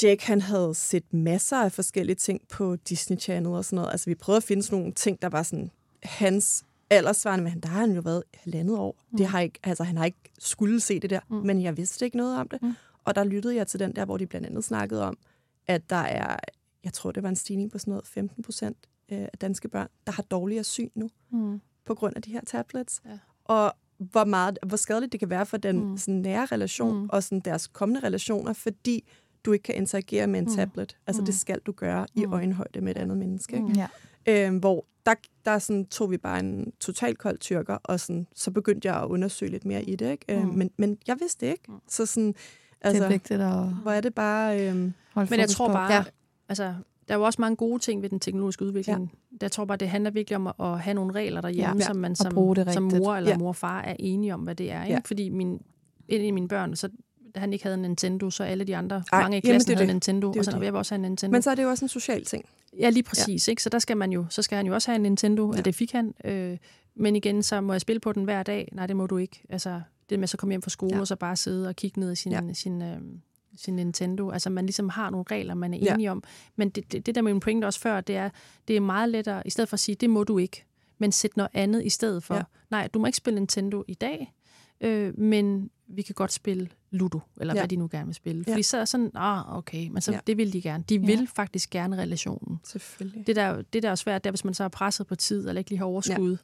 [0.04, 3.92] Jake han havde set masser af forskellige ting på Disney Channel og sådan noget.
[3.92, 5.72] Altså, vi prøvede at finde sådan nogle ting, der var sådan
[6.04, 8.96] hans aldersvarende, men der har han jo været halvandet år.
[9.12, 9.18] Mm.
[9.18, 11.36] Det har ikke, altså, han har ikke skulle se det der, mm.
[11.36, 12.62] men jeg vidste ikke noget om det.
[12.62, 12.74] Mm.
[13.04, 15.18] Og der lyttede jeg til den der, hvor de blandt andet snakkede om,
[15.68, 16.38] at der er,
[16.84, 18.78] jeg tror, det var en stigning på sådan noget 15 procent
[19.10, 21.62] af danske børn, der har dårligere syn nu, mm.
[21.86, 23.02] på grund af de her tablets.
[23.06, 23.18] Ja.
[23.44, 25.98] Og hvor, meget, hvor skadeligt det kan være for den mm.
[25.98, 27.10] sådan, nære relation mm.
[27.10, 29.10] og sådan, deres kommende relationer, fordi
[29.46, 30.56] du ikke kan interagere med en mm.
[30.56, 30.98] tablet.
[31.08, 31.26] Altså, mm.
[31.26, 32.22] det skal du gøre mm.
[32.22, 33.56] i øjenhøjde med et andet menneske.
[33.56, 33.68] Ikke?
[33.68, 33.74] Mm.
[33.74, 33.88] Ja.
[34.28, 35.14] Øhm, hvor der,
[35.46, 39.06] der sådan, tog vi bare en total kold tyrker, og sådan, så begyndte jeg at
[39.06, 40.12] undersøge lidt mere i det.
[40.12, 40.26] Ikke?
[40.30, 40.54] Øhm, mm.
[40.54, 41.64] men, men jeg vidste det ikke.
[41.68, 41.80] Mm.
[41.88, 42.36] Så sådan,
[42.82, 44.70] altså, det er vigtigt at Hvor er det bare...
[44.70, 46.04] Øhm, men jeg tror bare, ja.
[46.50, 46.74] altså,
[47.08, 49.12] der er jo også mange gode ting ved den teknologiske udvikling.
[49.32, 49.38] Ja.
[49.42, 51.86] Jeg tror bare, det handler virkelig om at, have nogle regler derhjemme, ja.
[51.86, 52.32] som man som,
[52.72, 53.38] som mor eller ja.
[53.38, 54.84] mor og far er enige om, hvad det er.
[54.84, 54.94] Ikke?
[54.94, 55.02] Ja.
[55.06, 55.62] Fordi min,
[56.08, 56.90] en af mine børn, så
[57.36, 59.90] da han ikke havde en Nintendo, så alle de andre, Ej, mange i klassen havde
[59.90, 61.32] en Nintendo, det og så jeg vil også have en Nintendo.
[61.32, 62.46] Men så er det jo også en social ting.
[62.80, 63.48] Ja, lige præcis.
[63.48, 63.52] Ja.
[63.52, 63.64] Ikke?
[63.64, 65.62] Så der skal man jo, så skal han jo også have en Nintendo, ja.
[65.62, 66.14] det fik han.
[66.26, 66.58] Øh,
[66.96, 68.70] men igen, så må jeg spille på den hver dag.
[68.72, 69.44] Nej, det må du ikke.
[69.50, 71.00] Altså, det med så komme hjem fra skole, ja.
[71.00, 72.54] og så bare sidde og kigge ned i sin, ja.
[72.54, 72.98] sin, øh,
[73.58, 74.30] sin Nintendo.
[74.30, 76.12] Altså, man ligesom har nogle regler, man er enige ja.
[76.12, 76.24] om.
[76.56, 78.30] Men det, det, det der med min pointe også før, det er,
[78.68, 80.66] det er meget lettere, i stedet for at sige, det må du ikke,
[80.98, 82.36] men sæt noget andet i stedet for.
[82.36, 82.44] Ja.
[82.70, 84.34] Nej, du må ikke spille Nintendo i dag,
[84.82, 87.60] øh, men vi kan godt spille Ludo, eller ja.
[87.60, 88.44] hvad de nu gerne vil spille.
[88.44, 88.62] Fordi ja.
[88.62, 90.20] så er sådan, ah, okay, men så, ja.
[90.28, 90.84] det vil de gerne.
[90.90, 91.06] De ja.
[91.06, 92.60] vil faktisk gerne relationen.
[92.64, 93.28] Selvfølgelig.
[93.28, 95.48] Det der, det der er svært, det er, hvis man så er presset på tid,
[95.48, 96.38] eller ikke lige har overskud ja.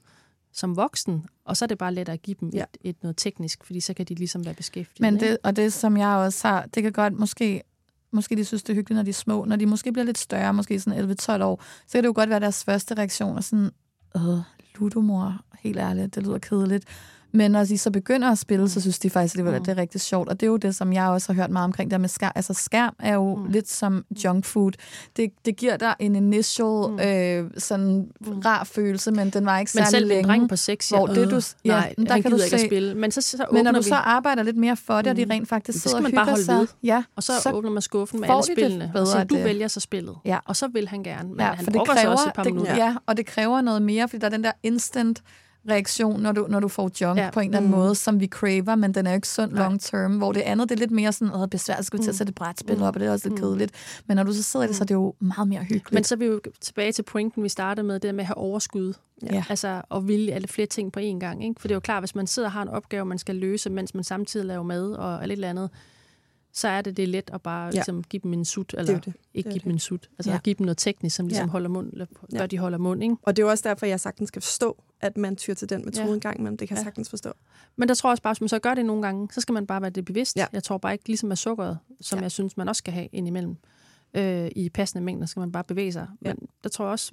[0.54, 2.64] Som voksen, og så er det bare let at give dem ja.
[2.64, 5.00] et, et noget teknisk, fordi så kan de ligesom være beskæftiget.
[5.00, 7.62] Men det, og det, som jeg også har, det kan godt måske
[8.14, 9.46] måske de synes, det er hyggeligt, når de er små.
[9.46, 12.30] Når de måske bliver lidt større, måske sådan 11-12 år, så kan det jo godt
[12.30, 13.72] være deres første reaktion, og sådan,
[14.16, 14.40] øh,
[14.80, 16.86] ludomor, helt ærligt, det lyder kedeligt.
[17.34, 19.66] Men når de så begynder at spille, så synes de faktisk, at det, mm.
[19.66, 20.30] det er rigtig sjovt.
[20.30, 22.32] Og det er jo det, som jeg også har hørt meget omkring, der med skærm.
[22.36, 23.46] Altså skærm er jo mm.
[23.50, 24.72] lidt som junk food.
[25.18, 27.00] Det, det giver dig en initial, mm.
[27.00, 28.40] øh, sådan mm.
[28.40, 30.24] rar følelse, men den var ikke særlig længe.
[30.24, 32.56] Men selv en på sex, hvor det, du, ja, nej, der kan du ikke se,
[32.56, 32.96] at spille.
[32.96, 33.84] Men, så, så men når du vi.
[33.84, 35.32] så arbejder lidt mere for det, og de mm.
[35.32, 38.44] rent faktisk sidder og hygger sig, ja, og så, så åbner man skuffen med alle
[38.44, 40.16] spillene, og siger, du vælger så spillet.
[40.26, 40.38] Ja.
[40.46, 42.76] Og så vil han gerne, men ja, han for det kræver, også et par minutter.
[42.76, 45.24] Ja, og det kræver noget mere, fordi der er den der instant
[45.69, 47.30] reaktion, når du, når du får junk ja.
[47.34, 47.77] på en eller anden mm.
[47.77, 50.69] måde, som vi craver, men den er jo ikke sund long term, hvor det andet,
[50.69, 52.18] det er lidt mere sådan, at besvær, skal vi til at mm.
[52.18, 53.45] sætte et brætspil op, og det er også lidt mm.
[53.45, 53.72] kedeligt.
[54.06, 55.91] Men når du så sidder i det, så er det jo meget mere hyggeligt.
[55.91, 58.38] Men så er vi jo tilbage til pointen, vi startede med, det med at have
[58.38, 58.94] overskud.
[59.31, 59.44] Ja.
[59.49, 61.44] Altså, og ville alle flere ting på én gang.
[61.45, 61.61] Ikke?
[61.61, 63.69] For det er jo klart, hvis man sidder og har en opgave, man skal løse,
[63.69, 65.69] mens man samtidig laver mad og lidt eller andet,
[66.54, 67.72] så er det det let at bare ja.
[67.72, 69.14] ligesom, give dem en sut, eller det det.
[69.34, 70.10] ikke det give dem en sut.
[70.18, 70.40] Altså ja.
[70.44, 71.52] give dem noget teknisk, som ligesom ja.
[71.52, 72.46] holder mund, eller gør, ja.
[72.46, 73.04] de holder mund.
[73.04, 73.16] Ikke?
[73.22, 76.08] Og det er også derfor, jeg sagtens skal forstå, at man tyr til den metode
[76.08, 76.14] ja.
[76.14, 76.84] en gang, men det kan jeg ja.
[76.84, 77.34] sagtens forstå.
[77.76, 79.54] Men der tror jeg også bare, hvis man så gør det nogle gange, så skal
[79.54, 80.38] man bare være det bevidst.
[80.38, 80.46] Ja.
[80.54, 82.24] Jeg tror bare ikke, ligesom med sukkeret, som ja.
[82.24, 83.58] jeg synes, man også skal have indimellem,
[84.14, 86.08] øh, i passende mængder, skal man bare bevæge sig.
[86.26, 86.34] Ja.
[86.34, 87.12] Men der tror jeg også,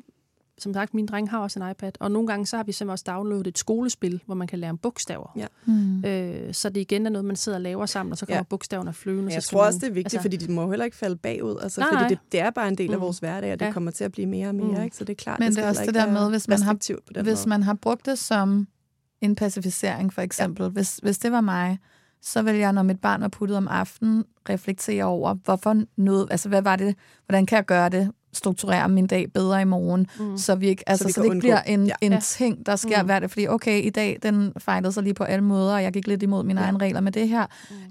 [0.62, 2.92] som sagt, min dreng har også en iPad, og nogle gange så har vi simpelthen
[2.92, 5.32] også downloadet et skolespil, hvor man kan lære om bogstaver.
[5.36, 5.46] Ja.
[5.64, 6.04] Mm.
[6.04, 8.42] Øh, så det igen er noget, man sidder og laver sammen, og så kommer ja.
[8.42, 9.32] bogstaverne flyvende.
[9.32, 11.58] Jeg så tror også, det er vigtigt, altså, fordi de må heller ikke falde bagud.
[11.62, 13.02] Altså, nej, fordi det, det er bare en del af mm.
[13.02, 13.72] vores hverdag, og det ja.
[13.72, 14.78] kommer til at blive mere og mere.
[14.78, 14.84] Mm.
[14.84, 14.96] Ikke?
[14.96, 17.22] Så det er klart, Men det, det er også det der med, hvis man, har,
[17.22, 18.66] hvis man har brugt det som
[19.20, 20.62] en pacificering, for eksempel.
[20.62, 20.68] Ja.
[20.68, 21.78] Hvis, hvis det var mig,
[22.22, 26.48] så vil jeg, når mit barn er puttet om aftenen, reflektere over, hvorfor noget, altså
[26.48, 26.94] hvad var det,
[27.26, 30.38] hvordan kan jeg gøre det, strukturere min dag bedre i morgen, mm.
[30.38, 31.94] så vi ikke, altså, så, vi så det ikke bliver en, ja.
[32.00, 32.20] en ja.
[32.20, 33.06] ting, der sker mm.
[33.06, 33.30] hver dag.
[33.30, 36.22] Fordi okay, i dag, den fejlede sig lige på alle måder, og jeg gik lidt
[36.22, 36.66] imod mine ja.
[36.66, 37.46] egne regler med det her.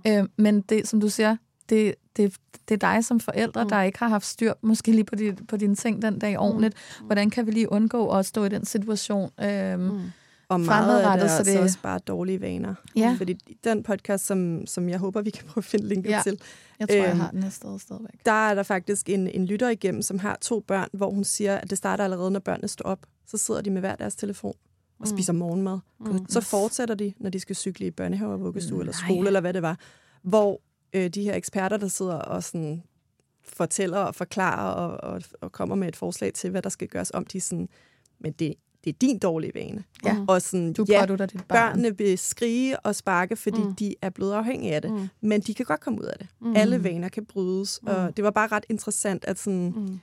[0.06, 0.12] Mm.
[0.12, 1.36] Øh, men det, som du siger,
[1.70, 2.34] det, det,
[2.70, 3.70] det er dig som forældre, mm.
[3.70, 6.74] der ikke har haft styr måske lige på, dit, på dine ting den dag ordentligt.
[7.00, 7.06] Mm.
[7.06, 9.32] Hvordan kan vi lige undgå at stå i den situation?
[9.42, 10.12] Øh, mm
[10.50, 11.60] og meget af det er så det...
[11.60, 12.76] også bare dårlige vaner.
[12.96, 13.16] Ja.
[13.18, 16.22] Fordi den podcast, som, som jeg håber, vi kan prøve at finde linket ja.
[16.24, 16.42] til.
[16.80, 18.26] Jeg tror, øhm, jeg har den her sted stadigvæk.
[18.26, 21.58] Der er der faktisk en, en lytter igennem, som har to børn, hvor hun siger,
[21.58, 23.06] at det starter allerede, når børnene står op.
[23.28, 24.54] Så sidder de med hver deres telefon
[25.00, 25.18] og mm.
[25.18, 25.80] spiser morgenmad.
[26.00, 26.26] Mm.
[26.30, 28.80] Så fortsætter de, når de skal cykle i børnehave, vuggestue mm.
[28.80, 29.80] eller skole, eller hvad det var.
[30.22, 30.62] Hvor
[30.94, 32.84] øh, de her eksperter, der sidder og sådan
[33.44, 37.12] fortæller og forklarer og, og, og kommer med et forslag til, hvad der skal gøres
[37.14, 37.70] om, de sådan,
[38.20, 38.54] men det
[38.84, 39.84] det er din dårlige vane.
[40.06, 40.18] Ja.
[40.28, 41.44] Og sådan, du ja, dit barn.
[41.48, 43.76] børnene vil skrige og sparke, fordi mm.
[43.76, 44.92] de er blevet afhængige af det.
[44.92, 45.10] Mm.
[45.22, 46.28] Men de kan godt komme ud af det.
[46.42, 46.56] Mm.
[46.56, 47.80] Alle vaner kan brydes.
[47.82, 47.88] Mm.
[47.88, 49.74] Og det var bare ret interessant, at sådan...
[49.76, 50.00] Mm.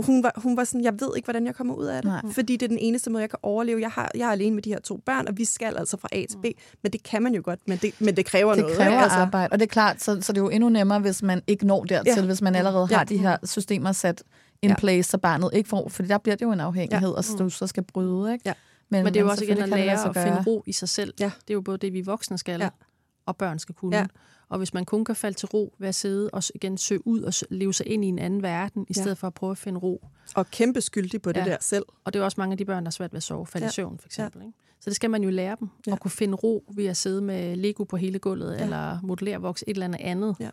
[0.00, 2.10] Hun var, hun var sådan, jeg ved ikke, hvordan jeg kommer ud af det.
[2.10, 2.32] Nej.
[2.32, 3.80] Fordi det er den eneste måde, jeg kan overleve.
[3.80, 6.08] Jeg, har, jeg er alene med de her to børn, og vi skal altså fra
[6.12, 6.44] A til B.
[6.44, 6.52] Mm.
[6.82, 8.76] Men det kan man jo godt, men det, men det kræver det noget.
[8.76, 9.18] Det kræver altså.
[9.18, 11.66] arbejde, og det er klart, så, så det er jo endnu nemmere, hvis man ikke
[11.66, 12.24] når dertil, ja.
[12.24, 12.96] hvis man allerede ja.
[12.96, 14.22] har de her systemer sat
[14.62, 14.76] in ja.
[14.78, 17.16] place, så barnet ikke får, for der bliver det jo en afhængighed, ja.
[17.16, 18.42] og så du så skal bryde, ikke?
[18.46, 18.52] Ja.
[18.88, 21.14] Men, men det er jo også igen at lære at finde ro i sig selv.
[21.20, 21.24] Ja.
[21.24, 22.68] Det er jo både det, vi voksne skal, ja.
[23.26, 23.96] og børn skal kunne.
[23.96, 24.06] Ja.
[24.48, 27.22] Og hvis man kun kan falde til ro ved at sidde og igen søge ud
[27.22, 29.02] og leve sig ind i en anden verden, i ja.
[29.02, 30.06] stedet for at prøve at finde ro.
[30.34, 31.38] Og kæmpe skyldig på ja.
[31.40, 31.84] det der selv.
[32.04, 33.64] Og det er også mange af de børn, der er svært ved at sove, falde
[33.64, 33.70] ja.
[33.70, 34.40] i søvn for eksempel.
[34.40, 34.46] Ja.
[34.46, 34.58] Ikke?
[34.80, 35.92] Så det skal man jo lære dem, ja.
[35.92, 38.62] at kunne finde ro ved at sidde med Lego på hele gulvet, ja.
[38.62, 40.36] eller modellervoks, et eller andet andet.
[40.40, 40.50] Ja.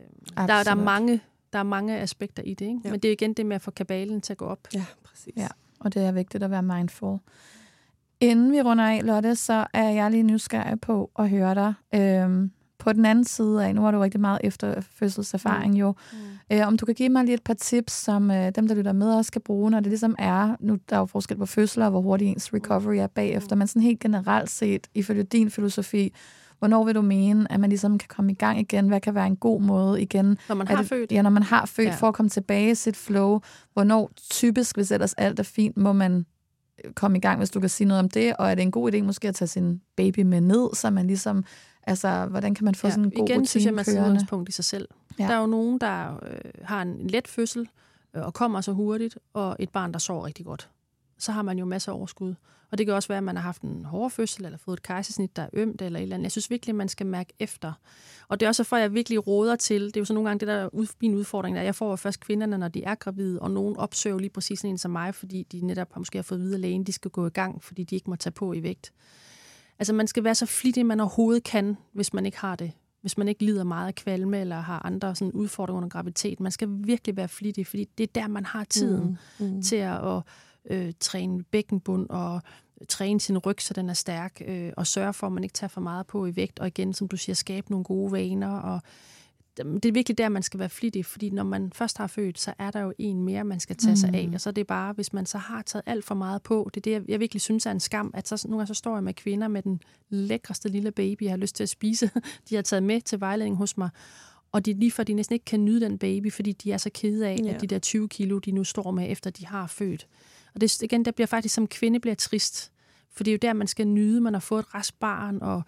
[0.00, 1.20] Øhm, der, der er mange
[1.52, 2.80] der er mange aspekter i det, ikke?
[2.84, 2.90] Ja.
[2.90, 4.68] men det er igen det med at få kabalen til at gå op.
[4.74, 5.32] Ja, præcis.
[5.36, 5.48] Ja,
[5.80, 7.18] og det er vigtigt at være mindful.
[8.20, 11.74] Inden vi runder af, Lotte, så er jeg lige nysgerrig på at høre dig.
[11.94, 12.50] Øhm,
[12.80, 16.56] på den anden side af, nu har du rigtig meget efter fødselserfaring jo, mm.
[16.56, 18.92] øh, om du kan give mig lige et par tips, som øh, dem, der lytter
[18.92, 21.84] med, også skal bruge, når det ligesom er, nu der er jo forskel på fødsler,
[21.84, 23.58] og hvor hurtigt ens recovery er bagefter, mm.
[23.58, 26.14] men sådan helt generelt set, ifølge din filosofi,
[26.60, 28.88] Hvornår vil du mene, at man ligesom kan komme i gang igen?
[28.88, 30.38] Hvad kan være en god måde igen?
[30.48, 31.12] Når man har det, født?
[31.12, 31.94] Ja, når man har født, ja.
[31.94, 33.40] for at komme tilbage i sit flow.
[33.72, 36.26] Hvornår typisk, hvis ellers alt er fint, må man
[36.84, 38.36] øh, komme i gang, hvis du kan sige noget om det?
[38.36, 41.06] Og er det en god idé måske at tage sin baby med ned, så man
[41.06, 41.44] ligesom...
[41.82, 44.48] Altså, hvordan kan man få ja, sådan en god igen, rutine synes jeg, man udgangspunkt
[44.48, 44.88] i sig selv.
[45.18, 45.24] Ja.
[45.24, 47.68] Der er jo nogen, der øh, har en let fødsel,
[48.14, 50.70] øh, og kommer så hurtigt, og et barn, der sover rigtig godt.
[51.18, 52.34] så har man jo masser af overskud.
[52.70, 54.82] Og det kan også være, at man har haft en hård fødsel, eller fået et
[54.82, 56.24] kejsersnit, der er ømt, eller et eller andet.
[56.24, 57.72] Jeg synes virkelig, at man skal mærke efter.
[58.28, 60.28] Og det er også for, at jeg virkelig råder til, det er jo så nogle
[60.28, 63.40] gange det, der er min udfordring, der jeg får først kvinderne, når de er gravide,
[63.40, 66.40] og nogen opsøger lige præcis en som mig, fordi de netop har måske har fået
[66.40, 68.92] videre lægen, de skal gå i gang, fordi de ikke må tage på i vægt.
[69.78, 72.72] Altså man skal være så flittig, man overhovedet kan, hvis man ikke har det.
[73.00, 76.40] Hvis man ikke lider meget af kvalme, eller har andre sådan udfordringer under graviditet.
[76.40, 79.62] Man skal virkelig være flittig, fordi det er der, man har tiden mm, mm.
[79.62, 80.22] til at, at
[80.70, 82.42] øh, træne bækkenbund og
[82.88, 85.68] træne sin ryg, så den er stærk, øh, og sørge for, at man ikke tager
[85.68, 88.80] for meget på i vægt, og igen, som du siger, skabe nogle gode vaner, og
[89.56, 92.54] det er virkelig der, man skal være flittig, fordi når man først har født, så
[92.58, 93.96] er der jo en mere, man skal tage mm.
[93.96, 94.34] sig af, mm.
[94.34, 96.86] og så er det bare, hvis man så har taget alt for meget på, det
[96.86, 99.04] er det, jeg virkelig synes er en skam, at så, nogle gange så står jeg
[99.04, 102.10] med kvinder med den lækreste lille baby, jeg har lyst til at spise,
[102.48, 103.90] de har taget med til vejledning hos mig,
[104.52, 106.90] og de lige for, de næsten ikke kan nyde den baby, fordi de er så
[106.94, 107.54] kede af, ja.
[107.54, 110.06] at de der 20 kilo, de nu står med, efter de har født.
[110.54, 112.72] Og det, igen, der bliver faktisk som kvinde bliver trist,
[113.12, 115.62] for det er jo der, man skal nyde, man har fået et restbarn, og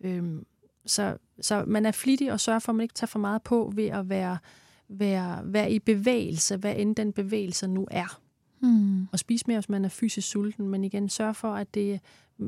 [0.00, 0.46] øhm,
[0.86, 3.72] så, så man er flittig og sørger for, at man ikke tager for meget på
[3.74, 4.38] ved at være,
[4.88, 8.20] være, være i bevægelse, hvad end den bevægelse nu er.
[8.66, 9.08] Mm.
[9.12, 12.00] Og spise mere, hvis man er fysisk sulten, men igen sørg for, at det,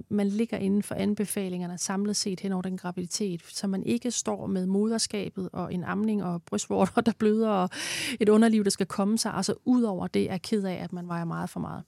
[0.09, 4.47] man ligger inden for anbefalingerne samlet set hen over den graviditet, så man ikke står
[4.47, 7.71] med moderskabet og en amning og brystvorter, der bløder, og
[8.21, 9.35] et underliv, der skal komme sig.
[9.35, 11.83] Altså ud over det er ked af, at man vejer meget for meget.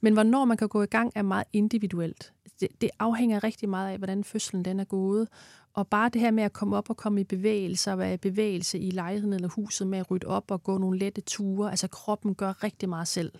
[0.00, 2.32] Men hvornår man kan gå i gang, er meget individuelt.
[2.60, 5.28] Det, det afhænger rigtig meget af, hvordan fødslen den er gået,
[5.74, 8.16] og bare det her med at komme op og komme i bevægelse, og være i
[8.16, 11.88] bevægelse i lejligheden eller huset med at rydde op og gå nogle lette ture, altså
[11.88, 13.32] kroppen gør rigtig meget selv.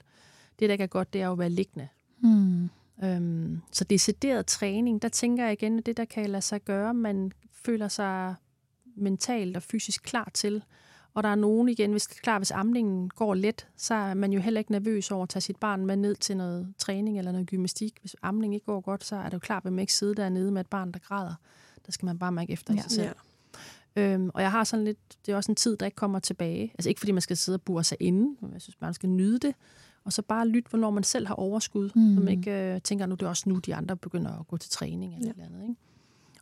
[0.60, 1.88] Det, der ikke er godt, det er jo at være liggende.
[2.18, 2.70] Hmm.
[3.04, 6.94] Øhm, så decideret træning, der tænker jeg igen, at det, der kan lade sig gøre,
[6.94, 8.34] man føler sig
[8.96, 10.62] mentalt og fysisk klar til.
[11.14, 14.40] Og der er nogen igen, hvis klar, hvis amningen går let, så er man jo
[14.40, 17.46] heller ikke nervøs over at tage sit barn med ned til noget træning eller noget
[17.46, 17.98] gymnastik.
[18.00, 20.52] Hvis amningen ikke går godt, så er det jo klart, at man ikke sidde dernede
[20.52, 21.34] med et barn, der græder.
[21.86, 22.80] Der skal man bare mærke efter ja.
[22.80, 23.10] sig selv.
[23.96, 24.14] Ja.
[24.14, 26.72] Øhm, og jeg har sådan lidt, det er også en tid, der ikke kommer tilbage.
[26.74, 29.08] Altså ikke fordi man skal sidde og bure sig inde, men jeg synes man skal
[29.08, 29.54] nyde det.
[30.04, 31.90] Og så bare lytte, hvornår man selv har overskud.
[31.94, 32.14] Mm.
[32.14, 34.56] Så man ikke øh, tænker, nu det er også nu, de andre begynder at gå
[34.56, 35.32] til træning eller ja.
[35.32, 35.62] eller andet.
[35.62, 35.74] Ikke?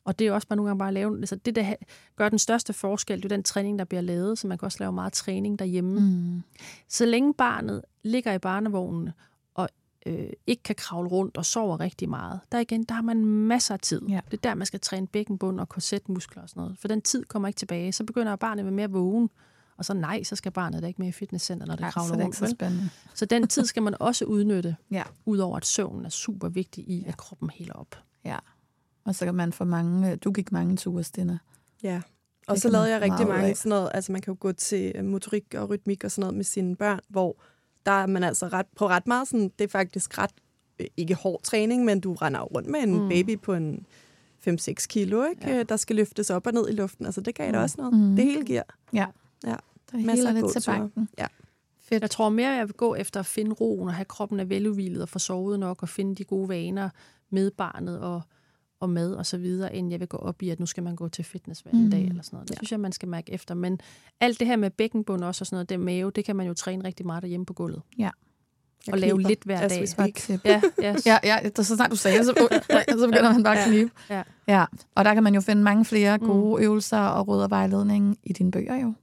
[0.04, 1.74] Og det er også bare nogle gange bare at lave, altså det, der
[2.16, 4.78] gør den største forskel, det er den træning, der bliver lavet, så man kan også
[4.80, 6.00] lave meget træning derhjemme.
[6.00, 6.42] Mm.
[6.88, 9.10] Så længe barnet ligger i barnevognen,
[9.54, 9.68] og
[10.06, 13.74] øh, ikke kan kravle rundt og sover rigtig meget, der igen, der har man masser
[13.74, 14.02] af tid.
[14.08, 14.20] Ja.
[14.30, 16.78] Det er der, man skal træne bækkenbund og korsetmuskler og sådan noget.
[16.78, 17.92] For den tid kommer ikke tilbage.
[17.92, 19.30] Så begynder barnet at være mere vågen.
[19.78, 22.24] Og så nej, så skal barnet da ikke med i fitnesscenter, når det Nej, kravler
[22.24, 22.36] rundt.
[22.36, 22.90] Så, det så, spændende.
[23.14, 25.02] så den tid skal man også udnytte, ja.
[25.26, 27.08] udover at søvnen er super vigtig i, ja.
[27.08, 27.96] at kroppen heler op.
[28.24, 28.38] Ja,
[29.04, 31.38] og så kan man få mange, du gik mange ture, Stine.
[31.82, 32.00] Ja,
[32.46, 34.92] og det så lavede jeg rigtig mange sådan noget, altså man kan jo gå til
[34.94, 37.36] øh, motorik og rytmik og sådan noget med sine børn, hvor
[37.86, 40.30] der er man altså ret, på ret meget sådan, det er faktisk ret,
[40.78, 43.08] øh, ikke hård træning, men du render rundt med en mm.
[43.08, 43.86] baby på en
[44.48, 45.50] 5-6 kilo, ikke?
[45.50, 45.62] Ja.
[45.62, 47.06] der skal løftes op og ned i luften.
[47.06, 47.52] Altså det gav mm.
[47.52, 47.94] da også noget.
[47.94, 48.16] Mm.
[48.16, 48.62] Det hele giver.
[48.92, 49.06] Ja.
[49.44, 49.56] Ja.
[49.92, 51.08] Der er Masser lidt til banken.
[51.18, 51.26] Ja.
[51.80, 52.02] Fedt.
[52.02, 55.02] Jeg tror mere, jeg vil gå efter at finde roen og have kroppen er veludvilet
[55.02, 56.90] og få sovet nok og finde de gode vaner
[57.30, 58.22] med barnet og,
[58.80, 60.96] og mad og så videre, end jeg vil gå op i, at nu skal man
[60.96, 61.90] gå til fitness hver mm.
[61.90, 62.48] dag eller sådan noget.
[62.48, 62.58] Det ja.
[62.58, 63.54] synes jeg, man skal mærke efter.
[63.54, 63.80] Men
[64.20, 66.54] alt det her med bækkenbund også og sådan noget, det mave, det kan man jo
[66.54, 67.82] træne rigtig meget derhjemme på gulvet.
[67.98, 68.10] Ja.
[68.86, 69.88] Jeg og lave lidt hver dag.
[70.44, 71.06] Ja, yes.
[71.06, 72.32] ja, ja, så snart du sagde så,
[72.98, 73.90] så begynder man bare at knibe.
[74.10, 74.22] Ja, ja.
[74.48, 76.64] ja, og der kan man jo finde mange flere gode mm.
[76.64, 78.94] øvelser og råd og vejledning i dine bøger jo.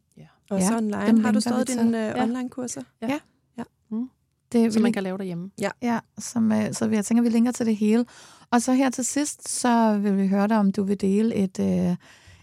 [0.50, 1.22] Og ja, så online.
[1.22, 2.82] Har du stadig dine uh, online-kurser?
[3.02, 3.08] Ja.
[3.08, 3.20] ja.
[3.58, 3.64] ja.
[3.90, 4.10] Mm.
[4.52, 5.52] Det, som man kan lave derhjemme.
[5.62, 8.06] Ja, ja som, uh, så jeg tænker, vi linker til det hele.
[8.52, 11.60] Og så her til sidst, så vil vi høre dig, om du vil dele et,
[11.60, 11.96] uh,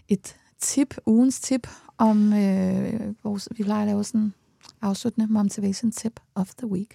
[0.07, 1.67] et tip, ugens tip,
[1.97, 4.33] om uh, vores, vi plejer at lave sådan
[4.81, 6.93] afsluttende motivation tip of the week.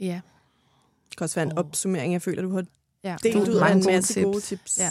[0.00, 0.20] Ja.
[1.08, 1.64] Det kan også være en oh.
[1.64, 2.12] opsummering.
[2.12, 2.64] Jeg føler, du har
[3.04, 3.16] ja.
[3.22, 4.24] delt ud af en masse tips.
[4.24, 4.78] gode tips.
[4.78, 4.90] Ja.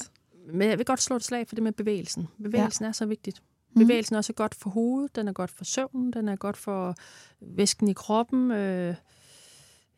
[0.54, 2.28] Men jeg vil godt slå et slag for det med bevægelsen.
[2.44, 2.90] Bevægelsen ja.
[2.90, 3.42] er så vigtigt.
[3.76, 3.82] Mm.
[3.82, 6.96] Bevægelsen er også godt for hovedet, den er godt for søvnen, den er godt for
[7.42, 8.52] væsken i kroppen.
[8.52, 8.96] Øh,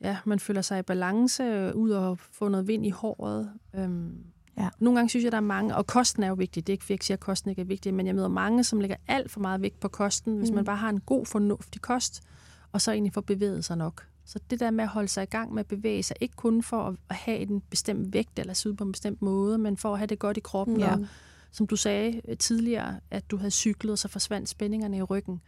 [0.01, 3.53] ja, man føler sig i balance, øh, ud og få noget vind i håret.
[3.75, 4.17] Øhm,
[4.57, 4.69] ja.
[4.79, 6.83] Nogle gange synes jeg, der er mange, og kosten er jo vigtig, det er ikke,
[6.83, 9.31] fordi jeg siger, at kosten ikke er vigtig, men jeg møder mange, som lægger alt
[9.31, 10.55] for meget vægt på kosten, hvis mm.
[10.55, 12.23] man bare har en god, fornuftig kost,
[12.71, 14.05] og så egentlig får bevæget sig nok.
[14.25, 16.63] Så det der med at holde sig i gang med at bevæge sig, ikke kun
[16.63, 19.91] for at have en bestemt vægt eller se ud på en bestemt måde, men for
[19.91, 20.93] at have det godt i kroppen ja.
[20.93, 21.07] og
[21.51, 25.41] som du sagde øh, tidligere, at du havde cyklet, og så forsvandt spændingerne i ryggen.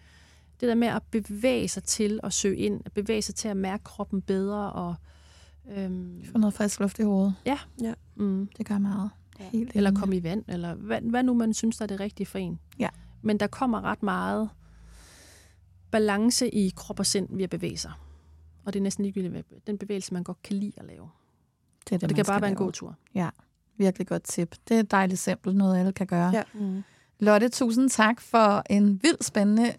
[0.59, 3.57] Det der med at bevæge sig til at søge ind, at bevæge sig til at
[3.57, 4.73] mærke kroppen bedre.
[4.73, 4.95] Og,
[5.71, 7.35] øhm, Få noget frisk luft i hovedet.
[7.45, 7.57] Ja.
[7.81, 7.93] ja.
[8.15, 8.49] Mm.
[8.57, 9.09] Det gør meget.
[9.39, 9.49] Ja.
[9.49, 12.27] Helt eller komme i vand, eller hvad, hvad nu man synes, der er det rigtige
[12.27, 12.59] for en.
[12.79, 12.89] Ja.
[13.21, 14.49] Men der kommer ret meget
[15.91, 17.91] balance i krop og sind ved at bevæge sig.
[18.65, 21.09] Og det er næsten ligegyldigt den bevægelse, man godt kan lide at lave.
[21.83, 22.95] Det, er det, og det kan bare være en god tur.
[23.15, 23.29] Ja,
[23.81, 24.55] virkelig godt tip.
[24.69, 26.31] Det er dejligt simpelt, noget alle kan gøre.
[26.33, 26.43] Ja.
[26.53, 26.83] Mm.
[27.19, 29.73] Lotte, tusind tak for en vildt spændende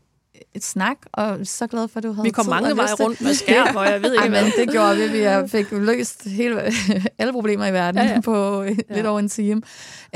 [0.55, 3.35] et snak, og så glad for, at du havde Vi kom mange veje rundt med
[3.35, 4.53] skærm, og jeg ved ikke, hvad.
[4.59, 5.43] det gjorde vi.
[5.43, 6.63] Vi fik løst hele,
[7.19, 8.21] alle problemer i verden ja, ja.
[8.21, 9.09] på lidt ja.
[9.09, 9.63] over en time.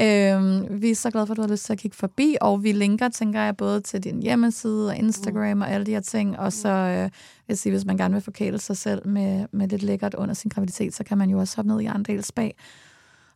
[0.00, 2.62] Øhm, vi er så glade for, at du har lyst til at kigge forbi, og
[2.62, 5.62] vi linker, tænker jeg, både til din hjemmeside og Instagram mm.
[5.62, 7.10] og alle de her ting, og så øh, vil
[7.48, 10.48] jeg sige, hvis man gerne vil forkæle sig selv med, med lidt lækkert under sin
[10.48, 12.50] graviditet, så kan man jo også hoppe ned i Arndal Spa.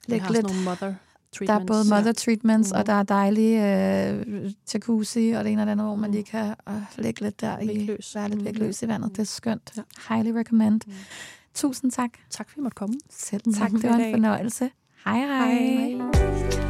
[0.08, 0.94] Læg lidt, nogle mother
[1.38, 2.76] der er både mother treatments, ja.
[2.76, 2.86] og mm.
[2.86, 3.58] der er dejlige
[4.08, 6.14] øh, jacuzzi, og det ene og det andet, hvor man mm.
[6.14, 8.14] lige kan øh, lægge lidt der i, løs.
[8.14, 9.10] være lidt væk i vandet.
[9.10, 9.72] Det er skønt.
[9.76, 9.82] Ja.
[10.08, 10.80] Highly recommend.
[10.86, 10.92] Mm.
[11.54, 12.10] Tusind tak.
[12.30, 12.94] Tak for, at I måtte komme.
[13.10, 14.70] Selv tak, det var en fornøjelse.
[15.04, 15.54] Hej hej.
[15.54, 16.69] hej.